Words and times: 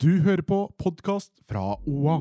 Du 0.00 0.22
hører 0.24 0.40
på 0.40 0.58
podkast 0.80 1.28
fra 1.44 1.74
OA. 1.84 2.14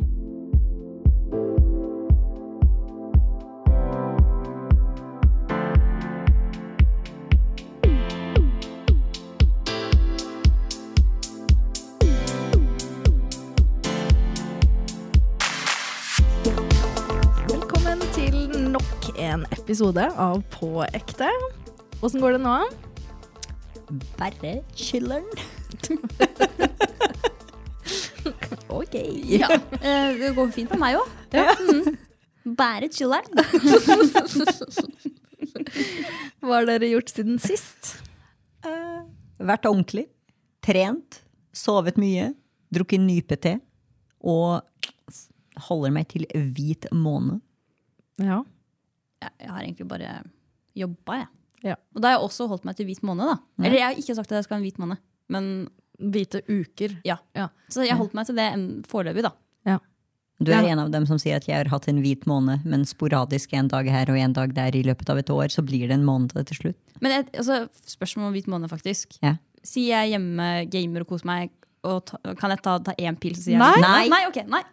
Velkommen 17.47 18.03
til 18.11 18.59
nok 18.75 19.07
en 19.15 19.47
episode 19.55 20.09
av 20.19 20.43
På 20.51 20.83
ekte. 20.91 21.31
Åssen 22.03 22.19
går 22.19 22.35
det 22.35 22.43
nå? 22.43 22.59
Bare 24.19 24.59
chiller'n. 24.75 25.31
Ok. 28.69 28.95
Ja, 29.29 29.49
eh, 29.81 30.13
det 30.19 30.35
går 30.37 30.51
fint 30.55 30.71
med 30.75 30.81
meg 30.85 30.93
òg. 31.01 31.07
Mm. 32.39 32.55
Bare 32.57 32.87
chiller'n. 32.89 33.35
Hva 36.41 36.53
har 36.55 36.65
dere 36.65 36.87
gjort 36.89 37.11
siden 37.11 37.35
sist? 37.43 37.99
Vært 39.37 39.67
ordentlig. 39.69 40.07
Trent. 40.65 41.19
Sovet 41.53 41.99
mye. 42.01 42.31
Drukket 42.73 43.03
nypete. 43.03 43.59
Og 44.25 44.63
holder 45.67 45.91
meg 45.93 46.07
til 46.09 46.25
hvit 46.55 46.87
måne. 46.95 47.37
Ja. 48.17 48.39
Jeg, 49.21 49.31
jeg 49.43 49.51
har 49.51 49.61
egentlig 49.67 49.87
bare 49.91 50.09
jobba, 50.79 51.13
jeg. 51.21 51.29
Ja. 51.73 51.75
Og 51.93 51.99
da 52.01 52.07
har 52.07 52.15
jeg 52.17 52.25
også 52.29 52.47
holdt 52.49 52.65
meg 52.67 52.75
til 52.79 52.87
hvit 52.87 53.03
måned, 53.05 53.25
da. 53.29 53.35
Eller 53.61 53.77
jeg 53.81 53.87
har 53.91 53.97
ikke 53.99 54.15
sagt 54.15 54.31
at 54.31 54.37
jeg 54.39 54.45
skal 54.47 54.55
ha 54.57 54.61
en 54.61 54.67
hvit 54.67 54.79
måned, 54.81 54.97
men 55.33 55.43
Hvite 55.99 56.41
uker. 56.47 56.97
ja. 57.03 57.17
Ja. 57.35 57.49
Så 57.69 57.85
jeg 57.85 57.97
holdt 57.97 58.13
meg 58.13 58.25
til 58.25 58.35
det 58.35 58.49
foreløpig, 58.87 59.23
da. 59.23 59.33
Du 60.41 60.53
er 60.53 60.63
Ja. 60.63 60.71
en 60.71 60.79
av 60.79 60.89
dem 60.91 61.05
som 61.05 61.17
sier 61.19 61.35
at 61.35 61.45
jeg 61.49 61.57
har 61.57 61.67
hatt 61.67 61.89
en 61.89 61.97
hvit 62.01 62.21
måne, 62.25 62.61
men 62.63 62.85
sporadisk 62.85 63.51
en 63.53 63.67
dag 63.67 63.85
her 63.91 64.09
og 64.09 64.15
en 64.17 64.31
dag 64.31 64.53
der 64.53 64.71
i 64.73 64.83
løpet 64.83 65.09
av 65.09 65.17
et 65.17 65.27
år, 65.29 65.49
så 65.51 65.61
blir 65.61 65.81
det 65.89 65.91
en 65.91 66.05
måned 66.05 66.31
til 66.31 66.55
slutt. 66.55 66.77
Men 67.01 67.11
et, 67.11 67.31
altså, 67.33 67.67
spørsmål 67.85 68.27
om 68.29 68.33
hvit 68.33 68.47
måned, 68.47 68.69
faktisk. 68.69 69.17
Ja. 69.21 69.35
Sier 69.67 69.99
jeg 69.99 70.13
hjemme, 70.13 70.69
gamer 70.71 71.01
og 71.01 71.07
koser 71.07 71.25
meg, 71.25 71.49
og 71.83 72.05
ta, 72.05 72.17
kan 72.39 72.51
jeg 72.51 72.61
ta, 72.61 72.77
ta 72.79 72.93
én 72.97 73.19
pils? 73.19 73.39
og 73.39 73.43
si 73.43 73.51
jeg- 73.51 73.59
Nei. 73.59 73.81
Nei. 73.81 74.07
nei, 74.07 74.25
ok, 74.27 74.47
nei. 74.47 74.63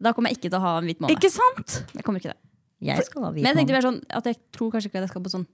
Da 0.00 0.14
kommer 0.14 0.30
jeg 0.30 0.38
ikke 0.38 0.48
til 0.52 0.58
å 0.58 0.62
ha 0.62 0.78
en 0.78 0.84
hvit 0.84 0.98
måned. 1.00 1.16
Ikke 1.18 1.30
sant? 1.30 1.84
Jeg 1.92 2.02
kommer 2.02 2.16
ikke 2.18 2.32
til 2.32 2.32
det. 2.32 2.40
Jeg 2.80 3.04
skal 3.04 3.22
ha 3.22 3.30
hvit 3.30 3.42
Men 3.42 3.54
jeg 3.56 3.66
tenkte 3.66 3.72
mer 3.76 3.82
sånn 3.92 4.02
at 4.08 4.24
jeg 4.24 4.36
tror 4.52 4.70
kanskje 4.72 4.86
ikke 4.88 4.94
at 4.96 5.02
jeg 5.04 5.08
skal 5.10 5.20
på 5.20 5.30
sånn, 5.36 5.46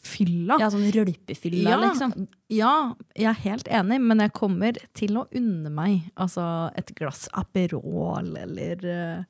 Fylla. 0.00 0.56
ja, 0.60 0.70
sånn 0.72 0.86
rølpefylla, 0.94 1.70
Ja. 1.74 1.78
liksom. 1.82 2.14
Ja, 2.48 2.94
jeg 3.14 3.28
er 3.28 3.40
helt 3.44 3.68
enig, 3.68 4.00
men 4.00 4.22
jeg 4.24 4.32
kommer 4.32 4.78
til 4.96 5.18
å 5.20 5.26
unne 5.36 5.68
meg 5.70 6.06
altså 6.16 6.70
et 6.78 6.94
glass 6.96 7.28
Aperol 7.36 8.32
eller 8.40 8.80
uh, 8.88 9.24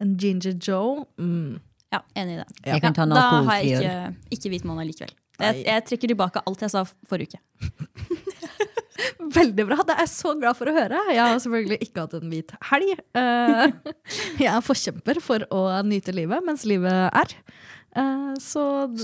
en 0.00 0.16
Ginger 0.20 0.58
Joe. 0.60 1.06
Mm. 1.18 1.58
Ja, 1.90 2.02
enig 2.14 2.36
i 2.36 2.42
det. 2.42 2.46
Jeg 2.68 2.82
kan 2.84 2.94
ta 2.94 3.02
en 3.08 3.16
da 3.16 3.24
har 3.48 3.62
jeg 3.64 3.80
ikke, 3.80 4.14
ikke 4.36 4.52
hvit 4.52 4.68
måned 4.68 4.86
likevel. 4.92 5.16
Jeg, 5.40 5.64
jeg 5.64 5.84
trekker 5.88 6.12
tilbake 6.12 6.42
alt 6.46 6.60
jeg 6.66 6.70
sa 6.70 6.84
forrige 7.08 7.40
uke. 7.40 7.40
Veldig 9.40 9.64
bra. 9.68 9.76
Det 9.86 9.94
er 9.96 10.04
jeg 10.04 10.12
så 10.12 10.34
glad 10.38 10.56
for 10.58 10.68
å 10.70 10.74
høre. 10.76 11.00
Jeg 11.14 11.20
har 11.22 11.38
selvfølgelig 11.40 11.78
ikke 11.86 12.04
hatt 12.04 12.16
en 12.18 12.32
hvit 12.32 12.52
helg. 12.70 13.02
Eh, 13.16 13.94
Jeg 14.42 14.50
er 14.52 14.64
forkjemper 14.64 15.20
for 15.24 15.44
å 15.54 15.62
nyte 15.86 16.12
livet 16.16 16.44
mens 16.44 16.66
livet 16.68 17.08
er. 17.08 17.34
Eh, 17.96 18.34
Så 18.38 18.62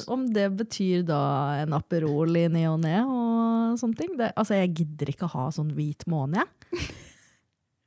om 0.08 0.26
det 0.32 0.50
betyr 0.56 1.02
da 1.08 1.20
en 1.62 1.72
Aperol 1.74 2.36
i 2.38 2.46
ny 2.48 2.66
og 2.70 2.80
ne 2.84 3.00
og 3.02 3.78
sånne 3.80 3.96
ting 3.98 4.12
det, 4.16 4.32
Altså, 4.36 4.54
jeg 4.60 4.74
gidder 4.78 5.10
ikke 5.10 5.26
å 5.26 5.32
ha 5.34 5.46
sånn 5.50 5.72
hvit 5.74 6.06
måne, 6.06 6.44
jeg. 6.44 6.86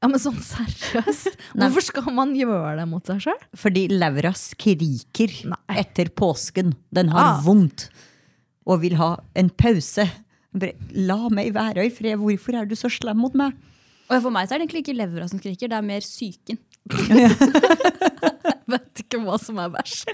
Ja, 0.01 0.07
men 0.07 0.19
sånn 0.19 0.37
seriøst? 0.39 1.33
Hvorfor 1.59 1.83
skal 1.83 2.13
man 2.15 2.31
gjøre 2.35 2.77
det 2.79 2.85
mot 2.87 3.03
seg 3.07 3.19
sjøl? 3.25 3.39
Fordi 3.59 3.87
levra 3.91 4.31
skriker 4.37 5.33
Nei. 5.51 5.57
etter 5.81 6.07
påsken. 6.15 6.73
Den 6.95 7.09
har 7.11 7.33
Ah. 7.37 7.41
vondt 7.43 7.89
og 8.65 8.79
vil 8.81 8.95
ha 8.95 9.17
en 9.35 9.49
pause. 9.49 10.05
La 10.95 11.17
meg 11.29 11.51
være 11.53 11.83
i 11.85 11.89
fred. 11.91 12.17
Hvorfor 12.17 12.55
er 12.61 12.65
du 12.69 12.75
så 12.79 12.87
slem 12.91 13.17
mot 13.17 13.33
meg? 13.35 13.53
Og 14.09 14.21
for 14.23 14.31
meg 14.31 14.47
så 14.47 14.55
er 14.55 14.59
det 14.59 14.69
egentlig 14.69 14.85
ikke 14.87 14.97
levra 14.97 15.27
som 15.29 15.37
skriker, 15.39 15.67
det 15.69 15.77
er 15.77 15.81
mer 15.85 16.01
psyken. 16.01 16.57
Vet 18.69 19.01
ikke 19.01 19.19
hva 19.23 19.37
som 19.41 19.57
er 19.61 19.71
verst. 19.73 20.09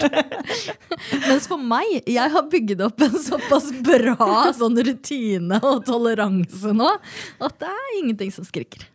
Mens 1.26 1.46
for 1.50 1.60
meg, 1.60 1.98
jeg 2.08 2.32
har 2.32 2.46
bygget 2.52 2.82
opp 2.86 3.02
en 3.04 3.16
såpass 3.20 3.68
bra 3.84 4.52
sånn 4.56 4.78
rutine 4.86 5.58
og 5.60 5.82
toleranse 5.88 6.72
nå, 6.76 6.88
at 7.44 7.58
det 7.60 7.68
er 7.72 7.96
ingenting 8.00 8.32
som 8.32 8.46
skriker. 8.48 8.86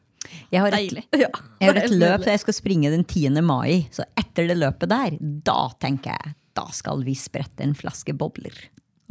Jeg 0.51 0.63
har 0.63 0.75
et. 0.75 0.97
Ja, 1.15 1.29
jeg 1.61 1.69
har 1.69 1.79
et 1.83 1.93
løp 1.93 2.23
der 2.25 2.33
jeg 2.35 2.43
skal 2.43 2.55
springe 2.57 2.91
den 2.93 3.03
10. 3.05 3.37
mai. 3.45 3.85
Så 3.93 4.03
etter 4.19 4.49
det 4.49 4.57
løpet 4.59 4.91
der, 4.91 5.15
da 5.19 5.59
tenker 5.81 6.15
jeg 6.17 6.35
da 6.57 6.65
skal 6.75 6.99
vi 7.07 7.13
sprette 7.15 7.63
en 7.63 7.75
flaske 7.77 8.11
bobler 8.17 8.55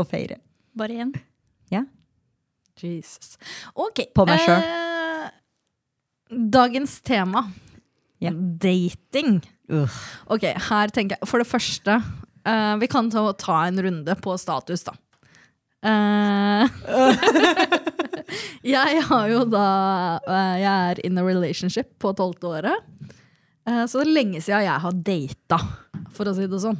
og 0.00 0.08
feire. 0.10 0.36
Bare 0.76 0.98
én. 1.06 1.14
Ja. 1.72 1.84
Jesus. 2.80 3.36
Ok. 3.74 4.06
På 4.16 4.26
meg 4.28 4.40
selv. 4.44 4.64
eh, 4.64 6.36
dagens 6.52 6.98
tema. 7.04 7.46
Ja. 8.20 8.32
Dating. 8.34 9.38
Uh. 9.70 10.00
Ok, 10.28 10.44
her 10.70 10.90
tenker 10.92 11.16
jeg 11.16 11.28
For 11.30 11.40
det 11.40 11.48
første, 11.48 11.94
uh, 12.44 12.74
vi 12.80 12.88
kan 12.90 13.08
ta, 13.12 13.22
ta 13.38 13.62
en 13.68 13.80
runde 13.86 14.16
på 14.20 14.34
status, 14.40 14.84
da. 14.88 14.96
Uh, 15.80 16.68
jeg 18.74 19.00
har 19.08 19.30
jo 19.30 19.46
da 19.48 19.66
eh, 20.28 20.56
Jeg 20.60 20.90
er 20.90 20.98
in 21.08 21.16
a 21.16 21.24
relationship 21.24 21.94
på 22.02 22.12
tolvte 22.18 22.50
året. 22.50 22.90
Eh, 23.68 23.84
så 23.88 24.00
det 24.00 24.08
er 24.08 24.12
lenge 24.16 24.42
siden 24.42 24.66
jeg 24.66 24.82
har 24.84 24.98
data, 25.06 25.58
for 26.14 26.28
å 26.30 26.34
si 26.36 26.48
det 26.50 26.60
sånn. 26.62 26.78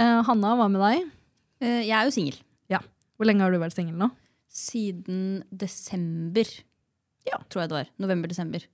Eh, 0.00 0.20
Hanna, 0.26 0.54
hva 0.58 0.68
med 0.72 0.82
deg? 0.84 1.06
Eh, 1.60 1.80
Jeg 1.88 1.96
er 1.96 2.08
jo 2.08 2.14
singel. 2.14 2.38
Ja. 2.72 2.80
Hvor 3.16 3.28
lenge 3.28 3.44
har 3.44 3.52
du 3.52 3.60
vært 3.60 3.76
singel 3.76 3.98
nå? 4.00 4.10
Siden 4.50 5.42
desember. 5.52 6.48
Ja. 7.28 7.38
Tror 7.48 7.64
jeg 7.64 7.72
det 7.72 7.78
var. 7.82 7.90
November-desember. 8.02 8.64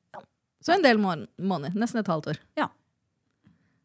Så 0.67 0.75
en 0.75 0.83
del 0.83 0.99
mån- 0.99 1.29
måneder. 1.39 1.77
Nesten 1.79 2.01
et 2.03 2.11
halvt 2.11 2.33
år. 2.35 2.41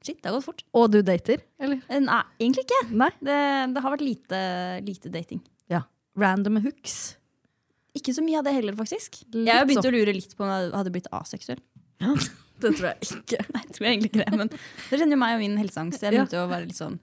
Shit, 0.02 0.18
det 0.18 0.32
har 0.32 0.34
gått 0.40 0.48
fort. 0.48 0.64
Og 0.74 0.88
du 0.90 0.98
dater? 1.06 1.44
Eller? 1.62 1.78
Eh, 1.88 2.00
Nei, 2.02 2.22
egentlig 2.42 2.64
ikke. 2.66 2.80
Nei? 2.98 3.12
Det, 3.22 3.36
det 3.76 3.84
har 3.86 3.94
vært 3.94 4.02
lite, 4.02 4.40
lite 4.88 5.12
dating. 5.14 5.44
Ja. 5.70 5.84
Random 6.18 6.58
hooks. 6.64 6.96
Ikke 7.94 8.16
så 8.18 8.24
mye 8.26 8.40
av 8.40 8.48
det 8.48 8.56
heller, 8.56 8.74
faktisk. 8.80 9.20
Litt 9.30 9.46
Jeg 9.52 9.60
har 9.60 9.68
begynt 9.70 9.86
sånn. 9.86 9.94
å 9.94 10.00
lure 10.00 10.16
litt 10.18 10.34
på 10.34 10.42
om 10.48 10.50
jeg 10.50 10.72
hadde 10.74 10.94
blitt 10.96 11.12
aseksuell. 11.14 11.62
Det 12.62 12.70
tror 12.78 12.88
jeg 12.92 12.98
ikke. 13.12 13.38
Nei, 13.56 13.62
jeg 13.66 13.74
tror 13.74 13.86
jeg 13.88 13.94
egentlig 13.96 14.10
ikke 14.12 14.26
det, 14.26 14.38
men 14.38 14.50
det 14.54 14.98
kjenner 15.02 15.16
jo 15.16 15.22
meg 15.22 15.32
og 15.34 15.40
min 15.42 15.56
helseangst. 15.58 16.02
Jeg 16.06 16.14
Ja. 16.14 16.22
begynte 16.26 16.42
å 16.44 16.50
være 16.52 16.68
litt 16.70 16.78
sånn 16.78 17.00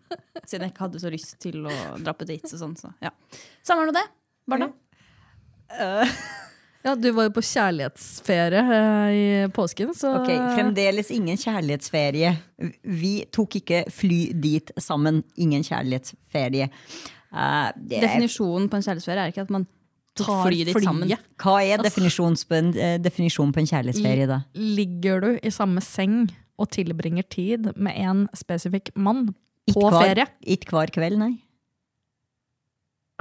Siden 0.47 0.63
jeg 0.69 0.71
ikke 0.71 0.85
hadde 0.85 1.01
så 1.03 1.11
lyst 1.11 1.33
til 1.43 1.67
å 1.67 1.73
dra 1.99 2.15
på 2.15 2.27
dates 2.29 2.55
og 2.55 2.61
sånn. 2.63 2.77
Så 2.79 2.93
ja. 3.03 3.11
Samme 3.67 3.83
er 3.83 3.91
nå 3.91 3.95
det. 3.99 4.05
Barna. 4.47 4.69
Ja, 6.89 6.95
du 6.97 7.11
var 7.13 7.27
jo 7.29 7.33
på 7.37 7.43
kjærlighetsferie 7.45 8.61
eh, 8.65 9.09
i 9.13 9.25
påsken, 9.53 9.91
så 9.97 10.15
Ok, 10.23 10.31
Fremdeles 10.57 11.11
ingen 11.13 11.37
kjærlighetsferie. 11.37 12.31
Vi 12.89 13.13
tok 13.35 13.59
ikke 13.61 13.83
fly 13.93 14.21
dit 14.41 14.73
sammen. 14.81 15.21
Ingen 15.37 15.67
kjærlighetsferie. 15.67 16.71
Uh, 17.29 17.69
det 17.77 18.01
Definisjonen 18.07 18.71
på 18.73 18.79
en 18.79 18.87
kjærlighetsferie 18.87 19.27
er 19.27 19.35
ikke 19.35 19.45
at 19.45 19.51
man 19.53 19.67
tar 20.17 20.25
Tar 20.31 20.47
fly 20.49 20.63
dit 20.65 20.73
flyet. 20.73 20.87
sammen. 20.89 21.13
Hva 21.45 21.57
er 21.63 21.83
definisjonen 21.85 22.39
på 22.49 22.57
en, 22.57 22.71
eh, 22.75 22.95
definisjonen 23.05 23.53
på 23.55 23.61
en 23.63 23.69
kjærlighetsferie, 23.71 24.27
da? 24.31 24.41
ligger 24.57 25.21
du 25.27 25.29
i 25.47 25.53
samme 25.55 25.85
seng 25.85 26.25
og 26.59 26.71
tilbringer 26.75 27.29
tid 27.31 27.69
med 27.77 27.95
en 28.01 28.25
spesifikk 28.35 28.91
mann 28.97 29.29
på 29.69 29.77
Ikke 29.77 29.93
hver- 29.93 30.09
ferie. 30.09 30.27
Ikke 30.57 30.73
hver 30.75 30.91
kveld, 30.97 31.21
nei. 31.21 31.35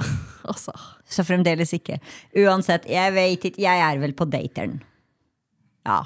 Altså, 0.48 0.72
Så 1.08 1.24
fremdeles 1.26 1.72
ikke. 1.74 1.98
Uansett, 2.36 2.86
jeg 2.88 3.12
vet 3.16 3.44
ikke. 3.50 3.58
Jeg 3.64 3.80
er 3.80 3.98
vel 4.00 4.12
på 4.12 4.24
dateren. 4.30 4.80
Ja. 5.86 6.02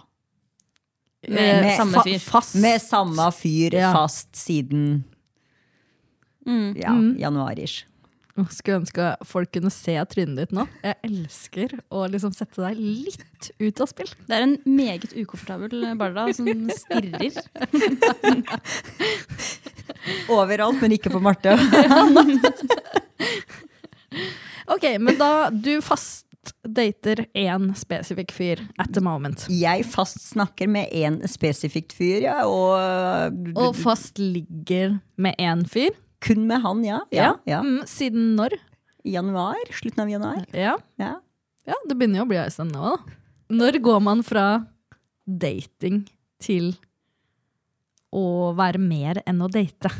Med 1.29 1.63
med 1.63 1.77
samme 1.79 1.95
fa- 2.01 2.05
fyr. 2.09 2.19
Fast. 2.21 2.55
Med 2.63 2.81
samme 2.83 3.29
fyr 3.33 3.73
Ja. 3.79 3.93
fast 3.95 4.33
siden 4.37 5.05
Mm. 6.47 6.75
ja, 6.77 6.91
Mm. 6.91 7.17
januar-ish. 7.21 7.85
Skulle 8.51 8.81
ønske 8.81 9.05
folk 9.29 9.53
kunne 9.53 9.71
se 9.71 9.93
trynet 10.11 10.37
ditt 10.37 10.53
nå. 10.57 10.67
Jeg 10.83 10.97
elsker 11.05 11.75
å 11.93 12.09
liksom 12.11 12.33
sette 12.35 12.57
deg 12.65 12.79
litt 12.81 13.51
ut 13.61 13.81
av 13.81 13.87
spill. 13.93 14.09
Det 14.27 14.35
er 14.39 14.43
en 14.43 14.57
meget 14.67 15.13
ukomfortabel 15.15 15.95
Barda 16.01 16.33
som 16.35 16.47
stirrer. 16.73 17.37
Overalt, 20.33 20.81
men 20.83 20.93
ikke 20.97 21.13
på 21.13 21.21
Marte. 21.23 21.55
Ok, 24.73 24.85
men 25.03 25.19
da 25.21 25.51
du 25.51 25.81
fast 25.85 26.27
dater 26.67 27.25
én 27.39 27.71
spesifikk 27.79 28.33
fyr 28.35 28.63
at 28.83 28.91
the 28.95 29.03
moment. 29.05 29.45
Jeg 29.51 29.85
fast 29.87 30.19
snakker 30.25 30.71
med 30.71 30.91
én 30.91 31.21
spesifikt 31.31 31.95
fyr, 31.95 32.25
ja, 32.25 32.39
og, 32.49 33.37
Og 33.55 33.77
fast 33.79 34.19
ligger 34.19 34.99
med 35.17 35.39
én 35.39 35.63
fyr. 35.71 35.95
kun 36.23 36.47
med 36.47 36.63
han, 36.63 36.85
ja. 36.87 37.01
ja, 37.11 37.33
ja. 37.47 37.61
Mm, 37.67 37.83
siden 37.91 38.35
når? 38.39 38.55
Januar, 39.03 39.59
slutten 39.75 40.05
av 40.05 40.11
januar. 40.11 40.45
Ja. 40.55 40.77
Ja. 41.01 41.17
ja, 41.67 41.79
det 41.89 41.97
begynner 41.99 42.23
jo 42.23 42.27
å 42.29 42.31
bli 42.31 42.39
en 42.39 42.53
stund 42.55 42.75
nå. 42.77 42.95
Når 43.51 43.81
går 43.83 44.03
man 44.07 44.23
fra 44.23 44.45
dating 45.27 46.05
til 46.43 46.73
å 48.15 48.53
være 48.55 48.79
mer 48.79 49.19
enn 49.27 49.43
å 49.43 49.51
date? 49.51 49.91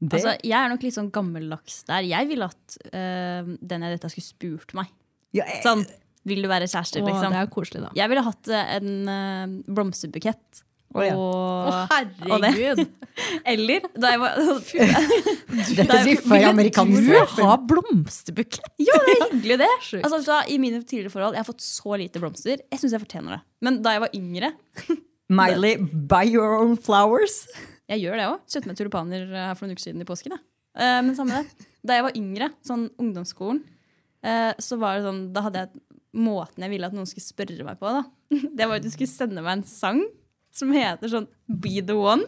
Det, 0.00 0.14
Altså, 0.20 0.36
jeg 0.46 0.54
er 0.58 0.68
nok 0.70 0.84
litt 0.86 0.94
sånn 0.94 1.08
gammeldags 1.10 1.80
der. 1.88 2.04
Jeg 2.06 2.28
ville 2.30 2.46
at 2.46 2.76
øh, 2.92 3.48
den 3.58 3.82
jeg 3.86 3.96
dette 3.96 4.10
skulle 4.12 4.28
spurt 4.28 4.74
meg. 4.78 4.86
ja, 5.34 5.44
jeg- 5.44 5.64
Sånn, 5.64 5.82
vil 6.28 6.42
du 6.44 6.48
være 6.50 6.68
kjæreste? 6.70 7.00
Å, 7.02 7.06
liksom? 7.08 7.32
det 7.34 7.40
er 7.40 7.50
koselig, 7.50 7.82
da. 7.82 7.90
Jeg 7.96 8.08
ville 8.12 8.22
hatt 8.22 8.48
øh, 8.52 8.72
en 8.76 8.90
øh, 9.08 9.54
blomsterbukett. 9.74 10.62
Å, 10.94 11.02
ja. 11.04 11.16
Og, 11.20 11.66
Å, 11.68 11.80
herregud! 11.90 12.80
Eller 13.52 13.82
da 13.92 14.12
jeg 14.14 14.20
var 14.22 14.38
Dette 15.76 15.98
sier 16.06 16.22
for 16.24 16.46
amerikanisert. 16.48 17.34
Du 17.36 17.42
har 17.44 17.58
blomsterbukett! 17.68 18.70
Ja, 18.80 18.96
det 19.04 19.16
er 19.18 19.26
hyggelig, 19.34 19.58
det. 19.64 19.68
Altså, 20.04 20.22
vet 20.24 20.54
I 20.54 20.56
mine 20.62 20.80
tidligere 20.84 21.12
forhold 21.12 21.36
jeg 21.36 21.42
har 21.44 21.48
fått 21.50 21.64
så 21.66 21.98
lite 22.00 22.22
blomster. 22.22 22.62
Jeg 22.70 22.80
syns 22.80 22.94
jeg 22.96 23.02
fortjener 23.04 23.36
det. 23.36 23.40
Men 23.66 23.82
da 23.84 23.96
jeg 23.98 24.04
var 24.06 24.14
yngre 24.16 24.52
Miley, 25.28 25.74
buy 26.08 26.24
your 26.24 26.54
own 26.56 26.76
flowers. 26.80 27.42
Jeg 27.88 28.04
gjør 28.04 28.20
det 28.20 28.28
òg. 28.28 28.44
Kjøpte 28.52 28.70
meg 28.70 28.78
tulipaner 28.78 29.26
eh, 29.26 29.48
her 29.48 29.58
for 29.58 29.66
noen 29.66 29.78
uker 29.78 29.86
siden 29.86 30.04
i 30.04 30.08
påsken. 30.08 30.36
jeg. 30.36 30.44
Eh, 30.78 31.00
men 31.04 31.14
samme 31.16 31.40
det. 31.40 31.68
Da 31.86 31.98
jeg 31.98 32.06
var 32.06 32.18
yngre, 32.18 32.50
sånn 32.66 32.88
ungdomsskolen, 33.00 33.62
eh, 34.26 34.52
så 34.62 34.78
var 34.80 34.98
det 34.98 35.06
sånn 35.08 35.22
Da 35.34 35.44
hadde 35.46 35.64
jeg 35.64 35.84
måten 36.18 36.64
jeg 36.64 36.72
ville 36.72 36.88
at 36.88 36.96
noen 36.96 37.08
skulle 37.08 37.26
spørre 37.26 37.66
meg 37.66 37.80
på. 37.80 37.92
da. 37.98 38.04
Det 38.58 38.66
var 38.68 38.80
at 38.80 38.86
du 38.86 38.90
skulle 38.92 39.10
sende 39.10 39.44
meg 39.44 39.58
en 39.58 39.68
sang 39.68 40.02
som 40.54 40.72
heter 40.74 41.12
sånn 41.12 41.28
Be 41.48 41.78
the 41.84 41.96
one. 41.96 42.26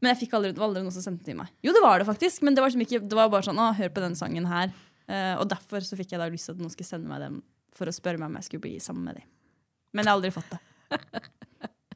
Men 0.00 0.12
jeg 0.12 0.26
fikk 0.26 0.34
aldri, 0.36 0.52
det 0.52 0.60
var 0.60 0.68
aldri 0.68 0.82
noen 0.84 0.92
som 0.92 1.04
sendte 1.04 1.24
den 1.24 1.32
til 1.32 1.38
meg. 1.38 1.52
Jo, 1.64 1.72
det 1.72 1.80
var 1.80 2.00
det 2.00 2.08
faktisk, 2.08 2.42
men 2.44 2.56
det 2.56 2.60
var, 2.60 2.68
liksom 2.68 2.84
ikke, 2.84 3.06
det 3.08 3.16
var 3.16 3.30
bare 3.32 3.46
sånn 3.46 3.60
Å, 3.62 3.70
hør 3.78 3.92
på 3.94 4.02
den 4.04 4.16
sangen 4.18 4.48
her. 4.50 4.74
Eh, 5.08 5.32
og 5.40 5.48
derfor 5.48 5.84
så 5.84 5.96
fikk 5.96 6.12
jeg 6.12 6.20
da 6.20 6.28
lyst 6.28 6.50
til 6.50 6.56
at 6.56 6.60
noen 6.60 6.72
skulle 6.72 6.90
sende 6.90 7.08
meg 7.08 7.22
den 7.24 7.38
for 7.74 7.88
å 7.88 7.94
spørre 7.94 8.20
meg 8.20 8.28
om 8.28 8.36
jeg 8.36 8.48
skulle 8.50 8.66
bli 8.66 8.74
sammen 8.84 9.08
med 9.08 9.20
dem. 9.20 9.30
Men 9.96 10.04
jeg 10.04 10.12
har 10.12 10.18
aldri 10.18 10.32
fått 10.34 10.52
det. 10.52 10.60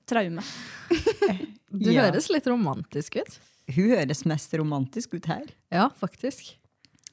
Traume. 0.08 0.44
Du 1.69 1.90
Ja. 1.93 2.06
høres 2.06 2.31
litt 2.32 2.46
romantisk 2.49 3.19
ut. 3.20 3.34
Hun 3.76 3.90
høres 3.93 4.22
mest 4.25 4.55
romantisk 4.56 5.19
ut 5.19 5.26
her. 5.28 5.43
Ja, 5.75 5.90
faktisk. 6.00 6.55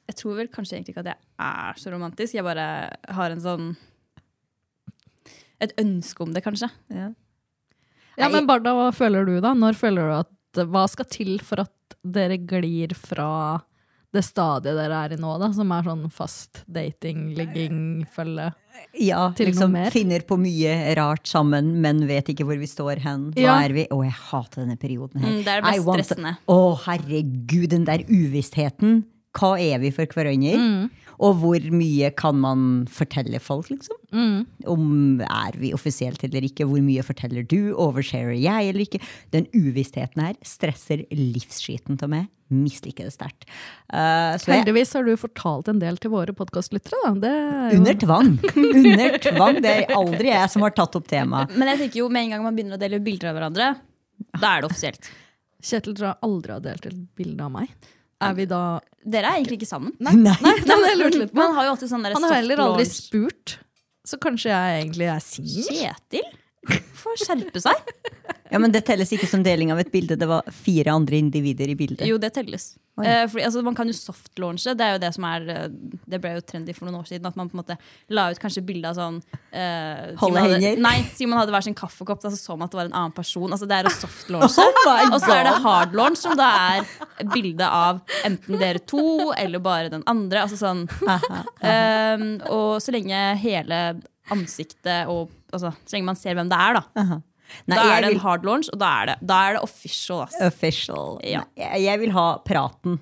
Jeg 0.08 0.16
tror 0.16 0.38
vel 0.38 0.48
kanskje 0.48 0.78
egentlig 0.78 0.94
ikke 0.94 1.02
at 1.04 1.10
jeg 1.10 1.18
er 1.44 1.76
så 1.82 1.92
romantisk. 1.92 2.32
Jeg 2.38 2.46
bare 2.46 2.64
har 3.18 3.34
en 3.34 3.42
sånn 3.44 3.66
Et 5.60 5.72
ønske 5.80 6.20
om 6.24 6.32
det, 6.36 6.42
kanskje. 6.44 6.68
Ja, 6.92 7.10
ja 8.20 8.28
men 8.32 8.48
Barda, 8.48 8.72
hva 8.76 8.90
føler 8.96 9.24
du 9.28 9.38
da? 9.44 9.54
Når 9.56 9.76
føler 9.78 10.10
du 10.10 10.16
at 10.22 10.32
Hva 10.72 10.86
skal 10.88 11.08
til 11.12 11.36
for 11.44 11.60
at 11.66 11.96
dere 12.04 12.38
glir 12.40 12.94
fra 12.96 13.60
det 14.14 14.22
stadiet 14.24 14.76
dere 14.78 15.02
er 15.04 15.12
i 15.12 15.20
nå, 15.20 15.34
da, 15.42 15.50
som 15.52 15.68
er 15.74 15.82
sånn 15.84 16.06
fast 16.14 16.62
dating, 16.64 17.34
ligging, 17.36 18.06
følge? 18.14 18.46
Ja, 18.98 19.30
Til 19.36 19.46
noe 19.46 19.52
liksom 19.52 19.72
mer? 19.72 19.90
finner 19.92 20.20
på 20.24 20.38
mye 20.40 20.94
rart 20.96 21.26
sammen, 21.28 21.74
men 21.84 22.06
vet 22.08 22.30
ikke 22.32 22.46
hvor 22.48 22.58
vi 22.58 22.66
står 22.70 22.98
hen. 23.04 23.26
Hva 23.34 23.42
Ja. 23.42 23.56
er 23.64 23.72
vi? 23.76 23.86
Å, 23.90 24.02
jeg 24.04 24.12
hater 24.30 24.62
denne 24.64 24.76
perioden 24.80 25.20
her. 25.20 25.28
Mm, 25.30 25.42
det 25.44 25.48
er 25.52 25.60
det 25.60 25.70
mest 25.70 25.86
stressende. 26.08 26.36
Å, 26.48 26.78
herregud, 26.86 27.68
den 27.70 27.84
der 27.84 27.98
uvisstheten. 28.08 29.04
Hva 29.36 29.56
er 29.60 29.82
vi 29.82 29.92
for 29.94 30.08
hverandre? 30.16 30.56
Mm. 30.56 31.06
Og 31.24 31.38
hvor 31.40 31.66
mye 31.72 32.10
kan 32.16 32.36
man 32.40 32.62
fortelle 32.92 33.40
folk, 33.40 33.70
liksom? 33.72 33.96
Mm. 34.12 34.44
Om 34.68 35.22
er 35.24 35.56
vi 35.60 35.72
offisielt 35.76 36.22
eller 36.26 36.44
ikke? 36.44 36.66
Hvor 36.68 36.82
mye 36.84 37.04
forteller 37.06 37.46
du? 37.48 37.72
Oversharer 37.72 38.36
jeg 38.36 38.70
eller 38.70 38.84
ikke? 38.84 39.00
Den 39.32 39.48
uvissheten 39.56 40.24
her 40.26 40.36
stresser 40.44 41.06
livsskiten 41.14 41.96
av 42.04 42.12
meg. 42.12 42.28
Misliker 42.52 43.08
det 43.08 43.14
sterkt. 43.16 43.48
Uh, 43.90 44.36
Heldigvis 44.46 44.92
har 44.94 45.08
du 45.08 45.16
fortalt 45.18 45.72
en 45.72 45.80
del 45.82 45.96
til 45.98 46.12
våre 46.12 46.36
podkastlyttere, 46.36 47.00
da. 47.18 47.32
Er 47.32 47.74
jo 47.74 47.80
under 47.80 47.98
tvang. 48.04 48.32
Under 48.54 49.18
tvang. 49.24 49.60
Det 49.64 49.72
er 49.72 49.96
aldri 49.96 50.30
jeg 50.30 50.52
som 50.52 50.62
har 50.62 50.76
tatt 50.76 51.00
opp 51.00 51.08
temaet. 51.10 51.56
Men 51.58 51.72
jeg 51.72 51.86
tenker 51.86 52.04
jo 52.04 52.10
med 52.12 52.28
en 52.28 52.36
gang 52.36 52.46
man 52.46 52.58
begynner 52.58 52.78
å 52.78 52.82
dele 52.84 53.02
bilder 53.02 53.32
av 53.32 53.40
hverandre, 53.40 53.72
da 54.36 54.52
er 54.52 54.62
det 54.62 54.70
offisielt. 54.70 55.10
Kjetil 55.66 55.96
tror 55.96 56.12
jeg 56.12 56.22
aldri 56.28 56.54
har 56.54 56.62
delt 56.68 56.86
et 56.86 57.04
bilde 57.18 57.48
av 57.48 57.54
meg. 57.56 57.72
Er 58.24 58.32
vi 58.36 58.46
da 58.48 58.62
Dere 59.06 59.28
er 59.28 59.38
egentlig 59.38 59.60
ikke 59.60 59.68
sammen. 59.68 59.92
Nei. 60.02 60.16
Nei, 60.18 60.32
jeg 60.42 60.98
lurt 60.98 61.18
litt 61.20 61.34
på. 61.34 61.38
Han 61.38 61.54
har 61.54 61.68
jo 61.68 61.74
alltid 61.76 61.90
sånn 61.92 62.06
Han 62.08 62.24
har 62.26 62.38
heller 62.40 62.62
aldri 62.64 62.86
spurt, 62.90 63.58
så 64.06 64.18
kanskje 64.22 64.50
jeg 64.50 64.80
egentlig 64.80 65.06
er 65.12 65.22
singel? 65.22 65.68
Kjetil 65.70 66.26
får 67.02 67.22
skjerpe 67.26 67.60
seg. 67.62 67.92
Ja, 68.50 68.58
men 68.62 68.70
Det 68.72 68.84
telles 68.86 69.10
ikke 69.14 69.26
som 69.26 69.42
deling 69.42 69.72
av 69.74 69.78
et 69.82 69.90
bilde. 69.92 70.14
Det 70.18 70.26
var 70.30 70.46
fire 70.54 70.92
andre 70.94 71.18
individer 71.18 71.68
i 71.68 71.74
bildet. 71.78 72.06
Jo, 72.06 72.16
det 72.22 72.30
telles. 72.36 72.76
Eh, 73.02 73.26
fordi, 73.28 73.42
altså, 73.44 73.60
man 73.66 73.74
kan 73.76 73.88
jo 73.90 73.92
softlaunche. 73.92 74.72
Det 74.78 74.84
er 74.86 74.92
jo 74.94 75.00
det 75.02 75.10
som 75.12 75.24
er 75.28 75.48
eh, 75.52 75.64
Det 76.08 76.20
ble 76.22 76.30
jo 76.38 76.44
trendy 76.46 76.72
for 76.72 76.86
noen 76.88 77.00
år 77.02 77.08
siden. 77.10 77.26
At 77.28 77.36
man 77.36 77.50
på 77.50 77.58
en 77.58 77.60
måte 77.64 77.76
la 78.14 78.28
ut 78.32 78.38
kanskje 78.40 78.62
bilde 78.64 78.88
av 78.88 78.96
sånn 78.96 79.18
eh, 79.52 80.14
Holde 80.22 80.40
hadde- 80.44 80.60
hender? 80.62 80.80
Nei, 80.86 80.94
si 81.18 81.26
man 81.28 81.40
hadde 81.42 81.52
hver 81.56 81.66
sin 81.66 81.76
kaffekopp, 81.76 82.22
da 82.22 82.30
så 82.32 82.38
så 82.40 82.56
man 82.56 82.70
at 82.70 82.76
det 82.76 82.80
var 82.80 82.88
en 82.88 82.96
annen 83.02 83.16
person. 83.18 83.50
Altså, 83.50 83.68
det 83.68 83.80
er 83.82 83.90
å 83.90 83.94
softlaunche. 83.96 84.68
Oh 84.86 85.12
og 85.12 85.20
så 85.20 85.32
er 85.34 85.44
det 85.48 85.54
hardlaunch, 85.64 86.18
som 86.22 86.36
da 86.38 86.46
er 86.78 87.26
bilde 87.34 87.66
av 87.66 87.98
enten 88.24 88.58
dere 88.60 88.78
to 88.86 89.32
eller 89.36 89.58
bare 89.62 89.90
den 89.92 90.04
andre. 90.06 90.44
Altså 90.46 90.56
sånn 90.60 90.86
Ehm, 91.60 92.36
Og 92.52 92.78
så 92.82 92.94
lenge 92.94 93.18
hele 93.42 93.80
ansiktet 94.32 95.06
og 95.10 95.30
altså, 95.56 95.72
Så 95.84 95.96
lenge 95.96 96.10
man 96.12 96.20
ser 96.20 96.38
hvem 96.38 96.52
det 96.52 96.60
er, 96.60 96.78
da. 96.78 97.18
Nei, 97.70 97.76
da 97.76 97.82
er 97.96 98.00
det 98.02 98.08
vil- 98.10 98.16
en 98.18 98.24
hard 98.24 98.46
launch, 98.48 98.70
og 98.72 98.80
da 98.82 98.92
er 99.02 99.12
det, 99.12 99.18
da 99.26 99.42
er 99.48 99.52
det 99.56 99.60
official. 99.66 100.24
Altså. 100.26 100.46
Official. 100.48 101.20
Ja. 101.24 101.44
Nei, 101.58 101.84
Jeg 101.84 102.00
vil 102.02 102.14
ha 102.16 102.30
praten. 102.46 102.98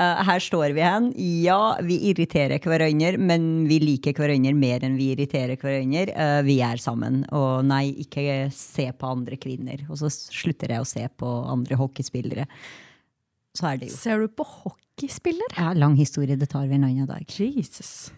Uh, 0.00 0.22
her 0.24 0.40
står 0.40 0.72
vi 0.72 0.80
hen. 0.80 1.08
Ja, 1.44 1.76
vi 1.84 1.98
irriterer 2.08 2.60
hverandre, 2.62 3.18
men 3.20 3.66
vi 3.68 3.76
liker 3.82 4.14
hverandre 4.16 4.54
mer 4.56 4.84
enn 4.86 4.94
vi 4.96 5.10
irriterer 5.12 5.58
hverandre. 5.60 6.14
Uh, 6.14 6.40
vi 6.46 6.60
er 6.64 6.80
sammen. 6.80 7.24
Og 7.36 7.66
nei, 7.68 7.90
ikke 8.06 8.46
se 8.54 8.86
på 8.96 9.10
andre 9.10 9.36
kvinner. 9.40 9.82
Og 9.90 9.98
så 10.00 10.08
slutter 10.08 10.72
jeg 10.72 10.80
å 10.80 10.88
se 10.88 11.04
på 11.20 11.32
andre 11.52 11.76
hockeyspillere. 11.76 12.46
Så 13.58 13.66
er 13.72 13.82
det 13.82 13.90
jo. 13.90 13.98
Ser 13.98 14.22
du 14.24 14.30
på 14.32 14.46
hockeyspillere? 14.46 15.58
Ja, 15.58 15.74
lang 15.76 15.98
historie, 16.00 16.38
det 16.38 16.48
tar 16.54 16.70
vi 16.70 16.78
en 16.78 16.86
annen 16.88 17.10
dag. 17.10 17.26
Jesus. 17.36 18.08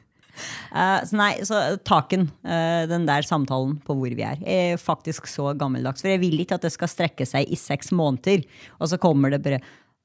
Eh, 0.72 0.98
så 1.08 1.18
nei, 1.18 1.30
så 1.48 1.60
taken, 1.84 2.28
eh, 2.44 2.84
den 2.90 3.06
der 3.08 3.26
samtalen 3.28 3.78
på 3.84 3.96
hvor 3.98 4.16
vi 4.16 4.24
er, 4.26 4.40
er 4.42 4.80
faktisk 4.80 5.28
så 5.30 5.52
gammeldags. 5.58 6.02
For 6.04 6.12
jeg 6.12 6.22
vil 6.24 6.40
ikke 6.42 6.58
at 6.58 6.66
det 6.66 6.72
skal 6.74 6.90
strekke 6.90 7.26
seg 7.28 7.48
i 7.52 7.58
seks 7.60 7.92
måneder, 7.96 8.44
og 8.80 8.90
så 8.92 9.00
kommer 9.02 9.34
det 9.34 9.42
bare 9.44 9.62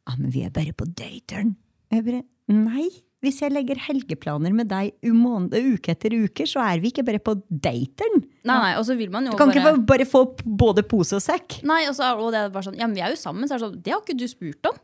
ah, 0.07 0.15
men 0.17 0.31
vi 0.31 0.45
er 0.45 0.53
bare 0.55 0.75
på 0.77 0.87
dateren. 0.87 1.55
Jeg 1.91 2.03
bare, 2.07 2.23
nei, 2.51 2.87
hvis 3.25 3.39
jeg 3.41 3.51
legger 3.51 3.79
helgeplaner 3.81 4.53
med 4.53 4.69
deg 4.69 4.93
uke 5.03 5.93
etter 5.95 6.13
uke, 6.13 6.45
så 6.47 6.61
er 6.61 6.81
vi 6.83 6.91
ikke 6.91 7.05
bare 7.07 7.21
på 7.23 7.33
dateren. 7.49 8.21
Nei, 8.47 8.57
nei, 8.61 8.73
og 8.77 8.85
så 8.87 8.95
vil 8.99 9.09
man 9.13 9.25
jo 9.25 9.33
Du 9.33 9.39
kan 9.39 9.49
bare 9.51 9.73
ikke 9.73 9.87
bare 9.89 10.07
få 10.07 10.21
både 10.45 10.83
pose 10.87 11.17
og 11.17 11.23
sekk. 11.25 11.61
Nei, 11.67 11.81
og, 11.89 11.95
så, 11.97 12.11
og 12.15 12.29
det 12.35 12.43
er 12.43 12.51
bare 12.53 12.69
sånn, 12.69 12.77
ja, 12.77 12.85
men 12.87 12.95
vi 12.95 13.03
er 13.03 13.15
jo 13.15 13.19
sammen, 13.19 13.47
så 13.49 13.55
er 13.55 13.63
det 13.63 13.67
sånn, 13.67 13.79
det 13.83 13.95
har 13.95 14.03
ikke 14.05 14.19
du 14.19 14.27
spurt 14.31 14.69
om. 14.69 14.77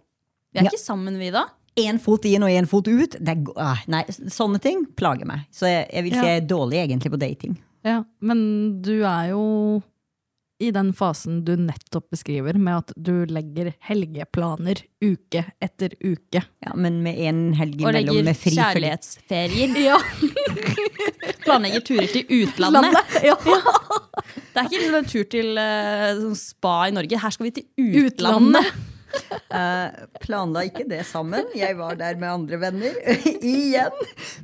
Vi 0.53 0.61
er 0.61 0.67
Ja. 0.67 0.73
ikke 0.73 0.81
sammen, 0.81 1.17
vi 1.21 1.29
da. 1.33 1.47
En 1.81 1.97
fot 2.01 2.25
inn 2.29 2.43
og 2.45 2.51
en 2.53 2.67
fot 2.69 2.87
ut. 2.87 3.15
Det 3.17 3.33
er, 3.33 3.45
ah, 3.57 3.79
nei, 3.89 4.03
sånne 4.11 4.61
ting 4.61 4.83
plager 4.97 5.25
meg. 5.29 5.47
Så 5.53 5.65
jeg, 5.69 5.87
jeg 5.89 6.05
vil 6.05 6.17
si 6.19 6.27
jeg 6.27 6.43
er 6.43 6.45
dårlig 6.49 6.83
egentlig 6.83 7.13
på 7.15 7.21
dating. 7.21 7.57
Ja, 7.83 8.03
men 8.23 8.43
du 8.85 9.01
er 9.01 9.31
jo 9.33 9.43
i 10.63 10.69
den 10.71 10.93
fasen 10.95 11.41
du 11.43 11.55
nettopp 11.59 12.09
beskriver, 12.13 12.55
med 12.55 12.83
at 12.83 12.93
du 12.95 13.25
legger 13.27 13.73
helgeplaner 13.83 14.79
uke 15.03 15.43
etter 15.63 15.95
uke. 15.99 16.43
Ja, 16.63 16.75
men 16.75 17.01
med 17.03 17.19
en 17.19 17.41
helg 17.57 17.81
Og 17.81 17.89
imellom 17.89 18.21
med 18.29 18.39
fri 18.39 18.53
legger 18.55 18.79
kjærlighetsferier. 18.79 19.75
Ja, 19.83 19.97
Planlegger 21.43 21.81
turer 21.83 22.07
til 22.07 22.29
utlandet. 22.43 22.95
ja. 23.27 23.35
Det 24.53 24.61
er 24.61 24.69
ikke 24.69 24.97
en 24.99 25.07
tur 25.09 25.25
til 25.33 25.59
sånn 26.21 26.37
spa 26.39 26.75
i 26.87 26.93
Norge. 26.95 27.19
Her 27.19 27.33
skal 27.35 27.49
vi 27.49 27.53
til 27.57 28.03
utlandet. 28.05 28.71
Eh, 29.53 30.05
planla 30.23 30.63
ikke 30.65 30.85
det 30.89 31.03
sammen. 31.05 31.49
Jeg 31.57 31.77
var 31.77 31.97
der 31.99 32.17
med 32.19 32.29
andre 32.31 32.59
venner. 32.61 32.95
Igjen. 33.41 33.97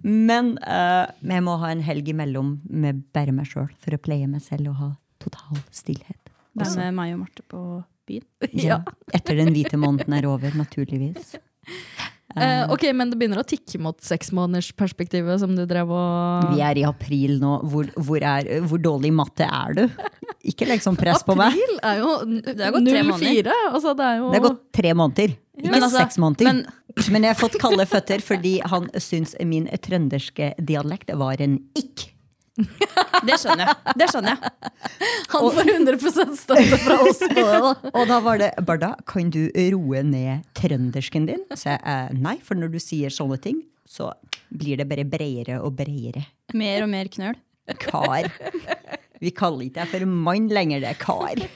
Men 0.04 0.56
uh, 0.62 1.10
jeg 1.26 1.46
må 1.46 1.58
ha 1.62 1.72
en 1.74 1.84
helg 1.86 2.12
imellom 2.14 2.58
med 2.70 3.04
bare 3.16 3.34
meg 3.36 3.50
sjøl 3.50 3.70
for 3.82 3.96
å 3.96 4.02
pleie 4.02 4.30
meg 4.30 4.44
selv 4.46 4.74
og 4.74 4.82
ha 4.84 4.90
total 5.24 5.64
stillhet. 5.74 6.20
Er 6.60 6.76
med 6.76 6.96
meg 6.98 7.16
og 7.16 7.24
Marte 7.24 7.46
på 7.50 7.64
byen. 8.10 8.28
Ja. 8.70 8.82
Etter 9.14 9.38
den 9.40 9.54
hvite 9.56 9.80
måneden 9.80 10.16
er 10.18 10.28
over, 10.30 10.54
naturligvis. 10.58 11.36
Uh, 12.38 12.70
ok, 12.70 12.92
Men 12.94 13.10
det 13.10 13.18
begynner 13.18 13.42
å 13.42 13.48
tikke 13.48 13.80
mot 13.82 13.98
seksmånedersperspektivet 14.06 15.42
som 15.42 15.56
du 15.58 15.64
drev 15.70 15.90
og 15.90 16.52
Vi 16.54 16.62
er 16.62 16.78
i 16.78 16.86
april 16.86 17.40
nå. 17.42 17.56
Hvor, 17.72 17.90
hvor, 17.98 18.22
er, 18.22 18.60
hvor 18.70 18.82
dårlig 18.82 19.12
matte 19.18 19.48
er 19.50 19.78
du? 19.80 19.86
Ikke 20.48 20.65
legg 20.69 20.79
sånn 20.84 20.96
press 20.96 21.24
på 21.27 21.36
meg. 21.36 21.51
April 21.51 21.79
er 21.84 21.98
jo 22.00 22.12
Det 22.55 22.63
har 22.63 22.72
gått 22.72 22.86
tre 22.88 23.01
04. 23.03 23.55
Altså, 23.74 23.96
det 24.00 24.05
er 24.05 24.17
jo 24.22 24.29
Det 24.31 24.39
har 24.39 24.46
gått 24.50 24.62
tre 24.79 24.93
måneder. 24.96 25.34
Ikke 25.60 25.72
Men 25.74 25.84
altså, 25.84 25.98
seks 26.05 26.17
måneder. 26.17 26.46
men- 26.46 26.65
Men, 27.12 27.24
jeg 27.24 27.36
har 27.36 27.39
fått 27.50 27.60
kalde 27.60 27.86
føtter 27.88 28.19
fordi 28.24 28.60
han 28.65 28.89
syns 29.00 29.36
min 29.46 29.67
trønderske 29.67 30.53
dialekt 30.60 31.12
var 31.15 31.39
en 31.39 31.60
ikk. 31.75 32.10
Det 32.60 33.36
skjønner 33.39 33.67
jeg. 33.69 33.75
Det 34.01 34.08
skjønner 34.12 34.34
jeg. 34.36 34.72
Han 35.31 35.51
får 35.55 35.69
100 35.69 36.36
støtte 36.36 36.77
fra 36.84 36.98
oss 37.08 37.19
på 37.19 37.36
det. 37.36 37.46
da. 37.46 37.74
Og 37.93 38.08
da 38.10 38.19
var 38.19 38.38
det 38.41 38.50
Barda, 38.67 38.96
kan 39.08 39.29
du 39.29 39.46
roe 39.55 40.01
ned 40.03 40.43
trøndersken 40.55 41.25
din? 41.29 41.46
Så 41.55 41.69
jeg 41.72 41.79
eh, 41.86 42.10
nei, 42.19 42.38
for 42.43 42.55
når 42.60 42.72
du 42.74 42.79
sier 42.79 43.10
sånne 43.15 43.39
ting, 43.39 43.62
så 43.88 44.12
blir 44.51 44.77
det 44.81 44.89
bare 44.89 45.05
bredere 45.08 45.62
og 45.63 45.75
bredere. 45.77 46.25
Mer 46.53 46.84
og 46.84 46.89
mer 46.89 47.05
knøl. 47.08 47.36
Kar. 47.79 48.27
Vi 49.20 49.34
kaller 49.36 49.68
ikke 49.68 49.82
deg 49.82 49.92
for 49.92 50.14
mann 50.30 50.48
lenger, 50.52 50.84
det 50.84 50.94
er 50.94 51.00
kar. 51.00 51.44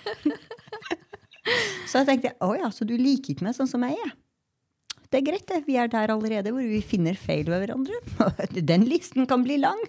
Så 1.89 2.01
jeg 2.01 2.07
tenkte 2.07 2.33
å 2.43 2.53
ja, 2.55 2.69
så 2.71 2.85
du 2.87 2.93
liker 2.97 3.33
ikke 3.33 3.45
meg 3.45 3.55
sånn 3.57 3.69
som 3.69 3.83
jeg 3.83 3.97
er? 3.99 4.13
Det 5.11 5.19
er 5.19 5.25
greit, 5.27 5.43
det. 5.49 5.59
Vi 5.67 5.75
er 5.77 5.89
der 5.91 6.09
allerede 6.09 6.53
hvor 6.55 6.63
vi 6.65 6.79
finner 6.81 7.17
feil 7.19 7.49
ved 7.51 7.65
hverandre. 7.65 7.99
Den 8.71 8.87
listen 8.89 9.27
kan 9.29 9.43
bli 9.45 9.59
lang. 9.61 9.81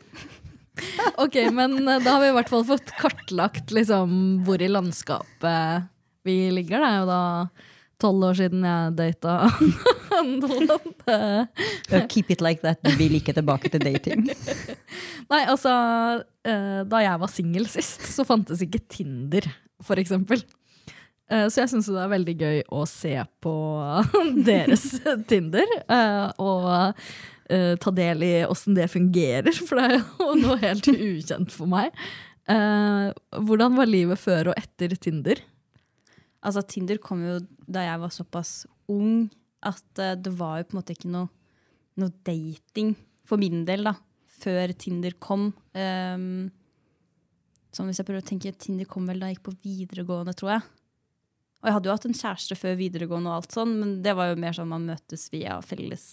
Ok, 1.22 1.36
men 1.54 1.76
eh, 1.86 2.00
da 2.02 2.16
har 2.16 2.22
vi 2.24 2.32
i 2.32 2.34
hvert 2.34 2.48
fall 2.50 2.64
fått 2.66 2.88
kartlagt 2.98 3.70
liksom, 3.70 4.40
hvor 4.42 4.58
i 4.58 4.66
landskapet 4.66 5.84
vi 6.26 6.34
ligger. 6.50 6.82
Det 6.82 6.88
er 6.88 6.96
jo 6.96 7.04
da 7.06 7.20
tolv 8.02 8.26
år 8.32 8.40
siden 8.40 8.66
jeg 8.66 8.96
data 8.98 9.36
Uh, 10.14 11.46
Keep 12.12 12.30
it 12.30 12.40
like 12.40 12.62
that. 12.62 12.80
Du 12.84 12.90
vil 12.98 13.16
ikke 13.18 13.34
tilbake 13.36 13.70
til 13.72 13.82
dating. 13.84 14.26
Nei, 15.32 15.42
altså 15.50 15.72
eh, 16.46 16.82
Da 16.88 17.00
jeg 17.04 17.20
var 17.22 17.32
singel 17.32 17.66
sist, 17.70 18.04
så 18.14 18.24
fantes 18.28 18.62
ikke 18.64 18.80
Tinder, 18.92 19.46
for 19.84 20.00
eksempel. 20.00 20.42
Eh, 21.30 21.46
Så 21.48 21.62
jeg 21.64 21.72
syns 21.74 21.88
det 21.90 22.00
er 22.04 22.12
veldig 22.12 22.34
gøy 22.40 22.58
å 22.74 22.84
se 22.88 23.14
på 23.44 23.54
deres 24.48 24.86
Tinder. 25.30 25.66
eh, 25.88 26.26
Og 26.42 26.68
eh, 27.50 27.72
ta 27.80 27.94
del 27.96 28.22
i 28.26 28.34
åssen 28.48 28.76
det 28.78 28.90
fungerer, 28.92 29.52
for 29.66 29.80
det 29.80 29.88
er 29.88 29.98
jo 29.98 30.34
noe 30.42 30.60
helt 30.62 30.88
ukjent 30.94 31.52
for 31.54 31.70
meg. 31.70 31.92
Eh, 32.48 33.08
Hvordan 33.40 33.76
var 33.80 33.88
livet 33.90 34.20
før 34.20 34.52
og 34.52 34.60
etter 34.60 34.94
Tinder? 35.00 35.40
Altså, 36.44 36.60
Tinder 36.68 36.98
kom 37.00 37.22
jo 37.24 37.38
da 37.64 37.86
jeg 37.86 38.00
var 38.02 38.10
såpass 38.12 38.50
ung 38.92 39.30
at 39.66 40.02
eh, 40.02 40.16
det 40.20 40.32
var 40.38 40.60
jo 40.60 40.68
på 40.68 40.76
en 40.76 40.80
måte 40.80 40.96
ikke 40.96 41.12
noe, 41.12 41.30
noe 42.00 42.14
dating 42.26 42.94
for 43.28 43.40
min 43.40 43.64
del, 43.68 43.86
da. 43.88 43.96
Før 44.44 44.74
Tinder 44.76 45.14
kom. 45.22 45.48
Um, 45.72 46.50
sånn 47.72 47.88
hvis 47.88 48.00
jeg 48.02 48.08
prøver 48.08 48.24
å 48.24 48.28
tenke, 48.28 48.52
Tinder 48.60 48.88
kom 48.90 49.06
vel 49.08 49.22
da 49.22 49.30
jeg 49.30 49.38
gikk 49.38 49.46
på 49.48 49.58
videregående, 49.64 50.34
tror 50.36 50.56
jeg. 50.56 50.64
Og 51.62 51.68
jeg 51.70 51.76
hadde 51.78 51.88
jo 51.88 51.94
hatt 51.96 52.08
en 52.10 52.18
kjæreste 52.18 52.58
før 52.60 52.74
videregående, 52.76 53.30
og 53.30 53.40
alt 53.40 53.54
sånn, 53.56 53.76
men 53.80 53.94
det 54.04 54.12
var 54.18 54.28
jo 54.30 54.40
mer 54.42 54.56
sånn 54.56 54.68
man 54.68 54.84
møtes 54.90 55.30
via 55.32 55.56
felles 55.64 56.04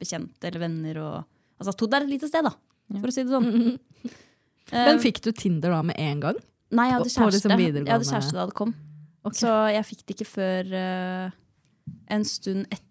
bekjente 0.00 0.50
eller 0.50 0.66
venner. 0.66 1.00
og 1.00 1.60
Altså, 1.60 1.72
Todd 1.76 1.96
er 1.96 2.04
et 2.04 2.12
lite 2.12 2.28
sted, 2.28 2.44
da, 2.44 2.52
for 2.98 3.08
å 3.08 3.14
si 3.14 3.24
det 3.24 3.32
sånn. 3.32 3.78
Men 4.70 5.00
Um, 5.00 5.00
fikk 5.02 5.18
du 5.24 5.32
Tinder 5.34 5.72
da 5.74 5.80
med 5.82 5.96
en 5.98 6.20
gang? 6.22 6.36
Nei, 6.70 6.84
jeg 6.86 6.94
hadde 6.94 7.08
på 7.08 7.14
kjæreste. 7.16 7.48
liksom 7.50 7.80
jeg 7.80 7.90
hadde 7.90 8.06
kjæreste 8.06 8.36
da 8.36 8.44
det 8.46 8.54
kom. 8.54 8.74
Okay. 9.26 9.38
Så 9.40 9.54
jeg 9.74 9.86
fikk 9.88 10.04
det 10.04 10.14
ikke 10.14 10.26
før 10.30 10.70
uh, 10.76 11.32
en 12.14 12.26
stund 12.28 12.68
etter. 12.68 12.86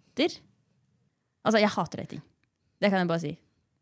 Altså, 1.45 1.61
jeg 1.61 1.71
hater 1.73 2.03
dating. 2.03 2.21
Det 2.79 2.91
kan 2.91 3.03
jeg 3.03 3.09
bare 3.09 3.23
si. 3.23 3.33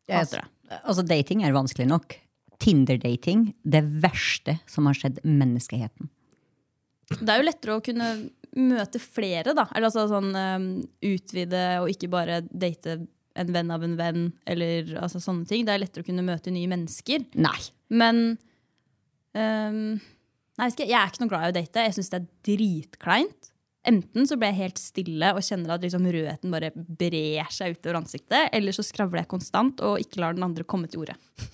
Jeg 0.07 0.21
hater 0.21 0.43
det. 0.43 0.79
Altså, 0.83 1.05
dating 1.07 1.43
er 1.43 1.55
vanskelig 1.55 1.87
nok. 1.89 2.17
Tinder-dating, 2.63 3.51
det 3.63 3.83
verste 4.03 4.57
som 4.69 4.89
har 4.89 4.97
skjedd 4.97 5.21
menneskeheten. 5.25 6.09
Det 7.19 7.29
er 7.29 7.39
jo 7.39 7.47
lettere 7.47 7.77
å 7.77 7.83
kunne 7.83 8.07
møte 8.57 8.99
flere, 8.99 9.53
da. 9.55 9.67
Eller 9.75 9.89
altså 9.89 10.07
sånn 10.09 10.33
um, 10.33 10.65
utvide 11.05 11.63
og 11.83 11.91
ikke 11.93 12.09
bare 12.11 12.41
date 12.49 12.99
en 13.37 13.53
venn 13.53 13.71
av 13.71 13.83
en 13.85 13.95
venn, 13.99 14.23
eller 14.49 14.95
altså 14.97 15.21
sånne 15.21 15.45
ting. 15.49 15.65
Det 15.67 15.75
er 15.75 15.83
lettere 15.83 16.03
å 16.03 16.07
kunne 16.07 16.25
møte 16.25 16.53
nye 16.53 16.69
mennesker. 16.71 17.27
Nei. 17.37 17.59
Men 17.93 18.23
um, 19.37 19.97
Nei, 20.57 20.71
jeg 20.73 20.89
er 20.89 21.11
ikke 21.11 21.21
noe 21.21 21.29
glad 21.29 21.45
i 21.45 21.51
å 21.51 21.55
date. 21.59 21.83
Jeg 21.85 21.93
syns 21.99 22.09
det 22.09 22.17
er 22.17 22.29
dritkleint. 22.49 23.51
Enten 23.87 24.27
så 24.27 24.35
blir 24.35 24.51
jeg 24.51 24.59
helt 24.65 24.81
stille 24.81 25.31
og 25.31 25.43
kjenner 25.45 25.75
at 25.77 25.85
liksom 25.85 26.07
rødheten 26.11 26.53
bare 26.53 26.73
brer 26.75 27.47
seg 27.53 27.77
utover 27.77 28.01
ansiktet, 28.01 28.49
eller 28.55 28.75
så 28.75 28.83
skravler 28.85 29.23
jeg 29.23 29.31
konstant 29.31 29.83
og 29.85 30.01
ikke 30.03 30.21
lar 30.23 30.35
den 30.35 30.45
andre 30.47 30.67
komme 30.67 30.91
til 30.91 31.05
orde. 31.05 31.17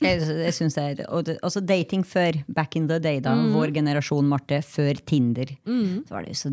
Jeg, 0.00 0.22
jeg 0.24 0.52
synes 0.56 0.78
det 0.78 0.82
er, 0.82 1.00
og 1.12 1.26
det, 1.26 1.34
også 1.44 1.60
Dating 1.60 2.06
før, 2.08 2.38
back 2.48 2.72
in 2.78 2.86
the 2.88 2.96
day, 3.04 3.18
da, 3.20 3.34
vår 3.52 3.68
generasjon, 3.76 4.24
Marte, 4.24 4.62
før 4.64 4.96
Tinder, 5.04 5.50
så 6.06 6.14
var 6.14 6.24
det 6.24 6.32
jo 6.32 6.38
så 6.40 6.52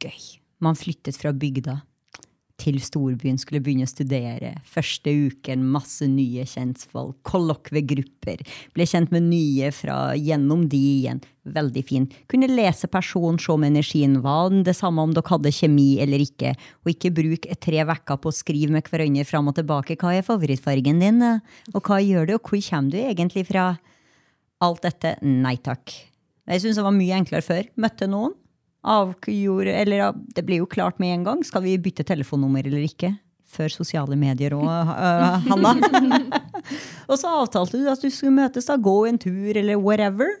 gøy. 0.00 0.22
Man 0.64 0.78
flyttet 0.80 1.18
fra 1.20 1.34
bygda 1.36 1.74
til 2.58 2.78
storbyen, 2.82 3.38
skulle 3.38 3.62
begynne 3.62 3.86
å 3.86 3.90
studere. 3.90 4.56
Første 4.66 5.12
uken, 5.28 5.64
masse 5.72 6.06
nye 6.10 6.44
kjentfolk, 6.48 7.16
kollokviegrupper. 7.28 8.42
Ble 8.74 8.86
kjent 8.88 9.12
med 9.14 9.28
nye 9.28 9.70
fra 9.74 9.98
gjennom 10.18 10.66
de 10.70 10.80
igjen. 10.98 11.22
Veldig 11.48 11.84
fin. 11.88 12.08
Kunne 12.28 12.50
lese 12.50 12.90
personen, 12.92 13.38
se 13.40 13.54
om 13.54 13.64
energien 13.64 14.18
var 14.24 14.50
det 14.66 14.74
samme 14.76 15.04
om 15.06 15.14
dere 15.16 15.30
hadde 15.30 15.54
kjemi 15.54 16.00
eller 16.02 16.24
ikke. 16.24 16.52
Og 16.84 16.92
ikke 16.92 17.14
bruk 17.14 17.48
tre 17.62 17.86
uker 17.88 18.18
på 18.18 18.32
å 18.32 18.36
skrive 18.36 18.74
med 18.74 18.90
hverandre 18.90 19.24
fram 19.28 19.48
og 19.48 19.56
tilbake. 19.60 19.96
Hva 20.00 20.16
er 20.18 20.26
favorittfargen 20.26 21.00
din? 21.04 21.22
Og 21.72 21.80
hva 21.80 22.02
gjør 22.02 22.28
du, 22.28 22.34
og 22.36 22.50
hvor 22.50 22.60
kommer 22.68 22.92
du 22.92 22.98
egentlig 23.00 23.46
fra? 23.48 23.70
Alt 24.58 24.82
dette, 24.82 25.14
nei 25.22 25.54
takk. 25.62 25.94
Jeg 26.48 26.64
syns 26.64 26.78
det 26.80 26.84
var 26.84 26.96
mye 26.96 27.22
enklere 27.22 27.46
før. 27.46 27.66
Møtte 27.78 28.10
noen. 28.10 28.34
Avgjorde, 28.86 29.72
eller 29.74 30.12
Det 30.34 30.44
ble 30.46 30.60
jo 30.60 30.68
klart 30.70 31.00
med 31.02 31.14
en 31.16 31.24
gang. 31.26 31.44
Skal 31.44 31.64
vi 31.64 31.78
bytte 31.82 32.06
telefonnummer 32.06 32.66
eller 32.66 32.84
ikke? 32.86 33.14
Før 33.48 33.72
sosiale 33.72 34.16
medier 34.20 34.52
òg, 34.52 34.66
Hanna. 35.48 35.72
og 37.08 37.16
så 37.16 37.30
avtalte 37.40 37.80
du 37.80 37.88
at 37.88 38.02
du 38.04 38.10
skulle 38.12 38.36
møtes, 38.36 38.68
da, 38.68 38.76
gå 38.76 38.98
en 39.08 39.18
tur 39.18 39.56
eller 39.56 39.80
whatever. 39.80 40.36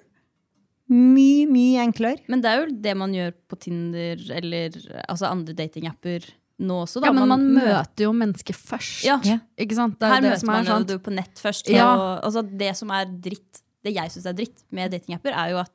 Mye, 0.88 1.46
mye 1.48 1.82
enklere. 1.84 2.20
Men 2.32 2.44
det 2.44 2.50
er 2.50 2.60
jo 2.62 2.68
det 2.84 2.94
man 2.96 3.14
gjør 3.16 3.32
på 3.48 3.58
Tinder 3.64 4.20
eller 4.36 4.76
altså 5.08 5.28
andre 5.28 5.56
datingapper 5.56 6.28
nå 6.58 6.78
også. 6.84 7.02
Da. 7.02 7.10
Ja, 7.10 7.14
men 7.16 7.28
man 7.30 7.44
møter 7.58 8.06
jo 8.06 8.12
mennesker 8.16 8.56
først. 8.56 9.02
Ja. 9.06 9.18
Ikke 9.60 9.76
sant? 9.78 9.98
Det 10.00 10.08
er 10.08 10.14
Her 10.16 10.24
det 10.24 10.30
møter 10.32 10.42
som 10.42 10.52
er 10.52 10.56
man 10.56 10.68
jo 10.68 10.76
sant. 10.76 10.92
du 10.92 11.02
på 11.04 11.14
nett 11.14 11.42
først. 11.42 11.68
Ja. 11.72 11.88
Og, 11.92 12.06
altså, 12.28 12.44
det 12.62 12.72
som 12.78 12.92
er 12.94 13.10
dritt, 13.28 13.60
det 13.84 13.94
jeg 13.94 14.14
syns 14.14 14.28
er 14.30 14.38
dritt 14.40 14.64
med 14.74 14.92
datingapper, 14.94 15.36
er 15.36 15.52
jo 15.54 15.60
at 15.62 15.74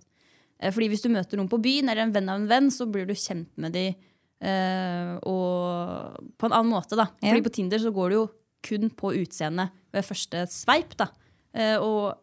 fordi 0.72 0.88
hvis 0.94 1.04
du 1.04 1.10
møter 1.12 1.40
noen 1.40 1.52
på 1.52 1.60
byen, 1.64 1.90
eller 1.92 2.06
en 2.06 2.14
venn 2.16 2.30
av 2.32 2.40
en 2.40 2.50
venn, 2.50 2.70
så 2.72 2.88
blir 2.90 3.08
du 3.10 3.16
kjent 3.18 3.50
med 3.60 3.76
de 3.76 3.88
eh, 3.92 5.12
og 5.28 6.30
på 6.40 6.48
en 6.48 6.56
annen 6.56 6.72
måte. 6.72 6.96
da. 7.00 7.10
Ja. 7.20 7.34
Fordi 7.34 7.46
på 7.48 7.56
Tinder 7.58 7.82
så 7.82 7.92
går 7.96 8.14
du 8.14 8.20
jo 8.22 8.28
kun 8.64 8.92
på 8.96 9.12
utseendet 9.20 9.74
ved 9.94 10.08
første 10.08 10.46
sveip. 10.54 10.96
da. 11.00 11.10
Eh, 11.54 11.76
og 11.82 12.16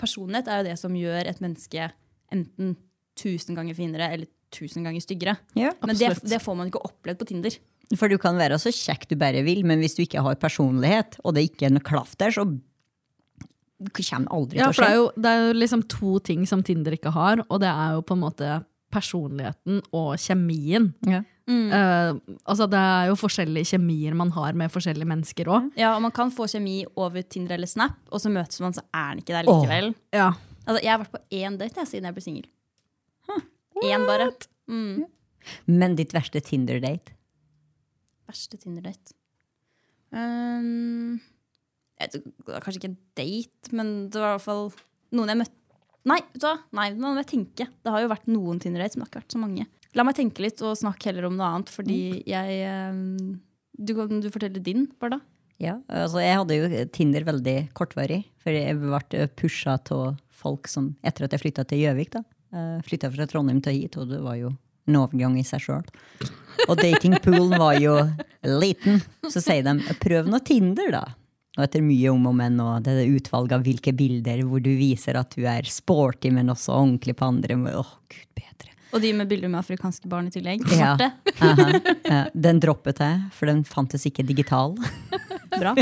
personlighet 0.00 0.50
er 0.50 0.60
jo 0.60 0.68
det 0.70 0.78
som 0.80 0.96
gjør 0.96 1.30
et 1.30 1.40
menneske 1.44 1.90
enten 2.34 2.74
tusen 3.16 3.56
ganger 3.56 3.76
finere 3.78 4.10
eller 4.12 4.28
tusen 4.52 4.84
ganger 4.86 5.02
styggere. 5.02 5.36
Ja, 5.58 5.72
Men 5.84 5.96
det, 5.98 6.12
det 6.22 6.42
får 6.42 6.56
man 6.58 6.70
ikke 6.70 6.84
opplevd 6.86 7.22
på 7.22 7.28
Tinder. 7.32 7.56
For 7.94 8.10
du 8.10 8.18
kan 8.18 8.38
være 8.38 8.58
så 8.58 8.72
kjekk 8.74 9.06
du 9.12 9.14
bare 9.18 9.44
vil, 9.46 9.62
men 9.66 9.78
hvis 9.82 9.94
du 9.94 10.02
ikke 10.02 10.22
har 10.24 10.38
personlighet, 10.42 11.20
og 11.22 11.36
det 11.36 11.46
ikke 11.46 11.68
er 11.68 11.76
noe 11.76 11.86
klaff 11.86 12.16
der, 12.18 12.34
så 12.34 12.46
kommer 13.92 14.32
aldri 14.32 14.58
Ja, 14.60 14.70
til 14.70 14.72
å 14.72 14.76
for 14.76 14.84
det 14.84 14.90
er, 14.90 14.96
jo, 14.96 15.06
det 15.16 15.30
er 15.32 15.44
jo 15.44 15.56
liksom 15.60 15.84
to 15.92 16.18
ting 16.24 16.46
som 16.48 16.62
Tinder 16.64 16.96
ikke 16.96 17.12
har, 17.14 17.42
og 17.48 17.60
det 17.60 17.68
er 17.70 17.96
jo 17.96 18.04
på 18.06 18.16
en 18.16 18.22
måte 18.24 18.50
personligheten 18.94 19.80
og 19.96 20.14
kjemien. 20.22 20.92
Ja. 21.06 21.22
Eh, 21.46 22.12
altså 22.42 22.66
Det 22.66 22.78
er 22.78 23.08
jo 23.10 23.14
forskjellige 23.20 23.76
kjemier 23.76 24.16
man 24.18 24.32
har 24.34 24.56
med 24.58 24.72
forskjellige 24.72 25.06
mennesker 25.06 25.50
òg. 25.52 25.68
Ja, 25.78 25.94
og 25.94 26.02
Man 26.02 26.14
kan 26.14 26.32
få 26.34 26.48
kjemi 26.50 26.84
over 26.96 27.22
Tinder 27.22 27.54
eller 27.58 27.70
Snap, 27.70 27.98
og 28.10 28.22
så 28.22 28.32
møtes 28.32 28.60
man, 28.60 28.74
så 28.74 28.82
er 28.94 29.12
den 29.14 29.22
ikke 29.22 29.36
der 29.36 29.46
likevel. 29.46 29.92
Ja. 30.14 30.32
Altså, 30.66 30.80
jeg 30.82 30.90
har 30.90 31.02
vært 31.04 31.14
på 31.14 31.22
én 31.38 31.58
date 31.60 31.82
jeg, 31.82 31.90
siden 31.92 32.08
jeg 32.08 32.16
ble 32.16 32.24
singel. 32.24 32.48
Én 33.84 34.06
bare. 34.08 34.30
Mm. 34.66 35.04
Men 35.68 35.94
ditt 35.98 36.14
verste 36.16 36.40
Tinder-date? 36.42 37.12
Verste 38.26 38.58
Tinder-date. 38.58 39.14
Um, 40.10 41.20
det 42.00 42.22
var 42.46 42.64
kanskje 42.64 42.80
ikke 42.80 42.90
en 42.92 42.98
date, 43.18 43.72
men 43.72 43.94
det 44.12 44.20
var 44.20 44.34
i 44.34 44.36
hvert 44.36 44.46
fall 44.46 44.68
noen 45.16 45.32
jeg 45.32 45.42
møtte 45.44 45.62
Nei, 46.06 46.20
vet 46.22 46.38
du 46.38 46.44
hva? 46.46 46.58
Nei, 46.78 46.90
nå 46.94 47.08
må 47.10 47.18
jeg 47.18 47.26
tenke. 47.32 47.64
Det 47.82 47.90
har 47.90 47.98
jo 48.04 48.10
vært 48.12 48.28
noen 48.30 48.60
Tinder-dates, 48.62 48.94
men 48.94 49.02
det 49.02 49.08
har 49.08 49.10
ikke 49.10 49.22
vært 49.24 49.34
så 49.34 49.40
mange. 49.42 49.64
La 49.98 50.04
meg 50.06 50.14
tenke 50.14 50.44
litt 50.44 50.60
og 50.62 50.76
snakke 50.78 51.08
heller 51.08 51.26
om 51.26 51.34
noe 51.34 51.48
annet, 51.50 51.72
fordi 51.72 51.96
jeg 52.30 52.60
um, 52.94 53.32
du, 53.74 53.90
Kan 53.98 54.22
du 54.22 54.28
fortelle 54.30 54.62
din, 54.62 54.84
Barda? 55.02 55.18
Ja, 55.58 55.80
altså 55.90 56.20
jeg 56.22 56.36
hadde 56.38 56.60
jo 56.60 56.84
Tinder 56.94 57.26
veldig 57.26 57.56
kortvarig, 57.74 58.20
for 58.44 58.54
jeg 58.54 58.78
ble 58.78 59.26
pusha 59.40 59.74
av 59.80 60.14
folk 60.36 60.70
som 60.70 60.92
Etter 61.02 61.26
at 61.26 61.34
jeg 61.34 61.42
flytta 61.42 61.66
til 61.66 61.82
Gjøvik, 61.82 62.14
da. 62.14 62.22
Flytta 62.86 63.10
fra 63.10 63.26
Trondheim 63.26 63.58
til 63.64 63.80
hit, 63.80 63.98
og 63.98 64.12
det 64.12 64.22
var 64.22 64.38
jo 64.38 64.54
en 64.86 64.98
overgang 65.00 65.34
i 65.40 65.44
seg 65.46 65.64
sjøl. 65.64 65.86
Og 66.68 66.78
datingpoolen 66.78 67.58
var 67.58 67.80
jo 67.82 67.98
liten. 68.46 69.02
Så 69.26 69.42
sier 69.42 69.66
de 69.66 69.96
prøv 69.98 70.30
nå 70.30 70.38
Tinder, 70.46 70.92
da. 70.94 71.06
Og 71.56 71.64
etter 71.64 71.84
mye 71.84 72.12
om 72.12 72.26
og 72.28 72.34
men 72.36 72.58
og 72.60 72.84
det 72.84 72.92
er 73.00 73.14
utvalget 73.16 73.56
av 73.56 73.62
hvilke 73.64 73.94
bilder 73.96 74.42
hvor 74.44 74.60
du 74.60 74.72
viser 74.76 75.16
at 75.16 75.32
du 75.36 75.46
er 75.48 75.68
sporty, 75.70 76.28
men 76.34 76.52
også 76.52 76.74
ordentlig 76.76 77.16
på 77.16 77.28
andre. 77.30 77.56
Å, 77.56 77.80
oh, 77.80 77.92
gud 78.12 78.28
bedre. 78.36 78.74
Og 78.92 79.02
de 79.02 79.12
med 79.16 79.30
bilder 79.30 79.50
med 79.52 79.62
afrikanske 79.62 80.08
barn 80.10 80.28
i 80.28 80.34
tillegg. 80.34 80.66
Ja. 80.76 80.94
Ja, 81.40 82.20
Den 82.32 82.60
droppet 82.62 83.00
jeg, 83.02 83.24
for 83.36 83.48
den 83.50 83.64
fantes 83.66 84.04
ikke 84.08 84.24
digital. 84.26 84.76
Bra. 85.60 85.72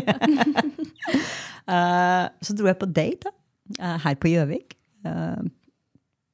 uh, 1.66 2.24
så 2.44 2.54
dro 2.54 2.70
jeg 2.70 2.78
på 2.80 2.90
date 2.90 3.26
da, 3.26 3.34
eh, 3.80 3.98
her 4.06 4.18
på 4.20 4.30
Gjøvik. 4.30 4.76
Jeg 5.04 5.50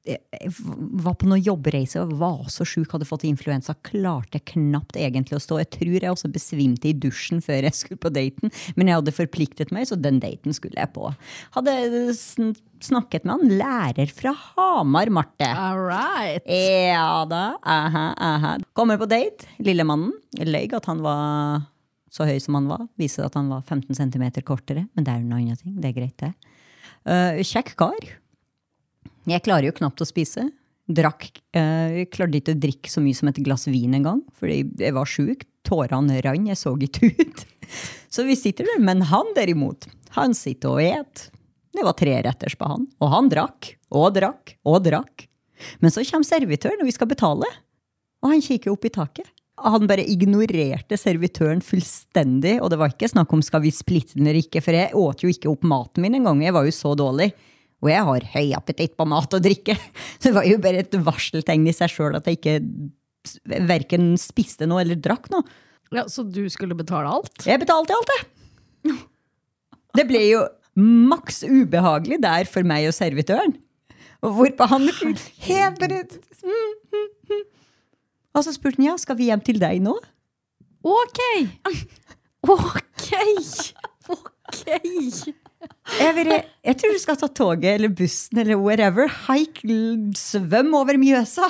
var 0.01 1.13
på 1.19 1.27
noen 1.29 1.43
jobbreise 1.45 2.01
og 2.01 2.15
var 2.17 2.47
så 2.49 2.65
sjuk, 2.65 2.89
hadde 2.93 3.05
fått 3.05 3.25
influensa. 3.27 3.75
Klarte 3.85 4.41
knapt 4.51 4.97
egentlig 4.97 5.37
å 5.37 5.41
stå. 5.43 5.59
Jeg 5.61 5.71
tror 5.75 5.97
jeg 5.97 6.09
også 6.09 6.31
besvimte 6.33 6.89
i 6.89 6.95
dusjen 6.97 7.43
før 7.45 7.67
jeg 7.67 7.77
skulle 7.77 8.01
på 8.01 8.13
daten. 8.13 8.53
Men 8.75 8.89
jeg 8.89 8.97
hadde 8.97 9.13
forpliktet 9.15 9.73
meg, 9.75 9.85
så 9.89 9.99
den 9.99 10.17
daten 10.23 10.57
skulle 10.57 10.79
jeg 10.81 10.93
på. 10.95 11.11
Hadde 11.57 11.75
snakket 12.81 13.27
med 13.27 13.35
han 13.35 13.57
lærer 13.61 14.13
fra 14.15 14.33
Hamar, 14.33 15.11
Marte. 15.13 15.51
All 15.53 15.83
right. 15.85 16.49
Ja 16.49 17.21
da. 17.29 17.43
Aha, 17.61 18.07
aha. 18.17 18.55
Kommer 18.77 18.97
på 19.01 19.09
date. 19.11 19.49
Lillemannen. 19.61 20.15
Løy 20.41 20.65
at 20.77 20.89
han 20.89 21.03
var 21.05 21.67
så 22.11 22.25
høy 22.27 22.39
som 22.43 22.57
han 22.57 22.71
var. 22.71 22.87
Viser 22.99 23.27
at 23.27 23.37
han 23.37 23.53
var 23.53 23.61
15 23.61 23.93
cm 24.01 24.25
kortere. 24.47 24.87
Men 24.95 25.05
det 25.05 25.13
er 25.13 25.21
jo 25.21 25.29
noe 25.29 25.59
ting. 25.61 25.77
Det 25.77 25.91
er 25.91 25.99
greit, 25.99 26.17
det. 26.25 26.33
Uh, 27.05 27.37
kjekk 27.45 27.75
kar. 27.79 28.11
Jeg 29.29 29.43
klarer 29.45 29.69
jo 29.69 29.77
knapt 29.77 30.01
å 30.01 30.07
spise. 30.07 30.47
Drakk, 30.91 31.29
eh, 31.53 32.03
klarte 32.11 32.39
ikke 32.39 32.55
å 32.55 32.59
drikke 32.59 32.91
så 32.91 33.03
mye 33.03 33.15
som 33.15 33.29
et 33.29 33.41
glass 33.45 33.67
vin 33.67 33.93
engang, 33.93 34.23
fordi 34.37 34.63
jeg 34.81 34.93
var 34.97 35.05
sjuk. 35.05 35.45
Tårene 35.63 36.21
rant, 36.25 36.47
jeg 36.49 36.57
så 36.57 36.73
ikke 36.73 37.11
ut. 37.19 37.45
Så 38.11 38.25
vi 38.27 38.35
sitter 38.35 38.65
der. 38.67 38.81
Men 38.83 39.05
han 39.07 39.29
derimot, 39.37 39.85
han 40.17 40.33
sitter 40.35 40.73
og 40.73 40.81
et. 40.83 41.29
Det 41.71 41.85
var 41.85 41.93
tre 41.95 42.17
retters 42.25 42.57
på 42.59 42.67
han. 42.67 42.87
Og 42.99 43.11
han 43.13 43.29
drakk 43.31 43.69
og 43.95 44.09
drakk 44.17 44.55
og 44.67 44.81
drakk. 44.83 45.27
Men 45.79 45.93
så 45.93 46.03
kommer 46.09 46.27
servitøren, 46.27 46.81
og 46.81 46.89
vi 46.89 46.95
skal 46.95 47.07
betale. 47.07 47.47
Og 48.19 48.33
han 48.33 48.43
kikker 48.43 48.73
opp 48.73 48.89
i 48.89 48.91
taket. 48.91 49.29
Han 49.61 49.85
bare 49.87 50.03
ignorerte 50.09 50.97
servitøren 50.97 51.61
fullstendig. 51.63 52.57
Og 52.59 52.73
det 52.73 52.81
var 52.81 52.91
ikke 52.91 53.11
snakk 53.13 53.31
om 53.31 53.45
skal 53.45 53.63
vi 53.63 53.71
splitte 53.71 54.17
den 54.17 54.27
eller 54.27 54.41
ikke, 54.41 54.63
for 54.65 54.75
jeg 54.75 54.97
åt 54.97 55.23
jo 55.23 55.31
ikke 55.31 55.51
opp 55.53 55.63
maten 55.63 56.03
min 56.03 56.17
engang. 56.19 56.43
Jeg 56.43 56.57
var 56.57 56.67
jo 56.67 56.75
så 56.75 56.93
dårlig. 56.97 57.31
Og 57.81 57.89
jeg 57.89 58.05
har 58.07 58.27
høy 58.35 58.51
appetitt 58.57 58.93
på 58.97 59.07
mat 59.09 59.33
og 59.33 59.43
drikke. 59.43 59.75
Så 60.17 60.27
det 60.29 60.35
var 60.37 60.47
jo 60.49 60.59
bare 60.61 60.83
et 60.83 60.97
varseltegn 61.05 61.67
i 61.69 61.75
seg 61.75 61.93
sjøl 61.93 62.17
at 62.19 62.29
jeg 62.29 62.39
ikke 62.39 62.57
verken 63.69 64.13
spiste 64.21 64.67
noe 64.69 64.83
eller 64.83 64.97
drakk 64.97 65.29
noe. 65.33 65.45
Ja, 65.91 66.05
Så 66.07 66.23
du 66.23 66.45
skulle 66.49 66.77
betale 66.77 67.09
alt? 67.11 67.33
Jeg 67.45 67.59
betalte 67.61 67.97
alt, 67.97 68.13
det. 68.13 68.95
Det 69.99 70.05
ble 70.07 70.21
jo 70.29 70.45
maks 70.79 71.41
ubehagelig 71.43 72.21
der 72.23 72.47
for 72.47 72.63
meg 72.63 72.87
og 72.87 72.95
servitøren. 72.95 73.57
Og 74.23 74.37
hvorpå 74.37 74.67
han 74.71 74.87
helt 74.87 75.81
bare. 75.81 76.03
Og 78.31 78.45
så 78.45 78.53
spurte 78.55 78.79
han 78.79 78.91
ja, 78.93 78.95
skal 79.01 79.17
vi 79.19 79.27
hjem 79.27 79.43
til 79.43 79.59
deg 79.61 79.81
nå? 79.83 79.97
Ok! 80.87 81.19
Ok! 82.41 83.11
Ok! 84.51 85.31
Jeg, 86.01 86.13
vil, 86.17 86.31
jeg 86.65 86.77
tror 86.81 86.93
du 86.95 86.99
skal 87.01 87.17
ta 87.21 87.27
toget 87.37 87.75
eller 87.77 87.91
bussen 87.95 88.39
eller 88.41 88.57
whatever. 88.59 89.07
Haik, 89.27 89.61
svøm 90.17 90.73
over 90.75 90.97
Mjøsa. 90.99 91.47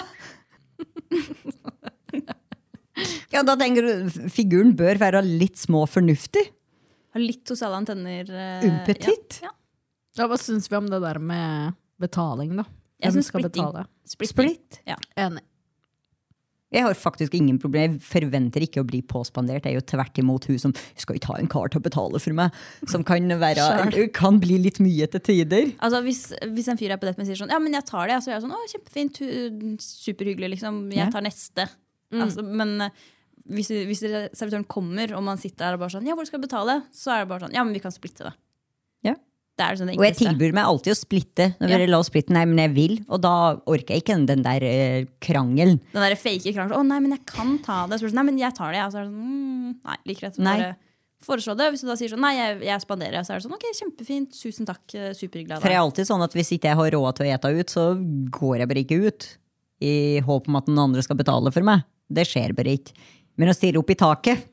Ja, 3.31 3.41
da 3.47 3.55
tenker 3.57 3.87
du 3.87 4.09
figuren 4.29 4.75
bør 4.77 4.99
være 5.01 5.21
litt 5.25 5.57
små 5.57 5.85
fornuftig. 5.89 6.43
Ha 7.15 7.21
litt 7.23 7.47
sosiale 7.49 7.79
antenner. 7.79 8.27
Uh, 8.29 8.67
Umpetitt. 8.67 9.39
Ja, 9.41 9.49
ja. 9.49 9.55
Ja, 10.19 10.27
hva 10.27 10.35
syns 10.39 10.67
vi 10.67 10.75
om 10.75 10.89
det 10.91 10.99
der 11.03 11.17
med 11.23 11.77
betaling, 12.01 12.51
da? 12.59 12.65
Jeg 13.01 13.07
Hvem 13.07 13.15
syns 13.15 13.29
skal 13.31 13.45
splitting. 13.45 13.69
betale? 13.71 13.85
Splitting. 14.11 14.35
Splitt. 14.35 14.81
Ja. 14.91 14.97
Enig. 15.23 15.43
Jeg 16.71 16.85
har 16.85 16.95
faktisk 16.95 17.33
ingen 17.35 17.57
problem. 17.59 17.97
Jeg 17.97 18.03
forventer 18.05 18.63
ikke 18.63 18.83
å 18.83 18.87
bli 18.87 19.01
påspandert. 19.03 19.65
Jeg 19.67 19.75
er 19.75 19.81
jo 19.81 19.87
tvert 19.91 20.19
imot 20.21 20.47
hun 20.47 20.59
som 20.61 20.75
skal 20.95 21.17
ikke 21.19 21.33
ha 21.33 21.39
en 21.41 21.51
kar 21.51 21.71
til 21.71 21.81
å 21.81 21.85
betale 21.85 22.21
for 22.23 22.37
meg. 22.37 22.55
Som 22.87 23.03
kan, 23.07 23.27
være, 23.41 24.07
kan 24.15 24.39
bli 24.41 24.59
litt 24.63 24.79
mye 24.83 25.09
til 25.11 25.23
tider. 25.27 25.73
Altså, 25.83 25.99
hvis, 26.05 26.23
hvis 26.55 26.71
en 26.71 26.79
fyr 26.79 26.95
er 26.95 27.01
på 27.01 27.09
date 27.09 27.19
med 27.19 27.27
sier 27.27 27.41
sånn 27.41 27.51
Ja, 27.51 27.59
men 27.59 27.75
jeg 27.75 27.87
tar 27.89 28.07
det. 28.07 28.21
Så 28.23 28.31
er 28.31 28.37
jeg 28.37 28.45
sånn, 28.45 28.55
å, 28.55 28.69
kjempefint, 28.71 29.19
superhyggelig, 29.83 30.53
liksom. 30.55 30.85
Jeg 30.95 31.11
tar 31.11 31.27
neste. 31.27 31.67
Altså, 32.11 32.43
men 32.43 32.87
eh, 32.87 33.03
hvis, 33.51 33.71
hvis 33.89 34.03
servitøren 34.37 34.67
kommer, 34.69 35.11
og 35.17 35.23
man 35.25 35.39
sitter 35.41 35.65
der 35.65 35.77
og 35.77 35.83
bare 35.83 35.95
sånn 35.95 36.07
Ja, 36.07 36.15
hvor 36.15 36.27
skal 36.27 36.39
jeg 36.39 36.47
betale? 36.47 36.81
Så 36.95 37.13
er 37.13 37.23
det 37.23 37.31
bare 37.31 37.45
sånn 37.45 37.55
Ja, 37.55 37.63
men 37.67 37.75
vi 37.75 37.83
kan 37.83 37.93
splitte 37.95 38.27
det. 38.27 38.33
Det 39.59 39.65
er 39.67 39.77
sånn 39.77 39.89
det 39.91 39.97
Og 39.99 40.05
jeg 40.07 40.15
tilbyr 40.17 40.53
meg 40.55 40.65
alltid 40.65 40.93
å 40.93 40.97
splitte. 40.97 41.45
Når 41.59 41.69
Ja. 41.69 41.77
dere 41.77 41.89
la 41.91 41.99
splitten, 42.07 42.33
nei, 42.33 42.45
men 42.45 42.57
jeg 42.57 42.73
vil. 42.73 42.93
Og 43.09 43.21
da 43.21 43.33
orker 43.67 43.93
jeg 43.93 44.03
ikke 44.03 44.25
den 44.25 44.41
der 44.45 44.63
eh, 44.63 45.05
krangelen. 45.19 45.79
Den 45.91 46.01
der 46.01 46.15
fake 46.15 46.53
krangelen. 46.55 46.79
Å 46.79 46.87
nei, 46.87 46.99
men 46.99 47.11
jeg 47.11 47.25
kan 47.25 47.57
ta 47.59 47.85
det. 47.85 47.99
Det 47.99 48.09
sånn, 48.09 48.15
nei, 48.15 48.23
men 48.23 48.39
jeg 48.39 48.55
tar 48.57 48.71
det. 48.71 48.79
Jeg. 48.79 48.91
så 48.91 48.97
det 49.03 49.11
sånn, 49.11 49.19
mm, 49.21 49.75
nei, 49.85 49.97
like 50.07 50.21
rett. 50.25 50.37
Bare 50.37 50.75
foreslå 51.21 51.55
det. 51.57 51.69
Hvis 51.71 51.83
du 51.83 51.87
da 51.91 51.95
sier 51.99 52.09
sånn, 52.09 52.23
nei, 52.23 52.33
jeg, 52.39 52.61
jeg 52.65 52.81
spanderer, 52.81 53.21
så 53.21 53.35
er 53.35 53.39
det 53.39 53.45
sånn, 53.45 53.57
ok, 53.59 53.67
kjempefint, 53.77 54.33
tusen 54.39 54.65
takk, 54.65 54.85
superglad. 55.19 55.61
For 55.61 55.69
jeg 55.69 55.77
er 55.77 55.83
alltid 55.85 56.09
sånn 56.09 56.23
at 56.25 56.33
hvis 56.33 56.53
ikke 56.57 56.71
jeg 56.71 56.79
har 56.81 56.91
råd 56.97 57.19
til 57.19 57.27
å 57.27 57.33
ete 57.35 57.53
ut, 57.59 57.69
så 57.69 57.85
går 58.39 58.63
jeg 58.63 58.71
bare 58.71 58.85
ikke 58.85 59.01
ut. 59.05 59.27
I 59.81 59.93
håp 60.25 60.47
om 60.47 60.57
at 60.57 60.65
den 60.69 60.79
andre 60.81 61.03
skal 61.05 61.17
betale 61.19 61.51
for 61.53 61.61
meg. 61.65 61.83
Det 62.11 62.25
skjer 62.29 62.55
bare 62.57 62.77
ikke. 62.77 62.93
Men 63.37 63.49
å 63.49 63.55
stirre 63.55 63.79
opp 63.81 63.89
i 63.89 63.97
taket 63.97 64.47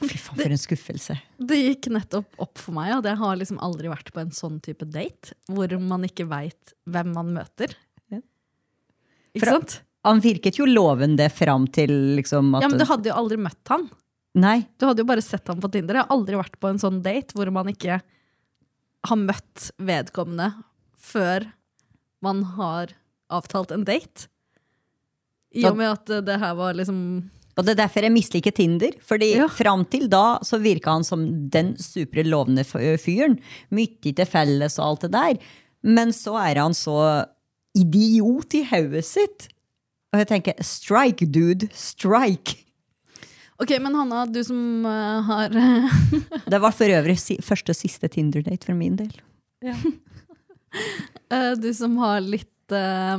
Fy 0.00 0.16
faen, 0.20 0.38
for 0.40 0.54
en 0.54 0.60
skuffelse. 0.60 1.16
Det 1.50 1.58
gikk 1.58 1.90
nettopp 1.92 2.40
opp 2.40 2.60
for 2.60 2.76
meg 2.76 2.92
at 2.96 3.08
jeg 3.10 3.20
har 3.20 3.38
liksom 3.40 3.60
aldri 3.64 3.90
vært 3.92 4.12
på 4.14 4.22
en 4.22 4.32
sånn 4.34 4.58
type 4.64 4.86
date, 4.88 5.34
hvor 5.50 5.72
man 5.82 6.06
ikke 6.08 6.26
veit 6.30 6.74
hvem 6.88 7.12
man 7.16 7.32
møter. 7.36 7.74
Ja. 8.12 8.22
Ikke 9.34 9.44
for 9.44 9.56
sant? 9.58 9.80
Han 10.08 10.22
virket 10.24 10.56
jo 10.56 10.64
lovende 10.68 11.26
fram 11.32 11.66
til 11.68 11.92
liksom 12.16 12.54
at 12.56 12.64
Ja, 12.64 12.70
men 12.72 12.80
Du 12.80 12.86
hadde 12.88 13.10
jo 13.10 13.18
aldri 13.20 13.36
møtt 13.40 13.72
han. 13.72 13.90
Nei. 14.40 14.62
Du 14.78 14.86
hadde 14.88 15.02
jo 15.02 15.08
bare 15.10 15.24
sett 15.24 15.48
han 15.50 15.60
på 15.60 15.68
Tinder. 15.72 15.98
Jeg 15.98 16.06
har 16.06 16.14
aldri 16.16 16.38
vært 16.38 16.56
på 16.62 16.70
en 16.70 16.80
sånn 16.80 17.02
date 17.04 17.36
hvor 17.36 17.50
man 17.52 17.68
ikke 17.72 18.00
har 19.10 19.18
møtt 19.20 19.70
vedkommende 19.80 20.52
før 21.00 21.48
man 22.24 22.44
har 22.56 22.94
avtalt 23.32 23.72
en 23.74 23.84
date. 23.88 24.28
I 25.50 25.64
og 25.66 25.76
med 25.78 25.90
at 25.90 26.10
det 26.26 26.36
her 26.38 26.54
var 26.58 26.76
liksom 26.78 27.00
Og 27.58 27.64
det 27.66 27.72
er 27.74 27.80
derfor 27.82 28.06
jeg 28.06 28.12
misliker 28.14 28.54
Tinder. 28.54 28.92
Fordi 29.02 29.32
Ja. 29.36 29.48
fram 29.48 29.84
til 29.90 30.08
da 30.08 30.38
så 30.46 30.58
virka 30.62 30.92
han 30.92 31.04
som 31.04 31.48
den 31.50 31.74
supre 31.76 32.24
lovende 32.24 32.64
fyren. 32.64 33.38
Mye 33.70 34.00
til 34.14 34.26
felles 34.26 34.78
og 34.78 34.86
alt 34.86 35.00
det 35.06 35.12
der. 35.12 35.38
Men 35.82 36.12
så 36.12 36.36
er 36.38 36.60
han 36.60 36.72
så 36.74 37.26
idiot 37.76 38.54
i 38.54 38.64
hodet 38.64 39.04
sitt. 39.04 39.48
Og 40.12 40.18
jeg 40.20 40.28
tenker 40.28 40.54
strike, 40.62 41.26
dude. 41.30 41.68
Strike. 41.72 42.56
Ok, 43.60 43.74
men 43.78 43.94
Hanna, 43.94 44.24
du 44.26 44.42
som 44.42 44.84
uh, 44.86 45.20
har 45.22 45.50
Det 46.50 46.60
var 46.60 46.72
for 46.72 46.88
øvrig 46.88 47.18
si, 47.20 47.36
første 47.44 47.70
og 47.70 47.76
siste 47.76 48.08
Tinder-date 48.08 48.64
for 48.64 48.74
min 48.74 48.96
del. 48.96 49.12
Eh, 51.30 51.54
Du 51.58 51.72
som 51.74 51.96
har 51.98 52.20
litt 52.22 52.70
uh, 52.70 53.18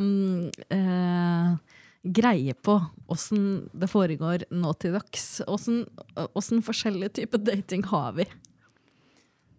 greie 2.01 2.53
på 2.57 2.77
åssen 3.11 3.69
det 3.77 3.89
foregår 3.91 4.47
nå 4.53 4.73
til 4.81 4.95
dags. 4.97 5.25
Åssen 5.47 6.63
forskjellige 6.65 7.21
typer 7.21 7.41
dating 7.45 7.83
har 7.91 8.15
vi? 8.17 8.25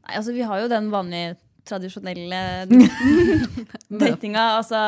Nei, 0.02 0.16
altså, 0.18 0.34
vi 0.34 0.46
har 0.46 0.62
jo 0.64 0.70
den 0.72 0.90
vanlige, 0.92 1.36
tradisjonelle 1.68 2.40
datinga. 4.02 4.46
Altså, 4.58 4.80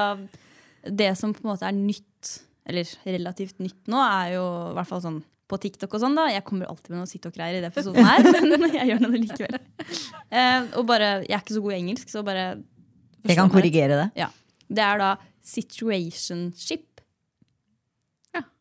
det 0.90 1.12
som 1.19 1.35
på 1.35 1.45
en 1.45 1.53
måte 1.53 1.69
er 1.69 1.77
nytt, 1.77 2.33
eller 2.67 2.88
relativt 3.07 3.62
nytt 3.62 3.87
nå, 3.93 4.01
er 4.03 4.35
jo 4.35 4.43
i 4.73 4.75
hvert 4.81 4.90
fall 4.90 5.05
sånn 5.05 5.21
på 5.51 5.59
TikTok 5.61 5.93
og 5.95 6.03
sånn. 6.03 6.17
da 6.19 6.25
Jeg 6.33 6.43
kommer 6.49 6.67
alltid 6.73 6.95
med 6.95 7.03
noe 7.03 7.11
TikTok-greier 7.11 7.59
i 7.59 7.62
det 7.62 7.71
episoden 7.71 8.07
her, 8.09 8.27
men 8.64 8.75
jeg 8.75 8.90
gjør 8.90 9.05
det 9.05 9.21
likevel. 9.29 9.61
Eh, 10.33 10.67
og 10.81 10.88
bare, 10.88 11.12
Jeg 11.29 11.37
er 11.37 11.45
ikke 11.45 11.59
så 11.59 11.62
god 11.69 11.77
i 11.77 11.79
engelsk, 11.83 12.11
så 12.11 12.25
bare 12.27 12.47
Jeg 13.23 13.38
kan 13.38 13.53
korrigere 13.53 14.01
det. 14.01 14.09
Ja. 14.25 14.33
Det 14.67 14.83
er 14.83 14.99
da 14.99 15.12
situationship. 15.45 16.93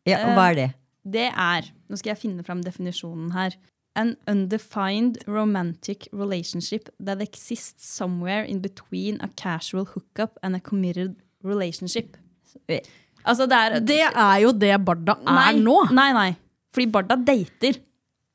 Ja, 0.06 0.18
og 0.26 0.34
hva 0.36 0.48
er 0.52 0.58
det? 0.58 0.70
Det 1.04 1.28
er 1.30 1.70
Nå 1.90 1.98
skal 2.00 2.14
jeg 2.14 2.20
finne 2.22 2.44
fram 2.46 2.62
definisjonen 2.64 3.32
her. 3.36 3.54
An 3.94 4.16
undefined 4.26 5.20
romantic 5.30 6.08
relationship 6.12 6.88
that 6.98 7.20
exists 7.22 7.86
somewhere 7.86 8.42
in 8.42 8.60
between 8.60 9.20
a 9.22 9.28
casual 9.36 9.84
hookup 9.84 10.38
and 10.42 10.56
a 10.56 10.60
committed 10.60 11.14
relationship. 11.44 12.16
Altså, 13.24 13.46
det 13.46 13.58
er 13.58 13.78
Det 13.80 14.00
er 14.00 14.38
jo 14.42 14.52
det 14.52 14.72
Barda 14.84 15.14
er 15.20 15.36
nei, 15.38 15.52
nå! 15.60 15.76
Nei, 15.92 16.10
nei. 16.16 16.30
Fordi 16.74 16.88
Barda 16.90 17.16
dater. 17.16 17.78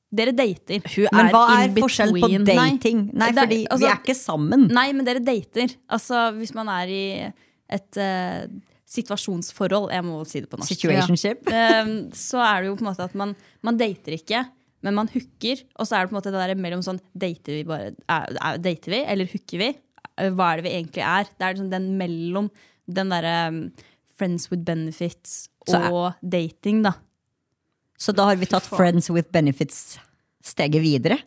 Dere 0.10 0.32
dater. 0.34 0.80
Hun 0.96 1.10
Men 1.14 1.28
hva 1.34 1.42
er 1.54 1.74
forskjellen 1.76 2.22
forskjell 2.24 2.46
på 2.46 2.46
dating? 2.48 3.02
Nei, 3.14 3.28
er- 3.30 3.38
fordi 3.42 3.60
altså- 3.70 3.86
vi 3.86 3.92
er 3.92 4.00
ikke 4.00 4.16
sammen. 4.18 4.68
Nei, 4.74 4.92
men 4.94 5.06
dere 5.06 5.20
dater. 5.20 5.76
Altså, 5.90 6.32
hvis 6.38 6.54
man 6.56 6.70
er 6.70 6.88
i 6.88 7.34
et 7.70 7.98
eh, 7.98 8.48
situasjonsforhold, 8.90 9.92
jeg 9.94 10.06
må 10.06 10.22
si 10.28 10.42
det 10.44 10.50
på 10.50 10.58
norsk. 10.60 10.74
Situationship. 10.74 11.50
Eh, 11.50 11.92
så 12.18 12.42
er 12.42 12.64
det 12.64 12.72
jo 12.72 12.78
på 12.80 12.86
en 12.86 12.90
måte 12.90 13.06
at 13.06 13.14
man, 13.20 13.36
man 13.66 13.78
dater 13.80 14.16
ikke, 14.18 14.44
men 14.86 14.98
man 14.98 15.12
hooker. 15.14 15.62
Og 15.78 15.88
så 15.88 15.98
er 15.98 16.06
det 16.06 16.12
på 16.12 16.16
en 16.16 16.20
måte 16.22 16.34
det 16.34 16.42
der 16.42 16.56
mellom 16.60 16.82
sånn 16.86 17.02
Dater 17.14 17.60
vi 17.60 17.68
bare 17.68 17.92
er, 17.92 18.34
er, 18.34 18.60
Dater 18.64 18.96
vi, 18.96 19.04
eller 19.14 19.30
hooker 19.30 19.62
vi? 19.62 19.70
Eh, 20.16 20.32
Hva 20.34 20.52
er 20.52 20.60
det 20.62 20.68
vi 20.70 20.76
egentlig 20.80 21.06
er? 21.06 21.30
Det 21.30 21.46
er 21.46 21.56
liksom 21.56 21.72
den 21.74 21.92
mellom 22.00 22.50
den 22.90 23.14
derre 23.14 23.36
um, 23.54 23.64
friends 24.18 24.50
with 24.50 24.66
benefits 24.66 25.44
og 25.70 26.16
dating, 26.26 26.82
da. 26.82 26.96
Så 28.00 28.16
da 28.16 28.26
har 28.32 28.40
vi 28.40 28.48
tatt 28.50 28.66
friends 28.66 29.12
with 29.14 29.30
benefits 29.36 30.00
steget 30.46 30.82
videre. 30.84 31.18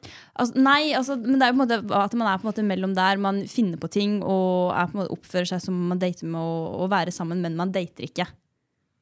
Altså, 0.40 0.57
nei, 0.62 0.92
altså, 0.96 1.18
men 1.20 1.37
det 1.37 1.46
er 1.46 1.53
jo 1.53 1.59
på 1.59 1.61
en 1.61 1.64
måte 1.66 1.98
at 1.98 2.14
man 2.16 2.31
er 2.31 2.38
på 2.40 2.46
en 2.46 2.51
måte 2.51 2.64
mellom 2.66 2.94
der. 2.96 3.20
Man 3.20 3.42
finner 3.51 3.81
på 3.81 3.90
ting 3.92 4.20
og 4.22 4.72
er 4.72 4.88
på 4.88 4.96
en 4.96 5.03
måte 5.03 5.16
oppfører 5.16 5.51
seg 5.53 5.64
som 5.66 5.77
man 5.90 6.01
dater 6.01 6.29
med 6.29 6.40
å, 6.40 6.88
være 6.92 7.14
sammen, 7.14 7.42
men 7.44 7.59
man 7.59 7.75
dater 7.75 8.09
ikke. 8.09 8.27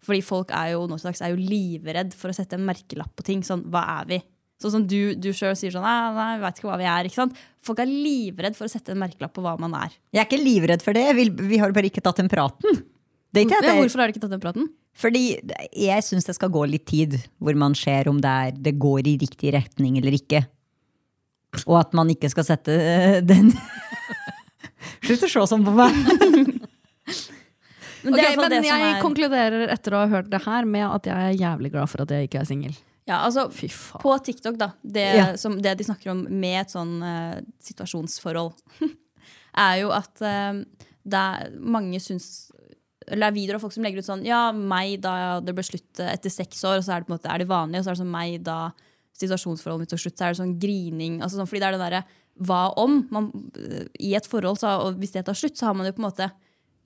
Fordi 0.05 0.20
folk 0.25 0.53
er 0.57 0.75
jo, 0.75 0.85
dags 0.90 1.23
er 1.23 1.35
jo 1.35 1.40
livredd 1.40 2.14
for 2.16 2.33
å 2.33 2.37
sette 2.37 2.57
en 2.59 2.66
merkelapp 2.66 3.12
på 3.16 3.27
ting. 3.27 3.44
Sånn, 3.46 3.66
hva 3.70 3.85
er 4.01 4.11
vi? 4.11 4.20
Sånn 4.61 4.75
som 4.75 4.87
du, 4.88 5.14
du 5.16 5.31
selv 5.33 5.57
sier 5.57 5.73
sånn, 5.73 5.87
nei, 5.87 6.12
nei, 6.16 6.31
vi 6.37 6.44
vet 6.44 6.59
ikke 6.59 6.68
hva 6.68 6.81
vi 6.81 6.88
er. 6.90 7.09
ikke 7.09 7.20
sant? 7.23 7.37
Folk 7.64 7.81
er 7.81 7.88
livredd 7.88 8.57
for 8.59 8.66
å 8.66 8.73
sette 8.73 8.92
en 8.92 9.01
merkelapp 9.01 9.33
på 9.37 9.44
hva 9.44 9.55
man 9.61 9.77
er. 9.79 9.94
Jeg 10.12 10.25
er 10.25 10.29
ikke 10.29 10.42
livredd 10.42 10.85
for 10.85 10.96
det, 10.96 11.07
Vi, 11.16 11.29
vi 11.53 11.61
har 11.61 11.73
bare 11.77 11.88
ikke 11.88 12.03
tatt 12.05 12.20
den 12.20 12.33
praten. 12.33 12.83
Det 13.33 13.45
er 13.47 13.62
jeg- 13.62 13.77
hvorfor 13.79 14.01
har 14.03 14.09
du 14.11 14.12
ikke 14.14 14.23
tatt 14.25 14.31
den 14.35 14.40
praten? 14.43 14.69
Fordi 15.01 15.38
jeg 15.73 16.03
syns 16.03 16.27
det 16.27 16.35
skal 16.35 16.51
gå 16.51 16.64
litt 16.69 16.85
tid 16.90 17.14
hvor 17.38 17.55
man 17.57 17.75
ser 17.79 18.09
om 18.11 18.19
det, 18.21 18.29
er, 18.31 18.51
det 18.53 18.73
går 18.83 19.07
i 19.07 19.16
riktig 19.23 19.53
retning 19.55 19.99
eller 20.01 20.12
ikke. 20.19 20.43
Og 21.66 21.79
at 21.81 21.95
man 21.95 22.11
ikke 22.11 22.29
skal 22.31 22.45
sette 22.47 22.75
eh, 22.75 23.21
den 23.23 23.53
Slutt 25.05 25.25
å 25.25 25.29
se 25.31 25.47
sånn 25.51 25.64
på 25.64 25.73
meg! 25.75 25.95
Men 28.03 28.14
Ok, 28.14 28.16
det 28.16 28.23
i 28.23 28.29
hvert 28.33 28.38
fall 28.40 28.53
men 28.55 28.64
jeg 28.64 28.85
er- 28.95 29.01
konkluderer 29.03 29.69
etter 29.75 29.93
å 29.93 29.99
ha 30.01 30.07
hørt 30.09 30.31
det 30.33 30.38
her 30.47 30.64
med 30.64 30.87
at 30.88 31.05
jeg 31.11 31.16
er 31.21 31.35
jævlig 31.37 31.71
glad 31.75 31.90
for 31.93 32.01
at 32.01 32.09
jeg 32.14 32.29
ikke 32.31 32.38
er 32.40 32.47
singel. 32.49 32.77
Ja, 33.11 33.19
altså. 33.27 33.45
På 34.01 34.14
TikTok, 34.25 34.57
da, 34.57 34.71
det, 34.83 35.05
Ja. 35.19 35.27
som, 35.37 35.59
det 35.61 35.75
de 35.77 35.85
snakker 35.85 36.12
om 36.14 36.23
med 36.31 36.62
et 36.62 36.73
sånn 36.73 36.95
uh, 37.05 37.40
situasjonsforhold, 37.61 38.55
er 39.66 39.75
jo 39.83 39.90
at 39.93 40.23
uh, 40.25 40.62
det 41.05 41.21
er 41.21 41.51
mange 41.61 42.01
syns 42.01 42.49
Eller 43.11 43.27
det 43.27 43.31
er 43.31 43.37
videoer 43.37 43.59
av 43.59 43.64
folk 43.64 43.75
som 43.75 43.85
legger 43.85 44.01
ut 44.01 44.07
sånn 44.07 44.23
Ja, 44.27 44.49
meg 44.55 45.01
da 45.05 45.40
det 45.44 45.55
ble 45.57 45.64
slutt 45.66 46.01
etter 46.05 46.33
seks 46.33 46.62
år, 46.64 46.79
og 46.79 46.87
så 46.87 46.94
er 46.94 47.03
det 47.03 47.11
på 47.11 47.14
en 47.14 47.18
måte 47.18 47.33
er 47.33 47.42
det 47.42 47.51
vanlig, 47.51 47.81
og 47.81 47.87
så 47.87 47.92
er 47.92 47.99
det 47.99 48.03
sånn 48.05 48.14
meg 48.14 48.37
da 48.46 48.61
situasjonsforholdet 49.20 49.85
mitt 49.85 49.92
tok 49.92 50.03
slutt, 50.05 50.16
så 50.16 50.27
er 50.27 50.35
det 50.35 50.40
sånn 50.40 50.59
grining. 50.62 51.18
Altså 51.20 51.40
sånn, 51.40 51.49
fordi 51.51 51.62
det 51.62 51.68
er 51.68 51.77
det 51.77 51.83
derre 51.83 52.05
hva 52.40 52.61
om? 52.81 53.03
Man, 53.12 53.29
eh, 53.59 53.88
I 54.01 54.14
et 54.16 54.29
forhold, 54.29 54.61
så, 54.62 54.77
og 54.87 55.01
hvis 55.01 55.12
det 55.16 55.27
tar 55.27 55.37
slutt, 55.37 55.59
så 55.59 55.68
har 55.68 55.77
man 55.77 55.88
jo 55.88 55.96
på 55.96 56.01
en 56.03 56.09
måte 56.09 56.31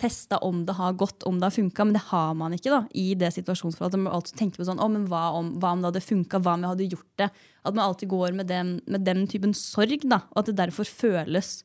testa 0.01 0.41
om 0.43 0.65
det 0.67 0.75
har 0.75 0.97
gått, 0.99 1.23
om 1.29 1.39
det 1.39 1.47
har 1.47 1.55
funka, 1.55 1.85
men 1.87 1.95
det 1.95 2.03
har 2.09 2.33
man 2.35 2.57
ikke 2.57 2.73
da, 2.73 2.81
i 2.99 3.15
det 3.15 3.31
situasjonsforholdet. 3.37 4.01
Man 4.01 4.09
må 4.09 4.17
alltid 4.17 4.41
tenke 4.41 4.59
på 4.59 4.67
sånn, 4.67 4.83
å, 4.83 4.89
men 4.91 5.07
hva 5.11 5.29
om, 5.39 5.53
hva 5.63 5.75
om 5.77 5.85
det 5.85 5.93
hadde 5.93 6.03
funka, 6.03 6.41
hva 6.43 6.57
om 6.57 6.65
jeg 6.65 6.73
hadde 6.73 6.89
gjort 6.97 7.13
det? 7.23 7.29
At 7.63 7.77
man 7.77 7.85
alltid 7.85 8.11
går 8.11 8.35
med 8.41 8.51
den, 8.51 8.75
med 8.91 9.07
den 9.07 9.23
typen 9.31 9.55
sorg, 9.55 10.03
da, 10.03 10.25
og 10.33 10.43
at 10.43 10.51
det 10.51 10.59
derfor 10.65 10.89
føles 10.89 11.61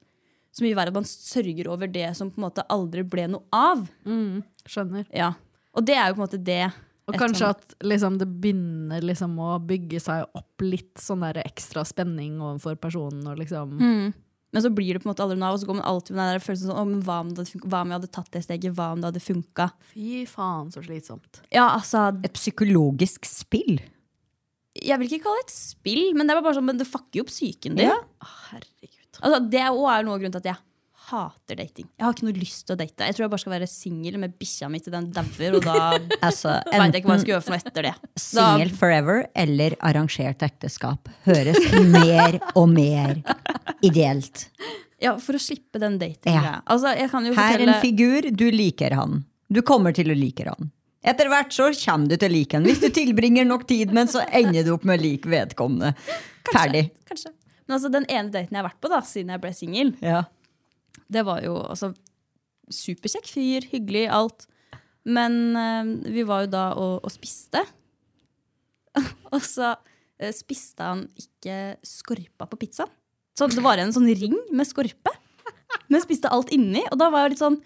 så 0.52 0.64
mye 0.66 0.76
verre 0.78 0.92
at 0.94 0.98
man 0.98 1.06
sørger 1.08 1.68
over 1.72 1.88
det 1.88 2.16
som 2.18 2.32
på 2.32 2.40
en 2.42 2.48
måte 2.50 2.66
aldri 2.70 3.04
ble 3.08 3.28
noe 3.30 3.44
av. 3.54 3.88
Skjønner. 4.70 5.06
Ja. 5.14 5.34
Og 5.78 5.86
det 5.86 5.96
er 5.96 6.10
jo 6.10 6.16
på 6.18 6.24
en 6.24 6.28
måte 6.28 6.44
det. 6.44 6.64
Og 7.10 7.16
kanskje 7.18 7.42
sånn- 7.42 7.56
at 7.58 7.76
liksom, 7.82 8.18
det 8.22 8.28
begynner 8.42 9.02
liksom 9.02 9.38
å 9.42 9.58
bygge 9.66 10.00
seg 10.02 10.26
opp 10.38 10.62
litt 10.62 10.96
sånn 11.02 11.22
der 11.26 11.42
ekstra 11.44 11.82
spenning 11.86 12.38
overfor 12.40 12.76
personen. 12.78 13.26
Og 13.28 13.38
liksom, 13.38 13.78
Mm. 13.80 14.14
Men 14.52 14.64
så 14.64 14.70
blir 14.74 14.94
det 14.94 15.04
på 15.04 15.06
en 15.06 15.14
måte 15.14 15.22
aldri 15.22 15.38
noe 15.38 15.46
av, 15.50 15.54
og 15.54 15.60
så 15.62 15.68
går 15.70 15.76
man 15.78 15.86
alltid 15.86 16.16
med 16.16 16.26
den 16.26 16.34
der 16.34 16.42
følelsen 16.42 16.72
sånn, 16.74 17.04
hva 17.06 17.20
om, 17.22 17.30
det 17.38 17.46
hva 17.70 17.82
om 17.84 17.90
jeg 17.92 18.00
hadde 18.00 18.12
tatt 18.12 18.32
det 18.32 18.42
steget, 18.44 18.74
hva 18.74 18.88
om 18.94 19.02
det 19.02 19.12
hadde 19.14 19.22
funka? 19.22 19.68
Fy 19.94 20.26
faen, 20.26 20.72
så 20.74 20.82
slitsomt. 20.82 21.42
Ja, 21.54 21.68
altså, 21.78 22.08
Et 22.26 22.34
psykologisk 22.34 23.26
spill. 23.30 23.78
jeg 24.74 24.98
vil 24.98 25.08
ikke 25.08 25.22
kalle 25.24 25.38
det 25.44 25.46
et 25.46 25.54
spill, 25.54 26.14
men 26.16 26.26
det 26.26 26.36
er 26.36 26.42
bare 26.42 26.56
sånn, 26.58 26.66
men 26.66 26.78
det 26.80 26.88
fucker 26.88 27.20
jo 27.20 27.22
opp 27.22 27.30
psyken 27.30 27.76
din. 27.78 27.92
Herregud. 28.22 28.99
Altså, 29.22 29.40
det 29.52 29.62
er 29.62 29.70
også 29.72 30.02
noe 30.08 30.16
av 30.16 30.24
grunnen 30.24 30.36
til 30.36 30.44
at 30.44 30.52
jeg 30.54 30.60
hater 31.10 31.58
dating. 31.58 31.88
Jeg 31.98 32.06
har 32.06 32.14
ikke 32.14 32.26
noe 32.28 32.38
lyst 32.38 32.66
til 32.68 32.76
å 32.76 32.80
date. 32.80 33.08
Jeg 33.08 33.16
tror 33.18 33.26
jeg 33.26 33.32
bare 33.34 33.42
skal 33.44 33.54
være 33.56 33.70
singel 33.70 34.18
med 34.22 34.36
bikkja 34.40 34.70
mi 34.70 34.82
til 34.84 34.94
den 34.94 35.08
dauer, 35.16 35.56
og 35.58 35.66
da 35.66 35.78
Altså, 36.28 36.58
veit 36.70 36.94
jeg 36.94 37.02
ikke 37.02 37.10
hva 37.10 37.16
jeg 37.18 37.24
skal 37.24 37.34
gjøre 37.34 37.46
for 37.48 37.56
noe 37.56 37.64
etter 37.64 37.88
det. 37.90 37.94
Single 38.22 38.76
forever 38.82 39.24
eller 39.46 39.78
arrangert 39.90 40.46
ekteskap 40.46 41.10
høres 41.26 41.58
mer 41.90 42.38
og 42.54 42.70
mer 42.76 43.22
ideelt. 43.86 44.46
ja, 45.02 45.16
for 45.24 45.40
å 45.40 45.42
slippe 45.42 45.82
den 45.82 45.98
datinga. 46.02 46.44
Ja. 46.44 46.56
Altså, 46.70 46.94
kan 47.10 47.30
Her 47.34 47.56
er 47.58 47.66
en 47.68 47.82
figur, 47.82 48.30
du 48.30 48.50
liker 48.54 48.98
han. 49.00 49.24
Du 49.50 49.64
kommer 49.66 49.96
til 49.96 50.12
å 50.14 50.18
like 50.18 50.46
han. 50.46 50.70
Etter 51.10 51.30
hvert 51.32 51.54
så 51.56 51.70
kommer 51.80 52.12
du 52.12 52.18
til 52.20 52.28
å 52.28 52.34
like 52.36 52.58
han. 52.58 52.68
Hvis 52.68 52.84
du 52.84 52.90
tilbringer 52.94 53.48
nok 53.48 53.66
tid 53.70 53.94
men 53.96 54.12
så 54.12 54.22
ender 54.36 54.68
du 54.68 54.74
opp 54.76 54.84
med 54.86 55.00
å 55.00 55.04
like 55.08 55.32
vedkommende. 55.32 55.94
Ferdig. 56.52 56.90
Kanskje. 57.10 57.32
Men 57.70 57.76
altså, 57.78 57.92
den 57.94 58.08
ene 58.10 58.34
daten 58.34 58.50
jeg 58.56 58.60
har 58.64 58.66
vært 58.72 58.82
på 58.82 58.90
da, 58.90 59.00
siden 59.06 59.30
jeg 59.36 59.42
ble 59.44 59.52
singel, 59.54 59.92
Ja. 60.02 60.24
det 61.14 61.22
var 61.28 61.44
jo 61.46 61.54
altså 61.70 61.92
superkjekk 62.74 63.30
fyr, 63.30 63.68
hyggelig, 63.72 64.08
alt. 64.14 64.48
Men 65.06 65.56
eh, 65.58 65.92
vi 66.14 66.26
var 66.28 66.44
jo 66.48 66.52
da 66.54 66.64
og, 66.78 67.00
og 67.06 67.14
spiste. 67.14 67.62
og 69.34 69.42
så 69.46 69.72
eh, 70.20 70.34
spiste 70.36 70.84
han 70.86 71.06
ikke 71.20 71.60
skorpa 71.86 72.50
på 72.50 72.60
pizzaen. 72.66 72.92
Så 73.40 73.48
det 73.54 73.62
var 73.64 73.80
en 73.80 73.94
sånn 73.96 74.10
ring 74.20 74.36
med 74.52 74.68
skorpe. 74.68 75.14
Men 75.90 76.02
spiste 76.04 76.28
alt 76.34 76.50
inni. 76.52 76.82
Og 76.92 76.98
da 77.00 77.08
var 77.14 77.24
jeg 77.28 77.36
litt 77.38 77.44
sånn 77.44 77.60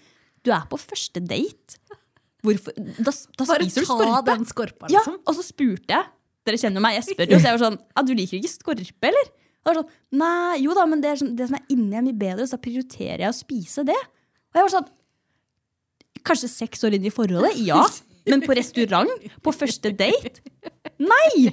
Du 0.45 0.51
er 0.53 0.65
på 0.69 0.77
første 0.77 1.21
date. 1.23 1.79
Hvorfor? 2.43 2.75
Da, 2.75 3.09
da 3.39 3.45
Bare 3.47 3.63
spiser 3.63 3.81
du 3.81 3.87
ta 3.87 3.95
skorpe. 3.95 4.25
den 4.27 4.45
skorpa, 4.49 4.89
Ja, 4.91 4.99
liksom. 4.99 5.15
og 5.23 5.37
så 5.39 5.45
spurte 5.47 5.95
jeg. 5.95 6.11
Dere 6.43 6.59
kjenner 6.59 6.83
meg, 6.83 6.97
jeg 6.99 7.07
spør 7.15 7.31
jo. 7.31 7.39
Så 7.39 7.47
jeg 7.47 7.55
var 7.57 7.63
sånn 7.63 7.79
Ja, 7.79 8.03
du 8.03 8.11
liker 8.19 8.37
ikke 8.41 8.51
skorpe, 8.51 9.07
eller? 9.09 9.31
Og 9.63 9.69
jeg 9.69 9.75
var 9.75 9.79
sånn, 9.79 9.93
Nei, 10.19 10.57
jo 10.63 10.73
da, 10.77 10.85
men 10.89 11.03
det, 11.03 11.11
er 11.13 11.21
sånn, 11.21 11.35
det 11.39 11.47
som 11.49 11.57
er 11.57 11.63
inni 11.73 11.95
er 11.97 12.03
mye 12.05 12.17
bedre, 12.19 12.47
så 12.47 12.57
da 12.57 12.63
prioriterer 12.65 13.23
jeg 13.25 13.31
å 13.31 13.37
spise 13.37 13.85
det. 13.87 13.99
Og 14.53 14.59
jeg 14.59 14.67
var 14.67 14.75
sånn 14.79 14.91
Kanskje 16.23 16.47
seks 16.47 16.83
år 16.87 16.95
inn 16.95 17.07
i 17.07 17.11
forholdet? 17.11 17.57
Ja. 17.67 17.81
Men 18.31 18.43
på 18.45 18.55
restaurant? 18.55 19.09
På 19.43 19.51
første 19.55 19.91
date? 19.91 20.39
Nei! 21.03 21.49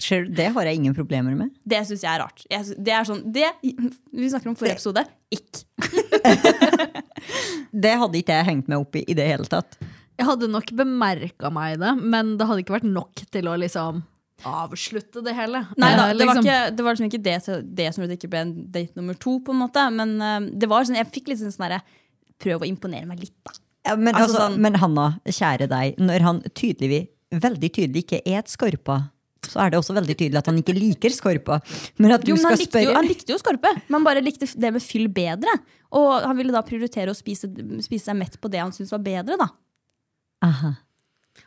Selv 0.00 0.30
Det 0.36 0.46
har 0.52 0.68
jeg 0.68 0.78
ingen 0.78 0.94
problemer 0.96 1.36
med. 1.36 1.52
Det 1.64 1.82
syns 1.88 2.04
jeg 2.04 2.12
er 2.12 2.22
rart. 2.22 2.44
Jeg, 2.48 2.64
synes, 2.68 2.80
det 2.84 2.94
er 2.96 3.08
sånn, 3.08 3.22
det, 3.32 3.50
vi 3.64 4.30
snakker 4.32 4.52
om 4.52 4.56
forrige 4.56 4.76
episode. 4.78 5.04
Ikk. 5.32 5.64
Det 7.76 7.92
hadde 8.00 8.20
ikke 8.20 8.36
jeg 8.38 8.46
hengt 8.46 8.68
meg 8.70 8.80
opp 8.80 8.96
i 8.96 9.02
i 9.04 9.14
det 9.16 9.26
hele 9.28 9.44
tatt. 9.50 9.76
Jeg 10.16 10.24
hadde 10.28 10.48
nok 10.48 10.70
bemerka 10.78 11.50
meg 11.52 11.76
det, 11.82 11.92
men 12.00 12.36
det 12.40 12.46
hadde 12.48 12.62
ikke 12.62 12.76
vært 12.78 12.88
nok 12.88 13.20
til 13.32 13.50
å 13.50 13.56
liksom 13.60 14.00
avslutte 14.44 15.22
det 15.24 15.34
hele. 15.34 15.66
Nei 15.78 15.96
da, 15.96 16.08
Eh, 16.10 16.14
det 16.14 16.26
var, 16.26 16.34
liksom- 16.34 16.44
ikke, 16.44 16.76
det 16.76 16.84
var 16.84 16.94
liksom 16.94 17.08
ikke 17.10 17.22
det, 17.22 17.74
det 17.76 17.94
som 17.94 18.02
gjorde 18.04 18.08
det 18.14 18.18
ikke 18.20 18.30
ble 18.30 18.38
en 18.40 18.70
date 18.70 18.94
nummer 18.96 19.14
to. 19.18 19.38
på 19.40 19.50
en 19.54 19.60
måte 19.68 19.92
Men 19.94 20.20
eh, 20.20 20.50
det 20.58 20.68
var 20.68 20.84
sånn, 20.84 20.96
jeg 20.96 21.10
fikk 21.12 21.28
litt 21.28 21.38
sånn 21.40 21.52
sånn 21.54 21.68
derre 21.68 21.82
Prøv 22.38 22.60
å 22.60 22.66
imponere 22.68 23.06
meg 23.06 23.20
litt, 23.20 23.32
da. 23.44 23.52
Ja, 23.86 23.96
men, 23.96 24.14
Altså, 24.14 24.34
altså, 24.36 24.40
sånn- 24.50 24.58
men 24.60 24.74
Hanna, 24.74 25.20
kjære 25.24 25.68
deg, 25.68 25.96
når 25.98 26.20
han 26.20 26.40
tydeligvis, 26.52 27.08
veldig 27.32 27.70
tydelig 27.72 28.04
ikke 28.04 28.20
et 28.26 28.46
skorpa, 28.46 29.10
så 29.46 29.60
er 29.64 29.70
det 29.70 29.78
også 29.78 29.94
veldig 29.94 30.16
tydelig 30.18 30.36
at 30.36 30.46
han 30.46 30.58
ikke 30.58 30.74
liker 30.74 31.08
skorpa. 31.14 31.60
Men 31.98 32.12
at 32.12 32.20
du 32.24 32.32
Jo, 32.32 32.34
men 32.34 32.42
skal 32.42 32.50
han, 32.50 32.58
likte 32.58 32.82
jo, 32.82 32.90
spørre 32.90 32.94
han 32.96 33.06
likte 33.08 33.28
jo 33.32 33.38
skorpe, 33.38 33.82
men 33.88 34.04
bare 34.04 34.20
likte 34.22 34.46
det 34.60 34.72
med 34.72 34.82
fyll 34.82 35.06
bedre. 35.08 35.48
Og 35.92 36.22
han 36.26 36.36
ville 36.36 36.52
da 36.52 36.60
prioritere 36.62 37.08
å 37.08 37.16
spise, 37.16 37.46
spise 37.82 38.04
seg 38.10 38.16
mett 38.16 38.38
på 38.40 38.50
det 38.50 38.58
han 38.60 38.70
syntes 38.72 38.90
var 38.90 38.98
bedre. 38.98 39.38
da 39.38 39.48
Aha. 40.42 40.74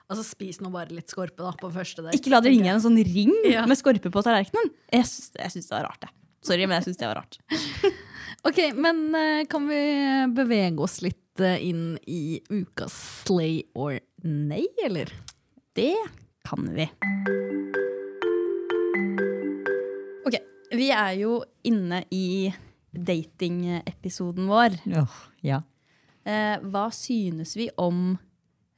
Altså, 0.09 0.23
spis 0.27 0.59
nå 0.63 0.71
bare 0.73 0.93
litt 0.95 1.09
skorpe 1.11 1.43
da, 1.45 1.51
på 1.59 1.69
første 1.73 2.03
date. 2.05 2.17
Ikke 2.17 2.31
la 2.33 2.39
det 2.43 2.51
ringe 2.53 2.71
en 2.73 2.81
sånn 2.83 2.97
ring 3.05 3.33
Ja. 3.55 3.65
med 3.69 3.77
skorpe 3.79 4.11
på 4.13 4.23
tallerkenen. 4.25 4.71
Jeg 4.93 5.07
syns, 5.09 5.31
jeg 5.37 5.53
syns 5.55 5.69
det 5.71 5.75
var 5.77 5.87
rart, 5.89 6.01
det. 6.05 6.11
Sorry, 6.47 6.65
men 6.69 6.77
jeg 6.79 6.87
syns 6.89 7.01
det 7.01 7.09
var 7.09 7.21
rart. 7.23 7.39
Ok, 8.47 8.55
men 8.79 9.01
eh, 9.19 9.41
kan 9.51 9.65
vi 9.67 9.79
bevege 10.31 10.79
oss 10.85 11.01
litt 11.03 11.41
eh, 11.43 11.57
inn 11.67 11.97
i 12.07 12.37
ukas 12.47 12.93
slay 13.27 13.65
or 13.75 13.97
nay, 14.23 14.63
eller? 14.85 15.11
Det 15.75 15.91
kan 16.47 16.63
vi. 16.71 16.85
Ok, 20.23 20.37
vi 20.71 20.87
er 20.95 21.17
jo 21.19 21.41
inne 21.67 21.99
i 22.15 22.53
datingepisoden 22.95 24.47
vår. 24.49 24.79
Oh, 25.01 25.19
ja. 25.45 25.59
Eh, 26.23 26.55
hva 26.63 26.87
synes 26.95 27.55
vi 27.59 27.67
om 27.75 28.13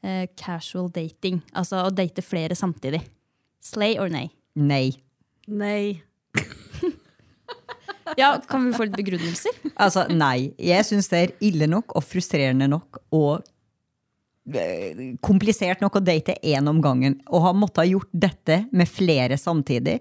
eh, 0.03 0.27
casual 0.37 0.89
dating? 0.93 1.41
Altså 1.53 1.85
å 1.87 1.93
date 1.93 2.23
flere 2.25 2.57
samtidig. 2.57 3.03
Slay 3.61 3.97
or 4.01 4.09
nay? 4.09 4.31
Nei. 4.55 4.91
Nei. 5.47 6.01
Ja, 8.17 8.33
Kan 8.47 8.65
vi 8.65 8.73
få 8.75 8.87
litt 8.87 8.97
begrunnelser? 8.97 9.55
Altså, 9.79 10.05
nei. 10.11 10.51
Jeg 10.59 10.83
syns 10.87 11.09
det 11.11 11.19
er 11.21 11.33
ille 11.47 11.67
nok 11.69 11.93
og 11.95 12.03
frustrerende 12.03 12.67
nok 12.71 12.99
og 13.15 13.43
eh, 14.51 15.13
komplisert 15.23 15.83
nok 15.83 15.99
å 15.99 16.03
date 16.03 16.35
én 16.43 16.67
om 16.67 16.81
gangen. 16.83 17.19
Og 17.31 17.45
ha 17.45 17.53
måttet 17.55 17.83
ha 17.83 17.87
gjort 17.87 18.11
dette 18.11 18.63
med 18.75 18.89
flere 18.89 19.37
samtidig. 19.39 19.99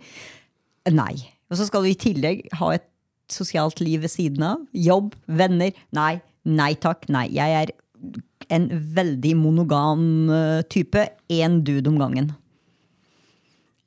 Nei. 0.91 1.15
Og 1.51 1.61
så 1.61 1.69
skal 1.69 1.87
du 1.87 1.93
i 1.93 1.99
tillegg 1.99 2.47
ha 2.59 2.73
et 2.75 2.87
sosialt 3.31 3.83
liv 3.83 4.03
ved 4.03 4.11
siden 4.11 4.47
av. 4.49 4.65
Jobb, 4.75 5.15
venner. 5.31 5.77
Nei. 5.95 6.17
Nei 6.49 6.73
takk. 6.83 7.07
Nei. 7.13 7.29
Jeg 7.37 7.57
er 7.63 7.75
en 8.51 8.67
veldig 8.95 9.35
monogam 9.39 10.31
eh, 10.31 10.63
type. 10.71 11.07
Én 11.29 11.61
dude 11.65 11.91
om 11.91 11.99
gangen. 12.01 12.33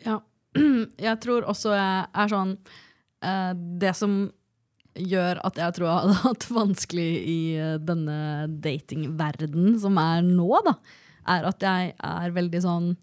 Ja. 0.05 0.21
Jeg 1.07 1.19
tror 1.23 1.47
også 1.49 1.73
jeg 1.73 2.01
er 2.13 2.29
sånn 2.29 2.51
eh, 3.25 3.53
Det 3.81 3.93
som 3.97 4.17
gjør 4.93 5.39
at 5.47 5.57
jeg 5.57 5.73
tror 5.73 5.87
jeg 5.87 5.95
hadde 5.95 6.17
hatt 6.27 6.45
vanskelig 6.53 7.07
i 7.25 7.37
eh, 7.57 7.79
denne 7.81 8.17
datingverden 8.61 9.79
som 9.81 9.97
er 9.97 10.21
nå, 10.27 10.51
da, 10.67 10.75
er 11.33 11.47
at 11.49 11.65
jeg 11.65 11.95
er 11.97 12.35
veldig 12.35 12.61
sånn 12.61 12.93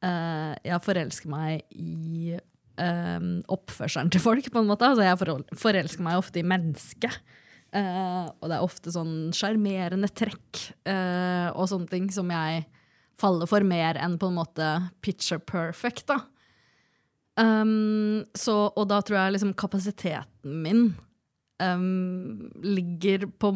Jeg 0.00 0.80
forelsker 0.80 1.28
meg 1.28 1.64
i 1.76 2.32
oppførselen 2.80 4.08
til 4.12 4.22
folk, 4.24 4.46
på 4.48 4.62
en 4.62 4.70
måte. 4.70 4.88
Altså, 4.88 5.04
jeg 5.04 5.56
forelsker 5.60 6.04
meg 6.06 6.16
ofte 6.16 6.40
i 6.40 6.46
mennesket. 6.48 7.18
Eh, 7.70 8.26
og 8.26 8.48
det 8.50 8.56
er 8.56 8.66
ofte 8.66 8.90
sånn 8.90 9.30
sjarmerende 9.36 10.08
trekk 10.10 10.62
uh, 10.90 11.54
og 11.54 11.68
sånne 11.70 11.86
ting 11.92 12.08
som 12.10 12.30
jeg 12.34 12.64
faller 13.20 13.46
for 13.46 13.62
mer 13.66 13.98
enn 14.00 14.16
på 14.18 14.30
en 14.30 14.38
måte 14.40 14.70
picture 15.04 15.38
perfect, 15.38 16.08
da. 16.10 16.18
Um, 17.38 18.24
så, 18.36 18.54
og 18.74 18.88
da 18.90 18.98
tror 19.04 19.20
jeg 19.20 19.36
liksom 19.36 19.52
kapasiteten 19.56 20.56
min 20.64 20.88
um, 21.62 22.50
ligger 22.64 23.28
på, 23.40 23.52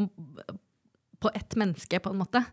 på 1.21 1.33
ett 1.35 1.57
menneske, 1.59 1.99
på 2.01 2.13
en 2.13 2.21
måte. 2.23 2.45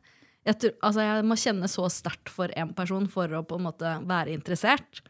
Jeg, 0.48 0.58
tror, 0.58 0.74
altså 0.82 1.06
jeg 1.06 1.28
må 1.30 1.38
kjenne 1.38 1.70
så 1.70 1.86
sterkt 1.94 2.32
for 2.34 2.52
en 2.58 2.74
person 2.76 3.06
for 3.12 3.32
å 3.38 3.44
på 3.46 3.60
en 3.60 3.68
måte 3.68 3.94
være 4.10 4.34
interessert. 4.34 5.04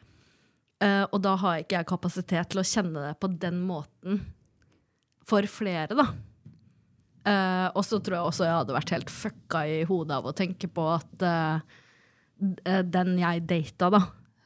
Uh, 0.83 1.05
og 1.13 1.21
da 1.23 1.37
har 1.39 1.61
ikke 1.61 1.79
jeg 1.79 1.89
kapasitet 1.93 2.51
til 2.51 2.59
å 2.59 2.67
kjenne 2.67 3.07
det 3.07 3.15
på 3.21 3.31
den 3.39 3.63
måten 3.63 4.19
for 5.29 5.47
flere, 5.47 5.95
da. 5.95 6.09
Eh, 7.27 7.67
og 7.77 7.85
så 7.85 7.99
tror 8.01 8.17
jeg 8.17 8.29
også 8.31 8.47
jeg 8.47 8.57
hadde 8.57 8.77
vært 8.77 8.93
helt 8.95 9.13
fucka 9.13 9.61
i 9.69 9.81
hodet 9.89 10.17
av 10.17 10.29
å 10.29 10.35
tenke 10.37 10.69
på 10.73 10.87
at 10.89 11.25
uh, 11.25 11.77
den 12.81 13.13
jeg 13.21 13.43
data, 13.49 13.91
da, 13.93 14.01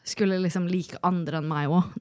skulle 0.05 0.41
liksom 0.43 0.67
like 0.67 0.99
andre 1.07 1.39
enn 1.39 1.47
meg 1.49 1.71
òg. 1.71 1.93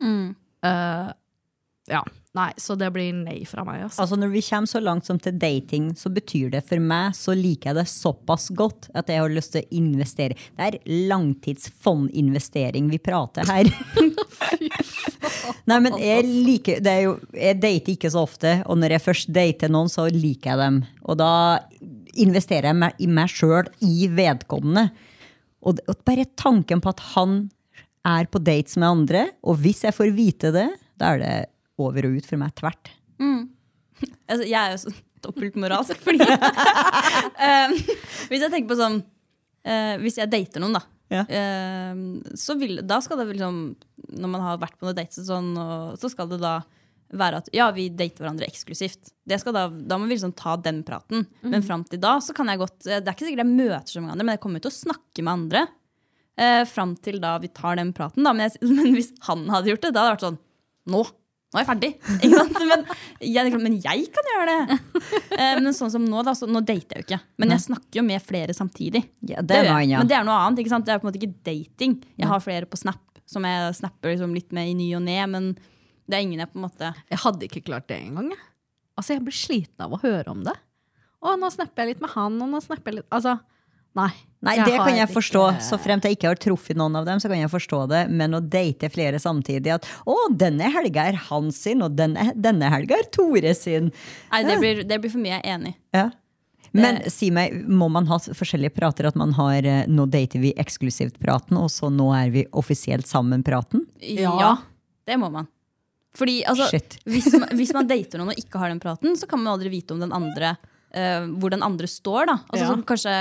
ja. 1.90 2.02
Nei, 2.34 2.48
så 2.58 2.74
det 2.74 2.88
blir 2.90 3.12
nei 3.14 3.44
fra 3.46 3.62
meg. 3.62 3.84
Altså. 3.86 4.02
Altså 4.02 4.16
Når 4.18 4.32
vi 4.32 4.40
kommer 4.42 4.66
så 4.66 4.80
langt 4.82 5.06
som 5.06 5.20
til 5.22 5.36
dating, 5.38 5.92
så 5.94 6.10
betyr 6.10 6.50
det 6.56 6.64
for 6.66 6.82
meg 6.82 7.14
så 7.14 7.30
liker 7.38 7.70
jeg 7.70 7.78
det 7.78 7.84
såpass 7.92 8.48
godt 8.58 8.88
at 8.98 9.12
jeg 9.12 9.22
har 9.22 9.30
lyst 9.30 9.54
til 9.54 9.62
å 9.62 9.70
investere. 9.78 10.34
Det 10.58 10.66
er 10.66 10.80
langtidsfondinvestering 11.12 12.90
vi 12.90 12.98
prater 12.98 13.46
her. 13.46 13.70
Nei, 15.70 15.78
men 15.78 15.94
jeg 16.02 16.26
liker 16.26 16.82
det 16.82 16.90
er 16.90 17.02
jo, 17.06 17.14
Jeg 17.38 17.60
dater 17.62 17.94
ikke 17.94 18.10
så 18.10 18.26
ofte, 18.26 18.56
og 18.66 18.82
når 18.82 18.96
jeg 18.96 19.06
først 19.06 19.32
dater 19.38 19.70
noen, 19.70 19.92
så 19.92 20.10
liker 20.10 20.50
jeg 20.50 20.62
dem. 20.64 20.82
Og 21.06 21.22
da 21.22 21.32
investerer 22.18 22.72
jeg 22.72 22.82
meg, 22.82 22.98
i 22.98 23.06
meg 23.14 23.30
sjøl, 23.30 23.70
i 23.78 24.10
vedkommende. 24.10 24.88
Og, 25.62 25.78
og 25.86 26.02
bare 26.02 26.26
tanken 26.34 26.82
på 26.82 26.90
at 26.90 27.00
han 27.14 27.44
er 28.04 28.26
på 28.26 28.42
dates 28.42 28.74
med 28.74 28.90
andre, 28.90 29.28
og 29.46 29.62
hvis 29.62 29.86
jeg 29.86 29.94
får 29.94 30.16
vite 30.18 30.50
det, 30.54 30.68
da 30.98 31.14
er 31.14 31.22
det 31.22 31.36
over 31.80 32.08
og 32.08 32.18
ut 32.18 32.28
for 32.28 32.40
meg 32.40 32.54
tvert. 32.60 32.92
Altså, 34.26 34.42
jeg 34.42 34.58
er 34.58 34.72
jo 34.74 34.78
så 34.82 34.90
dobbeltmoralsk, 35.24 36.00
fordi 36.02 36.24
eh, 36.26 37.74
Hvis 38.28 38.42
jeg 38.42 38.50
tenker 38.50 38.66
på 38.72 38.76
sånn 38.76 38.98
uh, 39.00 39.94
Hvis 40.02 40.18
jeg 40.18 40.32
dater 40.32 40.60
noen, 40.60 40.74
da. 40.76 40.82
Ja. 41.14 41.22
Uh, 41.28 42.34
så 42.36 42.56
vil, 42.60 42.82
da 42.84 42.98
skal 43.04 43.22
det 43.22 43.28
liksom 43.30 43.60
Når 44.10 44.32
man 44.32 44.44
har 44.44 44.58
vært 44.60 44.76
på 44.80 44.88
noen 44.88 44.98
dates, 44.98 45.22
sånn, 45.28 45.52
og, 45.54 45.94
så 46.02 46.10
skal 46.12 46.28
det 46.32 46.40
da 46.42 46.58
være 47.14 47.38
at 47.44 47.48
ja, 47.54 47.68
vi 47.76 47.86
dater 47.94 48.24
hverandre 48.24 48.48
eksklusivt. 48.50 49.12
Da, 49.30 49.38
da 49.70 49.96
må 50.00 50.08
vi 50.08 50.16
liksom 50.16 50.32
ta 50.34 50.56
den 50.58 50.80
praten. 50.86 51.28
Men 51.46 51.62
fram 51.62 51.84
til 51.86 52.00
da 52.02 52.16
så 52.24 52.34
kan 52.34 52.50
jeg 52.50 52.58
godt 52.58 52.88
Det 52.88 52.96
er 52.96 53.12
ikke 53.12 53.28
sikkert 53.28 53.44
jeg 53.44 53.52
møter 53.52 53.92
så 53.92 54.02
mange 54.02 54.16
andre, 54.16 54.26
men 54.26 54.34
jeg 54.34 54.42
kommer 54.42 54.64
til 54.64 54.72
å 54.72 54.78
snakke 54.80 55.22
med 55.22 55.34
andre. 55.36 55.66
Eh, 56.34 56.64
fram 56.66 56.96
til 56.98 57.20
da 57.22 57.36
vi 57.38 57.52
tar 57.54 57.78
den 57.78 57.92
praten. 57.94 58.26
Da. 58.26 58.32
Men, 58.34 58.48
jeg, 58.48 58.58
men 58.78 58.96
hvis 58.96 59.12
han 59.28 59.46
hadde 59.52 59.70
gjort 59.70 59.86
det, 59.86 59.92
da 59.94 60.02
hadde 60.02 60.10
det 60.10 60.16
vært 60.16 60.26
sånn 60.28 60.40
Nå! 60.90 61.04
Nå 61.54 61.60
er 61.60 61.62
jeg 61.62 61.68
ferdig! 61.70 61.90
Men, 62.74 62.80
jeg, 63.22 63.50
men 63.62 63.74
jeg 63.78 64.08
kan 64.10 64.28
gjøre 64.32 64.46
det! 64.50 64.78
Eh, 65.36 65.60
men 65.62 65.74
sånn 65.76 65.92
som 65.92 66.02
nå, 66.02 66.24
da, 66.26 66.32
så, 66.34 66.48
nå 66.50 66.58
dater 66.66 66.98
jeg 66.98 67.04
jo 67.04 67.06
ikke. 67.06 67.18
Men 67.38 67.52
jeg 67.54 67.62
snakker 67.68 68.00
jo 68.00 68.02
med 68.08 68.24
flere 68.26 68.56
samtidig. 68.56 69.04
Ja, 69.28 69.44
det 69.44 69.60
gjør 69.60 69.68
noe 69.70 69.84
jeg. 69.84 70.00
Men 70.00 70.10
det 70.10 70.16
er 70.18 70.26
noe 70.26 70.38
annet. 70.40 70.62
ikke 70.64 70.72
sant? 70.72 70.88
Det 70.88 70.94
er 70.96 70.98
på 70.98 71.06
en 71.06 71.12
måte 71.12 71.20
ikke 71.20 71.44
dating. 71.46 71.94
Jeg 72.18 72.30
har 72.30 72.42
flere 72.42 72.66
på 72.70 72.80
Snap 72.80 73.20
som 73.30 73.46
jeg 73.46 73.76
snapper 73.78 74.12
liksom 74.12 74.34
litt 74.36 74.50
med 74.56 74.72
i 74.72 74.74
ny 74.76 74.88
og 74.98 75.04
ne, 75.06 75.16
men 75.30 75.46
det 76.04 76.18
er 76.18 76.26
ingen 76.26 76.42
jeg 76.42 76.50
på 76.52 76.58
en 76.60 76.66
måte 76.66 76.90
Jeg 77.08 77.22
hadde 77.22 77.46
ikke 77.46 77.64
klart 77.70 77.86
det 77.88 77.96
engang. 78.02 78.34
Altså, 78.98 79.14
jeg 79.14 79.24
blir 79.24 79.36
sliten 79.36 79.86
av 79.86 79.94
å 79.94 80.00
høre 80.02 80.34
om 80.34 80.42
det. 80.46 80.54
Å, 81.24 81.36
nå 81.40 81.48
snapper 81.54 81.84
jeg 81.84 81.94
litt 81.94 82.02
med 82.04 82.12
han, 82.14 82.36
og 82.44 82.50
nå 82.52 82.60
snapper 82.62 82.92
jeg 82.92 83.00
litt 83.00 83.14
Altså, 83.14 83.38
nei. 83.98 84.12
Nei, 84.44 84.58
det 84.60 84.76
kan 84.76 84.92
jeg 84.92 85.08
ikke- 85.08 85.14
forstå. 85.14 85.42
Så 85.64 85.78
fremt 85.80 86.04
jeg 86.04 86.18
ikke 86.18 86.28
har 86.28 86.36
truffet 86.36 86.76
noen 86.76 86.96
av 86.96 87.06
dem, 87.06 87.18
så 87.18 87.30
kan 87.30 87.38
jeg 87.40 87.48
forstå 87.48 87.88
det. 87.88 88.10
Men 88.10 88.34
å 88.36 88.40
date 88.40 88.90
flere 88.92 89.16
samtidig 89.16 89.72
at 89.72 89.86
å, 90.06 90.16
denne 90.36 90.68
helga 90.70 91.06
er 91.08 91.16
hans 91.30 91.56
sin, 91.56 91.80
og 91.80 91.96
denne, 91.96 92.34
denne 92.36 92.68
helga 92.68 92.98
er 92.98 93.08
Tore 93.10 93.54
sin. 93.56 93.90
Nei, 94.30 94.42
det 94.44 94.58
blir, 94.60 94.84
det 94.84 95.00
blir 95.00 95.10
for 95.10 95.18
mye. 95.22 95.40
Jeg 95.40 95.44
er 95.44 95.58
enig. 95.58 95.74
Ja. 95.94 96.10
Men 96.74 96.98
si 97.08 97.30
meg, 97.30 97.54
må 97.70 97.88
man 97.88 98.06
ha 98.10 98.18
forskjellige 98.18 98.74
prater? 98.74 99.06
At 99.06 99.16
man 99.16 99.32
har 99.38 99.64
eh, 99.64 99.86
nå 99.86 100.08
dater 100.10 100.42
vi 100.42 100.52
eksklusivt-praten, 100.58 101.56
og 101.56 101.70
så 101.70 101.88
nå 101.88 102.10
er 102.12 102.30
vi 102.34 102.44
offisielt 102.52 103.06
sammen-praten? 103.06 103.86
Ja. 104.02 104.58
det 105.06 105.18
må 105.22 105.30
man. 105.32 105.46
Fordi 106.14 106.42
altså, 106.46 106.68
hvis, 107.06 107.32
man, 107.32 107.48
hvis 107.58 107.72
man 107.74 107.88
dater 107.90 108.20
noen 108.20 108.34
og 108.34 108.38
ikke 108.38 108.60
har 108.62 108.70
den 108.70 108.82
praten, 108.82 109.16
så 109.18 109.26
kan 109.30 109.40
man 109.42 109.54
aldri 109.54 109.72
vite 109.72 109.94
om 109.94 110.02
den 110.02 110.12
andre 110.14 110.56
eh, 110.94 111.26
hvor 111.38 111.50
den 111.54 111.62
andre 111.66 111.86
står. 111.90 112.26
da 112.30 112.36
altså, 112.48 112.62
Ja. 112.64 112.68
sånn, 112.72 112.84
kanskje, 112.88 113.14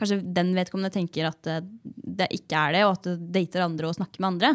kanskje 0.00 0.20
den 0.34 0.48
vedkommende 0.56 0.92
tenker 0.94 1.22
at 1.30 1.40
uh, 1.46 1.60
det 1.84 2.28
ikke 2.36 2.54
er 2.58 2.70
det, 2.76 2.82
og 2.88 2.92
at 2.98 3.04
det 3.08 3.32
dater 3.38 3.60
andre 3.64 3.86
og 3.88 3.94
snakker 3.96 4.20
med 4.20 4.28
andre. 4.34 4.50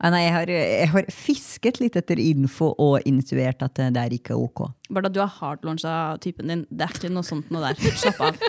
Ah, 0.00 0.08
nei, 0.08 0.22
jeg 0.24 0.32
har, 0.32 0.48
jeg 0.48 0.88
har 0.94 1.04
fisket 1.12 1.76
litt 1.82 1.96
etter 2.00 2.16
info 2.22 2.70
og 2.80 3.04
intuert 3.04 3.60
at 3.66 3.76
eh, 3.84 3.90
det 3.92 4.00
er 4.00 4.14
ikke 4.16 4.32
ok. 4.38 4.60
Bare 4.88 5.04
da 5.10 5.12
du 5.12 5.20
har 5.20 5.28
hardlauncha 5.28 6.16
typen 6.24 6.48
din. 6.48 6.62
Det 6.72 6.86
er 6.86 6.92
ikke 6.96 7.12
noe 7.12 7.20
sånt 7.26 7.50
noe 7.52 7.60
der. 7.68 7.76
Slapp 8.00 8.20
av. 8.24 8.32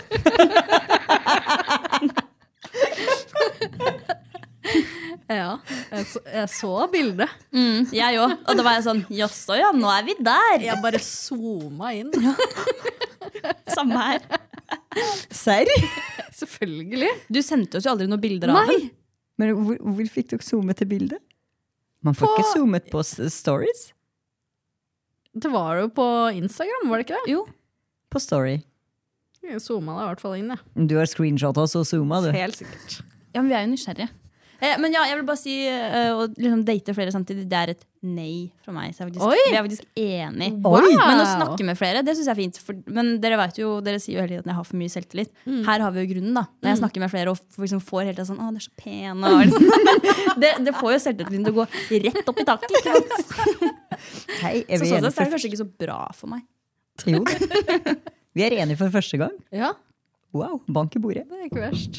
Ja, 5.32 5.56
jeg 5.90 6.06
så, 6.10 6.20
jeg 6.28 6.48
så 6.52 6.70
bildet. 6.92 7.30
Mm, 7.54 7.86
jeg 7.94 8.18
òg. 8.20 8.34
Og 8.46 8.58
da 8.58 8.64
var 8.66 8.76
jeg 8.76 8.84
sånn 8.86 9.02
Jaså 9.14 9.56
ja, 9.58 9.70
nå 9.74 9.88
er 9.92 10.06
vi 10.06 10.16
der! 10.20 10.64
Jeg 10.66 10.82
bare 10.82 11.00
zooma 11.02 11.92
inn. 11.96 12.10
Samme 13.76 14.02
her. 14.02 14.26
Serr? 15.32 15.70
Selvfølgelig. 16.42 17.10
Du 17.32 17.40
sendte 17.44 17.78
oss 17.80 17.88
jo 17.88 17.94
aldri 17.94 18.08
noen 18.10 18.22
bilder 18.22 18.52
av 18.52 18.70
den. 18.72 18.90
Men 19.40 19.54
hvor, 19.56 19.78
hvor 19.80 20.10
fikk 20.12 20.34
dere 20.34 20.46
zoome 20.46 20.76
til 20.76 20.90
bildet? 20.90 21.22
Man 22.02 22.16
får 22.18 22.32
ikke 22.34 22.48
zoomet 22.50 22.90
på 22.90 23.02
stories. 23.06 23.88
Det 25.32 25.48
var 25.52 25.78
jo 25.80 25.88
på 25.94 26.04
Instagram, 26.36 26.90
var 26.90 27.00
det 27.00 27.06
ikke 27.06 27.20
det? 27.22 27.32
Jo. 27.32 27.44
På 28.12 28.20
story. 28.20 28.58
Jeg 29.42 29.62
zooma 29.62 29.94
deg 29.96 30.02
i 30.04 30.08
hvert 30.10 30.22
fall 30.22 30.34
inn, 30.38 30.50
jeg. 30.52 30.88
Du 30.90 30.98
har 30.98 31.08
screenshot 31.10 31.58
oss 31.62 31.76
og 31.78 31.86
zooma, 31.88 32.20
du. 32.22 32.28
Helt 32.34 32.58
sikkert. 32.58 32.98
Ja, 33.32 33.40
men 33.40 33.48
vi 33.48 33.56
er 33.56 33.64
jo 33.64 33.70
nysgjerrige. 33.72 34.10
Eh, 34.62 34.76
men 34.78 34.94
ja, 34.94 35.02
jeg 35.10 35.18
vil 35.18 35.24
bare 35.26 35.40
si 35.40 35.54
eh, 35.66 36.12
å 36.14 36.28
liksom 36.30 36.60
date 36.66 36.94
flere 36.94 37.10
samtidig, 37.10 37.48
det 37.50 37.58
er 37.58 37.72
et 37.72 37.80
nei 38.06 38.46
fra 38.62 38.70
meg. 38.76 38.92
Så 38.94 39.02
jeg 39.02 39.08
er 39.08 39.10
faktisk, 39.10 39.24
Oi! 39.26 39.40
vi 39.48 39.56
er 39.58 39.66
faktisk 39.66 39.98
enig. 39.98 40.48
Wow! 40.62 40.86
Men 40.86 41.22
å 41.22 41.26
snakke 41.26 41.66
med 41.66 41.80
flere, 41.80 42.04
det 42.06 42.14
syns 42.14 42.28
jeg 42.30 42.34
er 42.36 42.38
fint. 42.38 42.60
For, 42.62 42.78
men 42.94 43.16
dere 43.22 43.40
vet 43.40 43.58
jo, 43.58 43.72
dere 43.82 43.98
sier 44.02 44.20
jo 44.20 44.22
hele 44.22 44.36
tiden 44.36 44.46
at 44.46 44.52
jeg 44.52 44.58
har 44.60 44.68
for 44.70 44.78
mye 44.78 44.94
selvtillit. 44.94 45.34
Her 45.66 45.86
har 45.86 45.96
vi 45.96 46.04
jo 46.06 46.12
grunnen, 46.14 46.38
da. 46.38 46.46
Når 46.62 46.72
jeg 46.72 46.80
snakker 46.84 47.04
med 47.04 47.14
flere 47.16 47.34
og 47.34 47.42
for, 47.42 47.66
liksom 47.66 47.82
får 47.82 48.04
hele 48.06 48.16
tiden 48.20 48.30
sånn 48.30 48.42
Å, 48.46 48.48
det 48.54 48.62
er 48.62 48.68
så 48.68 48.74
pen. 48.86 49.26
Og, 49.26 49.38
liksom. 49.42 49.68
det, 50.46 50.54
det 50.68 50.78
får 50.78 50.94
jo 50.94 51.02
selvtilliten 51.08 51.46
til 51.48 51.54
å 51.54 51.58
gå 51.58 51.68
rett 52.06 52.32
opp 52.34 52.42
i 52.42 52.48
taket. 52.52 52.76
Ikke 52.78 52.98
sant? 53.00 53.38
Hei, 54.44 54.56
er 54.62 54.78
Så 54.78 54.86
sånn 54.86 55.08
sett 55.10 55.24
er 55.24 55.26
det 55.26 55.30
kanskje 55.34 55.50
ikke 55.52 55.62
så 55.64 55.70
bra 55.86 56.00
for 56.16 56.36
meg. 56.36 56.46
jo. 57.10 57.24
Vi 58.38 58.46
er 58.46 58.62
enige 58.62 58.78
for 58.80 58.94
første 58.94 59.18
gang. 59.20 59.34
Ja, 59.52 59.74
Wow, 60.32 60.62
bank 60.64 60.94
i 60.96 61.00
bordet. 61.02 61.26
det 61.28 61.36
er 61.42 61.48
ikke 61.50 61.60
verst. 61.60 61.98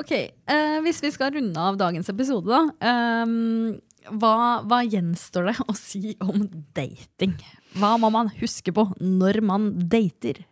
Ok, 0.00 0.12
eh, 0.12 0.78
Hvis 0.84 1.02
vi 1.02 1.10
skal 1.12 1.32
runde 1.34 1.60
av 1.60 1.76
dagens 1.80 2.08
episode, 2.08 2.48
da. 2.48 2.62
Um, 3.24 3.76
hva, 4.18 4.62
hva 4.66 4.80
gjenstår 4.82 5.50
det 5.50 5.56
å 5.68 5.74
si 5.78 6.14
om 6.24 6.46
dating? 6.74 7.36
Hva 7.78 7.94
må 8.00 8.10
man 8.12 8.32
huske 8.40 8.72
på 8.74 8.88
når 9.00 9.40
man 9.46 9.68
dater? 9.92 10.42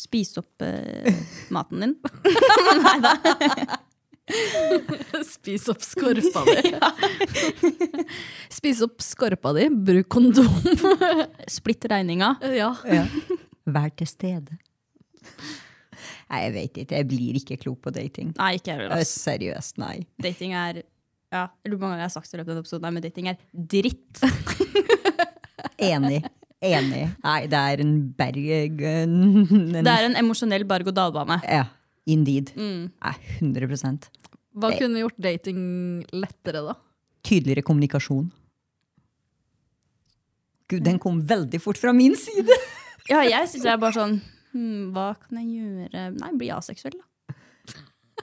Spis 0.00 0.34
opp 0.40 0.64
eh, 0.64 1.14
maten 1.52 1.84
din. 1.84 1.94
Spis 5.26 5.66
opp 5.72 5.82
skorpa 5.82 6.44
di. 6.46 6.72
Spis 8.56 8.80
opp 8.86 9.02
skorpa 9.04 9.52
di, 9.56 9.68
bruk 9.70 10.08
kondom. 10.12 10.48
Splitt 11.50 11.84
regninga. 11.90 12.36
ja. 12.54 12.74
Ja. 12.88 13.06
Vær 13.70 13.90
til 13.94 14.08
stede. 14.08 14.56
Nei, 16.30 16.40
jeg 16.44 16.52
vet 16.54 16.80
ikke. 16.84 16.96
Jeg 17.00 17.08
blir 17.10 17.38
ikke 17.40 17.56
klok 17.64 17.80
på 17.82 17.92
dating. 17.94 18.30
Nei, 18.38 18.52
ikke 18.58 18.70
jeg 18.72 18.78
heller. 18.84 19.00
Eh. 19.02 19.06
Seriøst, 19.10 19.78
nei. 19.82 19.96
Dating 20.22 20.54
er 20.54 20.82
ja, 21.30 21.44
jeg 21.62 21.70
lurer 21.70 21.78
på 21.78 21.84
hvor 21.84 21.90
mange 21.90 21.94
ganger 21.94 22.02
jeg 22.02 22.08
har 22.08 22.14
sagt 22.16 22.30
det 22.30 22.34
i 22.34 22.40
løpet 22.40 22.50
av 22.50 22.56
denne 22.56 22.64
episoden, 22.66 22.94
men 22.94 23.04
dating 23.04 23.28
er 23.30 23.36
dritt. 23.70 24.22
Enig. 25.90 26.20
Enig. 26.60 27.02
Nei, 27.24 27.36
det 27.50 27.60
er 27.72 27.82
en 27.84 27.92
berg... 28.18 28.48
En, 28.90 29.14
Det 29.78 29.92
er 29.94 30.08
en 30.08 30.18
emosjonell 30.24 30.66
berg-og-dal-bane. 30.70 31.40
ja. 31.46 31.68
Indeed. 32.10 32.48
Mm. 32.56 32.88
Nei, 32.96 33.12
100 33.38 34.08
Hva 34.56 34.70
Det- 34.72 34.78
kunne 34.80 34.98
gjort 34.98 35.18
dating 35.20 35.60
lettere, 36.16 36.62
da? 36.66 36.74
Tydeligere 37.22 37.62
kommunikasjon. 37.62 38.30
Gud, 40.70 40.82
den 40.82 40.98
kom 40.98 41.20
veldig 41.22 41.60
fort 41.62 41.78
fra 41.78 41.92
min 41.92 42.16
side! 42.16 42.56
Ja, 43.10 43.20
jeg 43.22 43.48
syns 43.50 43.62
det 43.62 43.70
er 43.72 43.78
bare 43.82 43.94
sånn 43.94 44.20
hm, 44.52 44.90
Hva 44.94 45.12
kan 45.20 45.40
jeg 45.40 45.60
gjøre 45.60 46.06
Nei, 46.16 46.32
bli 46.40 46.50
aseksuell, 46.54 46.98
da. 46.98 47.06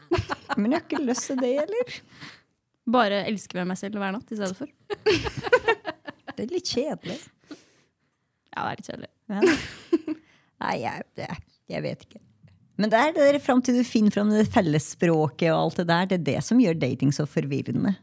Men 0.60 0.72
jeg 0.72 0.80
har 0.80 0.86
ikke 0.86 1.04
lyst 1.04 1.30
til 1.32 1.40
det, 1.42 1.54
eller? 1.66 1.98
Bare 2.88 3.24
elske 3.28 3.58
med 3.60 3.74
meg 3.74 3.80
selv 3.80 4.00
hver 4.00 4.14
natt 4.16 4.32
i 4.32 4.38
stedet 4.40 4.56
for. 4.58 4.72
Det 6.38 6.46
er 6.46 6.54
litt 6.54 6.70
kjedelig. 6.70 7.18
Ja, 8.54 8.62
det 8.62 8.68
er 8.70 8.76
litt 8.78 8.90
kjedelig. 8.92 9.08
Ja. 9.34 10.12
Nei, 10.62 10.74
jeg, 10.84 11.06
det, 11.18 11.30
jeg 11.74 11.82
vet 11.82 12.04
ikke. 12.06 12.22
Men 12.78 12.92
det 12.94 13.00
er 13.02 13.16
det 13.16 13.26
der 13.26 13.40
fram 13.42 13.64
til 13.66 13.80
du 13.80 13.82
finner 13.86 14.14
fram 14.14 14.30
det 14.30 14.44
fellesspråket 14.54 15.50
og 15.50 15.58
alt 15.58 15.80
det 15.82 15.88
der, 15.90 16.10
det 16.12 16.20
er 16.20 16.28
det 16.28 16.44
som 16.46 16.62
gjør 16.62 16.78
dating 16.78 17.10
så 17.16 17.26
forvirrende. 17.30 17.96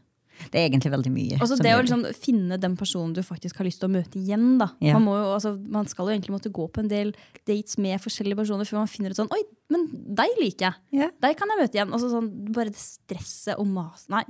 Det 0.51 0.59
er 0.59 0.67
egentlig 0.67 0.91
veldig 0.93 1.11
mye. 1.13 1.39
Også 1.43 1.57
det 1.61 1.73
å 1.75 1.81
liksom 1.81 2.05
finne 2.19 2.57
den 2.61 2.75
personen 2.79 3.13
du 3.15 3.21
faktisk 3.25 3.59
har 3.61 3.67
lyst 3.67 3.81
til 3.81 3.89
å 3.89 3.93
møte 3.95 4.19
igjen. 4.19 4.55
da. 4.61 4.69
Ja. 4.83 4.97
Man, 4.97 5.07
må 5.07 5.15
jo, 5.17 5.29
altså, 5.35 5.55
man 5.77 5.89
skal 5.91 6.09
jo 6.09 6.15
egentlig 6.15 6.35
måtte 6.35 6.53
gå 6.53 6.67
på 6.71 6.83
en 6.83 6.91
del 6.91 7.13
dates 7.47 7.79
med 7.81 8.01
forskjellige 8.03 8.39
personer 8.41 8.69
før 8.69 8.81
man 8.83 8.91
finner 8.91 9.13
ut 9.15 9.19
sånn 9.19 9.31
Oi, 9.35 9.41
men 9.73 9.87
deg 10.17 10.35
liker 10.41 10.69
jeg. 10.69 11.01
Ja. 11.01 11.09
Deg 11.25 11.39
kan 11.39 11.51
jeg 11.53 11.61
møte 11.63 11.79
igjen. 11.79 11.93
Og 11.95 12.03
så 12.03 12.11
sånn, 12.13 12.29
bare 12.55 12.73
det 12.73 12.81
stresset 12.81 13.55
og 13.61 13.69
maset. 13.71 14.11
Nei. 14.13 14.25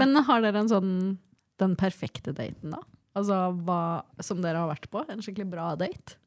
Men 0.00 0.16
har 0.26 0.42
dere 0.42 0.64
en 0.64 0.72
sånn 0.72 0.92
den 1.62 1.76
perfekte 1.78 2.34
daten, 2.34 2.74
da? 2.74 2.82
Altså 3.14 3.36
hva 3.62 4.02
som 4.26 4.40
dere 4.42 4.58
har 4.58 4.70
vært 4.72 4.88
på? 4.90 5.04
En 5.06 5.22
skikkelig 5.22 5.46
bra 5.52 5.70
date? 5.78 6.18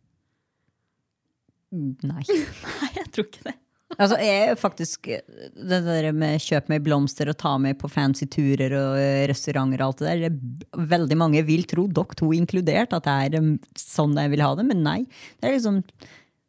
Nei. 1.75 2.23
Nei, 2.63 2.91
jeg 2.95 3.09
tror 3.11 3.27
ikke 3.27 3.49
det. 3.49 3.57
Altså, 3.97 4.17
jeg 4.21 4.57
faktisk 4.62 5.07
Det 5.10 5.79
der 5.86 6.12
med 6.13 6.41
kjøp 6.43 6.67
meg 6.69 6.83
blomster 6.86 7.31
og 7.31 7.38
ta 7.41 7.55
meg 7.62 7.79
på 7.81 7.89
fancy 7.89 8.27
turer 8.29 8.75
og 8.77 8.99
eh, 9.01 9.23
restauranter 9.31 9.81
og 9.81 9.88
alt 9.88 10.03
det 10.03 10.12
der, 10.12 10.29
det 10.29 10.89
veldig 10.91 11.17
mange 11.17 11.41
vil 11.47 11.65
tro, 11.69 11.88
dere 11.89 12.17
to 12.19 12.29
inkludert, 12.38 12.93
at 12.93 13.07
det 13.07 13.15
er 13.38 13.41
um, 13.41 13.55
sånn 13.79 14.13
jeg 14.17 14.33
vil 14.36 14.45
ha 14.45 14.51
det, 14.60 14.67
men 14.69 14.83
nei. 14.86 14.99
Det 15.39 15.49
er 15.49 15.57
liksom 15.57 15.81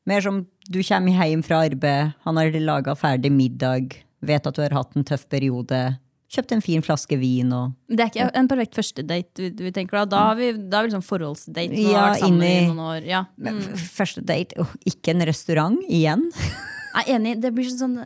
mer 0.09 0.25
som 0.25 0.43
du 0.69 0.83
kommer 0.83 1.25
hjem 1.25 1.43
fra 1.45 1.63
arbeid, 1.69 2.13
han 2.27 2.41
har 2.41 2.61
laga 2.61 2.95
ferdig 2.99 3.33
middag, 3.33 3.97
vet 4.21 4.47
at 4.47 4.57
du 4.57 4.63
har 4.67 4.77
hatt 4.77 4.97
en 4.97 5.09
tøff 5.09 5.25
periode, 5.33 5.81
kjøpt 6.29 6.53
en 6.53 6.61
fin 6.65 6.83
flaske 6.85 7.17
vin 7.17 7.53
og 7.57 7.73
Det 7.89 8.05
er 8.05 8.11
ikke 8.13 8.31
en 8.37 8.49
perfekt 8.51 8.77
første 8.77 9.05
date. 9.09 9.41
Vi, 9.41 9.49
vi 9.65 9.73
tenker 9.73 10.03
Da 10.03 10.05
Da 10.13 10.25
har 10.27 10.37
vi, 10.37 10.51
da 10.53 10.83
er 10.83 10.85
vi 10.85 10.91
liksom 10.91 11.05
forholdsdate. 11.07 11.79
Ja, 11.81 12.11
har 12.11 12.19
i 12.21 12.29
inni- 12.29 12.67
noen 12.69 12.83
år. 12.85 13.07
Ja. 13.09 13.23
Mm. 13.41 13.63
Første 13.97 14.21
date, 14.21 14.59
oh, 14.61 14.75
ikke 14.85 15.15
en 15.15 15.25
restaurant 15.25 15.81
igjen. 15.89 16.29
Jeg 16.95 17.05
er 17.05 17.15
enig. 17.19 17.37
Det 17.43 17.53
blir 17.55 17.69
sånn 17.71 17.99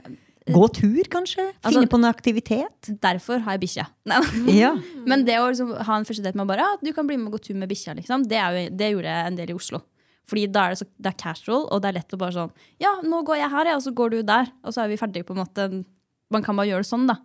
Gå 0.43 0.65
tur, 0.75 1.05
kanskje? 1.07 1.45
Altså- 1.63 1.79
Finne 1.79 1.87
på 1.87 2.01
noe 2.03 2.11
aktivitet? 2.11 2.89
Derfor 3.01 3.39
har 3.45 3.55
jeg 3.55 3.63
bikkje. 3.63 3.85
Ja. 4.51 4.73
Men 5.07 5.25
det 5.25 5.37
å 5.39 5.47
liksom 5.49 5.71
ha 5.87 5.97
en 6.01 6.05
første 6.09 6.25
date 6.25 6.35
med 6.37 6.49
bare 6.51 6.65
ja, 6.67 6.77
du 6.83 6.91
kan 6.93 7.07
bli 7.07 7.17
med 7.17 7.31
og 7.31 7.37
gå 7.39 7.45
tur 7.47 7.55
med 7.61 7.71
bikkja, 7.71 7.95
liksom, 7.95 8.25
det, 8.27 8.41
det 8.75 8.91
gjorde 8.91 9.07
jeg 9.13 9.27
en 9.31 9.39
del 9.39 9.53
i 9.55 9.55
Oslo. 9.55 9.83
Fordi 10.27 10.47
da 10.51 10.67
er 10.67 10.75
det, 10.75 10.81
så, 10.83 10.87
det 10.99 11.13
er 11.13 11.19
casual, 11.19 11.69
og 11.71 11.81
det 11.83 11.91
er 11.93 11.97
lett 12.01 12.15
å 12.15 12.19
bare 12.19 12.35
sånn 12.35 12.53
Ja, 12.83 12.97
nå 13.07 13.23
går 13.27 13.39
jeg 13.39 13.51
her, 13.55 13.71
ja, 13.71 13.77
og 13.79 13.83
så 13.87 13.95
går 13.95 14.11
du 14.11 14.23
der. 14.27 14.51
Og 14.67 14.75
så 14.75 14.83
er 14.85 14.91
vi 14.91 14.99
ferdige, 14.99 15.27
på 15.27 15.35
en 15.37 15.43
måte. 15.45 15.69
Man 16.31 16.43
kan 16.43 16.59
bare 16.59 16.71
gjøre 16.71 16.83
det 16.87 16.91
sånn, 16.91 17.07
da. 17.11 17.17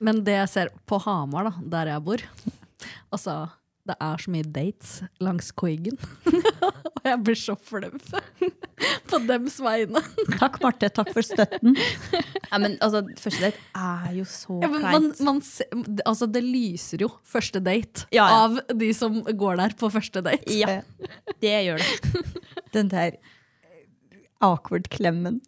Men 0.00 0.22
det 0.26 0.38
jeg 0.38 0.48
ser 0.54 0.70
på 0.86 0.98
Hamar, 1.02 1.50
da, 1.50 1.52
der 1.74 1.90
jeg 1.96 2.04
bor 2.06 2.22
Altså, 3.12 3.34
det 3.88 3.94
er 4.04 4.20
så 4.22 4.30
mye 4.30 4.44
dates 4.44 4.90
langs 5.24 5.48
Koigen. 5.56 5.96
Og 7.00 7.06
jeg 7.08 7.18
blir 7.24 7.38
så 7.40 7.54
flau 7.56 7.88
på 9.10 9.18
dems 9.26 9.56
vegne. 9.64 10.02
Takk, 10.38 10.58
Marte. 10.62 10.90
Takk 10.94 11.12
for 11.16 11.24
støtten. 11.26 11.76
Ja, 12.50 12.58
men 12.58 12.72
altså, 12.82 13.04
første 13.14 13.44
date 13.46 13.60
er 13.78 14.14
jo 14.16 14.24
så 14.26 14.56
Ja, 14.58 14.66
men 14.72 14.82
man, 14.82 15.04
kleint. 15.12 15.20
man 15.22 15.36
se, 15.46 15.62
altså, 16.02 16.26
det 16.26 16.40
lyser 16.42 17.04
jo 17.04 17.06
første 17.22 17.60
date 17.62 18.08
Ja, 18.10 18.24
ja. 18.26 18.38
av 18.48 18.56
de 18.80 18.88
som 18.96 19.20
går 19.22 19.60
der 19.60 19.76
på 19.78 19.86
første 19.94 20.18
date. 20.26 20.50
Ja, 20.58 20.80
det 21.44 21.52
gjør 21.68 21.78
det. 21.78 22.24
Den 22.74 22.90
der 22.90 23.14
awkward-klemmen. 24.42 25.38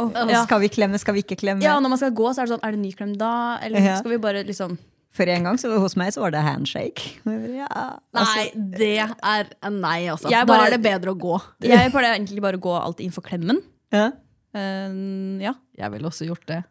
ja. 0.00 0.42
Skal 0.46 0.60
vi 0.64 0.68
klemme, 0.74 0.98
skal 0.98 1.14
vi 1.14 1.22
ikke 1.22 1.36
klemme? 1.38 1.62
ja, 1.62 1.76
når 1.78 1.92
man 1.94 2.00
skal 2.02 2.14
gå, 2.18 2.30
så 2.34 2.42
er 2.42 2.48
det 2.50 2.54
sånn 2.56 2.64
Er 2.66 2.74
det 2.76 2.80
ny 2.82 2.90
klem 2.96 3.14
da? 3.20 3.32
Eller 3.62 3.84
Ja. 3.84 3.96
skal 4.00 4.10
vi 4.16 4.18
bare 4.26 4.42
liksom 4.48 4.78
For 5.10 5.26
en 5.26 5.46
gang 5.48 5.56
så 5.58 5.72
hos 5.82 5.96
meg 5.98 6.12
så 6.14 6.22
var 6.22 6.34
det 6.34 6.40
handshake. 6.46 7.16
Ja, 7.26 7.86
Nei, 8.14 8.44
det 8.78 8.92
er 9.02 9.48
nei, 9.74 9.98
altså. 10.12 10.30
Jeg 10.30 10.46
Da 10.46 10.58
er 10.66 10.76
det 10.76 10.82
bedre 10.84 11.14
å 11.14 11.18
gå. 11.18 11.38
Jeg 11.66 11.90
pleier 11.90 12.14
egentlig 12.14 12.42
bare 12.44 12.60
å 12.60 12.62
gå 12.62 12.74
alltid 12.78 13.08
inn 13.08 13.16
for 13.16 13.26
klemmen. 13.26 13.58
Ja. 13.90 14.12
Uh, 14.54 15.38
ja. 15.42 15.56
Jeg 15.78 15.96
ville 15.96 16.10
også 16.10 16.28
gjort 16.30 16.46
det. 16.50 16.62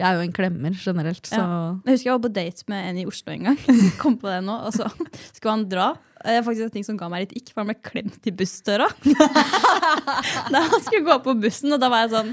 Jeg 0.00 0.08
er 0.08 0.16
jo 0.16 0.24
en 0.24 0.32
klemmer 0.32 0.76
generelt, 0.80 1.26
så 1.28 1.36
Ja. 1.36 1.48
Jeg 1.84 1.92
husker 1.96 2.08
jeg 2.08 2.14
var 2.14 2.22
på 2.24 2.32
date 2.32 2.64
med 2.72 2.86
en 2.88 3.00
i 3.02 3.06
Oslo 3.08 3.32
en 3.32 3.48
gang. 3.50 3.58
Kom 4.00 4.16
på 4.20 4.28
det 4.28 4.38
nå, 4.46 4.54
og 4.64 4.72
så 4.72 4.88
skulle 5.32 5.52
han 5.52 5.66
dra. 5.68 5.90
Det 6.20 6.36
er 6.36 6.44
faktisk 6.44 6.68
en 6.68 6.72
ting 6.76 6.86
som 6.86 6.96
ga 7.00 7.08
meg 7.12 7.26
litt 7.26 7.36
ikk, 7.36 7.52
for 7.52 7.62
han 7.62 7.72
ble 7.72 7.76
klemt 7.84 8.28
i 8.28 8.32
bussdøra. 8.32 8.88
da 10.52 10.62
han 10.68 10.84
skulle 10.84 11.04
gå 11.04 11.18
på 11.24 11.36
bussen, 11.40 11.72
og 11.76 11.80
da 11.80 11.88
var 11.92 12.06
jeg 12.06 12.12
sånn 12.16 12.32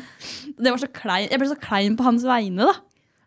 det 0.58 0.72
var 0.72 0.80
så 0.82 0.90
klein, 0.92 1.28
Jeg 1.32 1.40
ble 1.40 1.50
så 1.52 1.60
klein 1.60 1.96
på 2.00 2.08
hans 2.08 2.24
vegne, 2.28 2.68
da. 2.72 2.76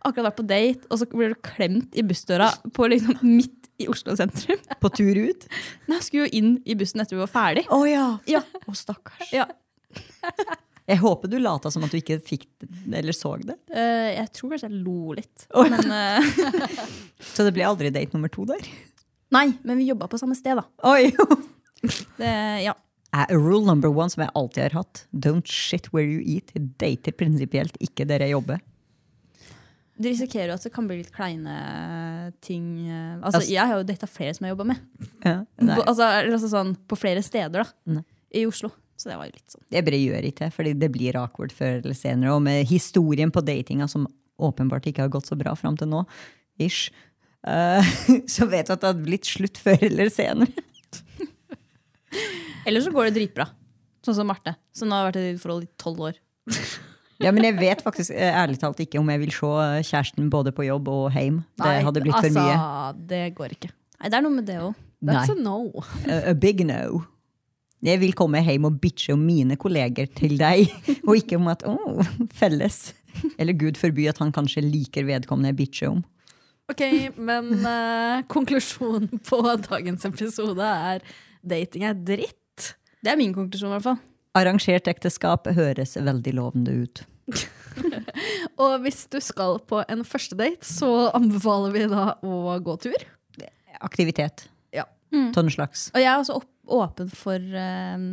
Akkurat 0.00 0.30
vært 0.30 0.38
på 0.38 0.46
date, 0.48 0.86
og 0.88 1.00
så 1.00 1.08
blir 1.10 1.34
du 1.34 1.40
klemt 1.44 1.96
i 1.98 2.04
bussdøra 2.06 2.48
på 2.76 2.88
liksom 2.88 3.18
midt 3.26 3.68
i 3.80 3.88
Oslo 3.88 4.14
sentrum. 4.16 4.60
På 4.80 4.90
tur 4.92 5.16
ut? 5.16 5.46
Nei, 5.90 5.98
jeg 5.98 6.06
skulle 6.06 6.26
jo 6.26 6.40
inn 6.40 6.50
i 6.64 6.76
bussen 6.78 7.02
etter 7.02 7.16
vi 7.16 7.22
var 7.22 7.32
ferdig. 7.32 7.66
Å 7.72 7.80
ja. 7.88 8.08
Ja. 8.30 8.42
Oh, 8.66 8.76
stakkars. 8.76 9.30
Ja. 9.34 9.46
Jeg 10.90 10.98
håper 11.04 11.30
du 11.30 11.36
lata 11.38 11.70
som 11.70 11.84
at 11.86 11.92
du 11.92 12.00
ikke 12.00 12.18
fikk 12.24 12.48
det, 12.60 12.98
eller 12.98 13.14
så 13.14 13.36
det. 13.38 13.56
Uh, 13.70 14.10
jeg 14.10 14.26
tror 14.36 14.54
kanskje 14.54 14.70
jeg 14.70 14.80
lo 14.82 15.16
litt. 15.16 15.46
Oi. 15.54 15.66
Men, 15.70 15.92
uh... 15.94 16.78
Så 17.34 17.46
det 17.46 17.54
ble 17.54 17.66
aldri 17.68 17.92
date 17.94 18.16
nummer 18.16 18.32
to 18.32 18.46
der? 18.48 18.64
nei, 19.30 19.52
men 19.62 19.78
vi 19.78 19.86
jobba 19.86 20.08
på 20.10 20.18
samme 20.18 20.34
sted, 20.34 20.58
da. 20.58 20.64
Oi! 20.90 21.12
Det, 22.18 22.32
ja. 22.64 22.74
Rule 23.30 23.62
number 23.66 23.88
one 23.88 24.10
som 24.10 24.24
jeg 24.24 24.34
alltid 24.34 24.64
har 24.64 24.80
hatt. 24.80 25.04
Don't 25.14 25.46
shit 25.46 25.86
where 25.94 26.04
you 26.06 26.20
eat. 26.20 26.50
Dater 26.82 27.14
prinsipielt 27.14 27.78
ikke 27.82 28.04
der 28.10 28.26
jeg 28.26 28.34
jobber. 28.34 28.58
Du 30.00 30.08
risikerer 30.08 30.48
jo 30.48 30.54
at 30.56 30.64
det 30.64 30.72
kan 30.72 30.86
bli 30.88 30.96
litt 31.02 31.10
kleine 31.12 32.32
ting. 32.40 32.88
eh, 32.88 33.16
Altså, 33.20 33.36
Altså- 33.40 33.50
jeg 33.52 33.66
har 33.66 33.76
jo 33.76 33.82
data 33.84 34.06
flere 34.06 34.34
som 34.34 34.46
jeg 34.46 34.54
jobba 34.56 34.64
med. 34.70 34.78
Ja. 35.24 35.44
På, 35.60 35.82
altså, 35.84 36.06
altså 36.24 36.48
sånn, 36.48 36.76
på 36.88 36.96
flere 36.96 37.22
steder 37.22 37.64
da, 37.64 37.64
Nei. 37.86 38.04
i 38.32 38.46
Oslo. 38.46 38.70
Så 38.96 39.08
det 39.10 39.16
var 39.16 39.26
jo 39.28 39.32
litt 39.32 39.48
sånn. 39.52 39.62
Jeg 39.72 39.84
bare 39.84 40.00
gjør 40.00 40.24
ikke 40.28 40.44
det, 40.44 40.52
fordi 40.52 40.72
det 40.78 40.90
blir 40.92 41.16
awkward 41.16 41.52
før 41.52 41.78
eller 41.84 41.94
senere. 41.96 42.34
Og 42.34 42.42
med 42.42 42.66
historien 42.68 43.30
på 43.32 43.40
datinga 43.44 43.88
som 43.88 44.06
åpenbart 44.40 44.86
ikke 44.88 45.04
har 45.04 45.08
gått 45.12 45.26
så 45.28 45.36
bra 45.38 45.54
fram 45.54 45.76
til 45.76 45.88
nå, 45.88 46.06
ish, 46.58 46.90
uh, 47.46 47.80
så 48.28 48.48
vet 48.48 48.66
du 48.68 48.72
at 48.72 48.80
det 48.80 48.90
hadde 48.90 49.04
blitt 49.04 49.24
slutt 49.28 49.56
før 49.60 49.82
eller 49.82 50.08
senere. 50.12 50.52
Eller 52.66 52.80
så 52.84 52.92
går 52.92 53.08
det 53.08 53.14
dritbra. 53.20 53.48
Sånn 54.04 54.16
som 54.16 54.26
Marte, 54.28 54.56
som 54.72 54.90
har 54.92 55.10
vært 55.10 55.20
i 55.20 55.26
et 55.34 55.40
forhold 55.40 55.64
i 55.64 55.72
tolv 55.80 56.00
år. 56.10 56.20
Ja, 57.20 57.33
men 57.37 57.44
jeg 57.44 57.59
vet 57.59 57.83
faktisk 57.85 58.14
eh, 58.14 58.33
ærlig 58.33 58.61
talt 58.62 58.80
ikke 58.80 59.00
om 59.00 59.11
jeg 59.12 59.20
vil 59.20 59.33
se 59.35 59.48
eh, 59.64 59.80
kjæresten 59.85 60.30
både 60.33 60.54
på 60.56 60.64
jobb 60.64 60.88
og 60.88 61.11
hjem. 61.12 61.42
Det 61.61 61.66
Nei, 61.66 61.80
hadde 61.85 62.02
blitt 62.04 62.16
for 62.16 62.28
altså, 62.30 62.44
mye. 62.46 63.09
Det 63.11 63.24
går 63.37 63.56
ikke. 63.59 63.72
Nei, 64.00 64.09
det 64.09 64.18
er 64.18 64.24
noe 64.24 64.37
med 64.38 64.46
det 64.48 64.61
òg. 64.62 64.78
That's 65.00 65.33
Nei. 65.33 65.37
a 65.37 65.44
no. 65.44 65.85
A, 66.09 66.20
a 66.33 66.35
big 66.37 66.64
no. 66.68 67.02
Jeg 67.85 68.00
vil 68.02 68.12
komme 68.16 68.40
hjem 68.44 68.68
og 68.68 68.80
bitche 68.80 69.14
om 69.16 69.20
mine 69.24 69.56
kolleger 69.61 70.09
til 70.16 70.37
deg, 70.40 70.68
og 71.09 71.14
ikke 71.16 71.38
om 71.40 71.48
at 71.52 71.64
oh, 71.68 72.00
felles. 72.37 72.90
Eller 73.40 73.56
gud 73.59 73.80
forby 73.80 74.06
at 74.11 74.20
han 74.20 74.33
kanskje 74.33 74.64
liker 74.64 75.09
vedkommende 75.09 75.52
jeg 75.52 75.61
bitcher 75.61 75.92
om. 75.94 76.02
Ok, 76.70 76.85
men 77.18 77.64
uh, 77.64 78.20
konklusjonen 78.30 79.20
på 79.26 79.40
dagens 79.64 80.06
episode 80.06 80.62
er 80.64 81.02
dating 81.42 81.88
er 81.88 81.96
dritt. 81.96 82.76
Det 83.00 83.11
er 83.11 83.18
min 83.18 83.35
konklusjon, 83.35 83.72
i 83.72 83.76
hvert 83.78 83.88
fall. 83.88 84.00
Arrangert 84.38 84.87
ekteskap 84.87 85.48
høres 85.56 85.96
veldig 85.98 86.37
lovende 86.37 86.76
ut. 86.85 87.02
Og 88.62 88.75
hvis 88.85 89.05
du 89.12 89.19
skal 89.25 89.61
på 89.71 89.83
en 89.87 90.05
første 90.07 90.37
date, 90.38 90.66
så 90.66 91.11
anbefaler 91.16 91.75
vi 91.77 91.87
da 91.90 92.07
å 92.27 92.57
gå 92.64 92.77
tur. 92.83 93.07
Aktivitet. 93.81 94.49
Ja. 94.74 94.85
Sånn 95.35 95.51
slags. 95.53 95.89
Og 95.95 96.03
jeg 96.03 96.11
er 96.11 96.20
også 96.20 96.41
opp, 96.43 96.51
åpen 96.70 97.09
for 97.14 97.39
eh, 97.39 98.05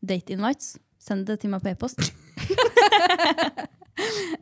date 0.00 0.36
invites. 0.36 0.76
Send 1.00 1.26
det 1.26 1.40
til 1.42 1.52
meg 1.52 1.64
på 1.64 1.72
e-post. 1.72 2.10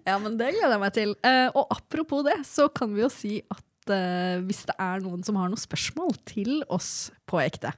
Ja, 0.06 0.16
men 0.22 0.36
det 0.38 0.52
gleder 0.54 0.76
jeg 0.76 0.82
meg 0.82 0.94
til. 0.96 1.14
Uh, 1.24 1.48
og 1.56 1.72
apropos 1.74 2.24
det, 2.26 2.36
så 2.48 2.68
kan 2.72 2.92
vi 2.94 3.02
jo 3.04 3.10
si 3.12 3.38
at 3.50 3.92
uh, 3.92 4.38
hvis 4.46 4.64
det 4.68 4.76
er 4.80 5.02
noen 5.04 5.24
som 5.26 5.38
har 5.40 5.50
noen 5.50 5.60
spørsmål 5.60 6.14
til 6.28 6.60
oss 6.72 7.10
på 7.28 7.40
ekte, 7.42 7.72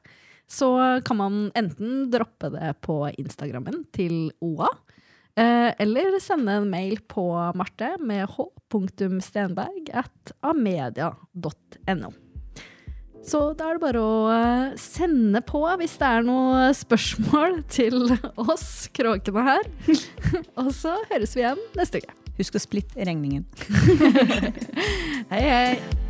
så 0.50 0.68
kan 1.06 1.18
man 1.20 1.34
enten 1.58 2.08
droppe 2.10 2.50
det 2.50 2.72
på 2.82 3.04
Instagrammen 3.22 3.84
til 3.94 4.32
OA, 4.42 4.66
eller 5.38 6.16
sende 6.20 6.56
en 6.58 6.66
mail 6.72 6.98
på 7.08 7.26
Marte 7.56 7.92
med 8.02 8.26
h.stenberg 8.34 9.92
at 10.02 10.34
amedia.no. 10.42 12.10
Så 13.26 13.40
da 13.56 13.68
er 13.68 13.76
det 13.76 13.82
bare 13.82 14.00
å 14.00 14.12
eh, 14.32 14.76
sende 14.80 15.42
på 15.44 15.60
hvis 15.80 15.98
det 16.00 16.08
er 16.08 16.26
noe 16.26 16.70
spørsmål 16.76 17.60
til 17.76 18.14
oss 18.40 18.88
kråkene 18.96 19.46
her. 19.50 19.70
Og 20.60 20.72
så 20.76 20.96
høres 21.12 21.36
vi 21.36 21.44
igjen 21.44 21.60
neste 21.78 22.02
uke. 22.02 22.16
Husk 22.40 22.56
å 22.56 22.62
splitte 22.62 23.04
regningen. 23.04 23.44
Hei, 25.32 25.42
hei. 25.44 26.09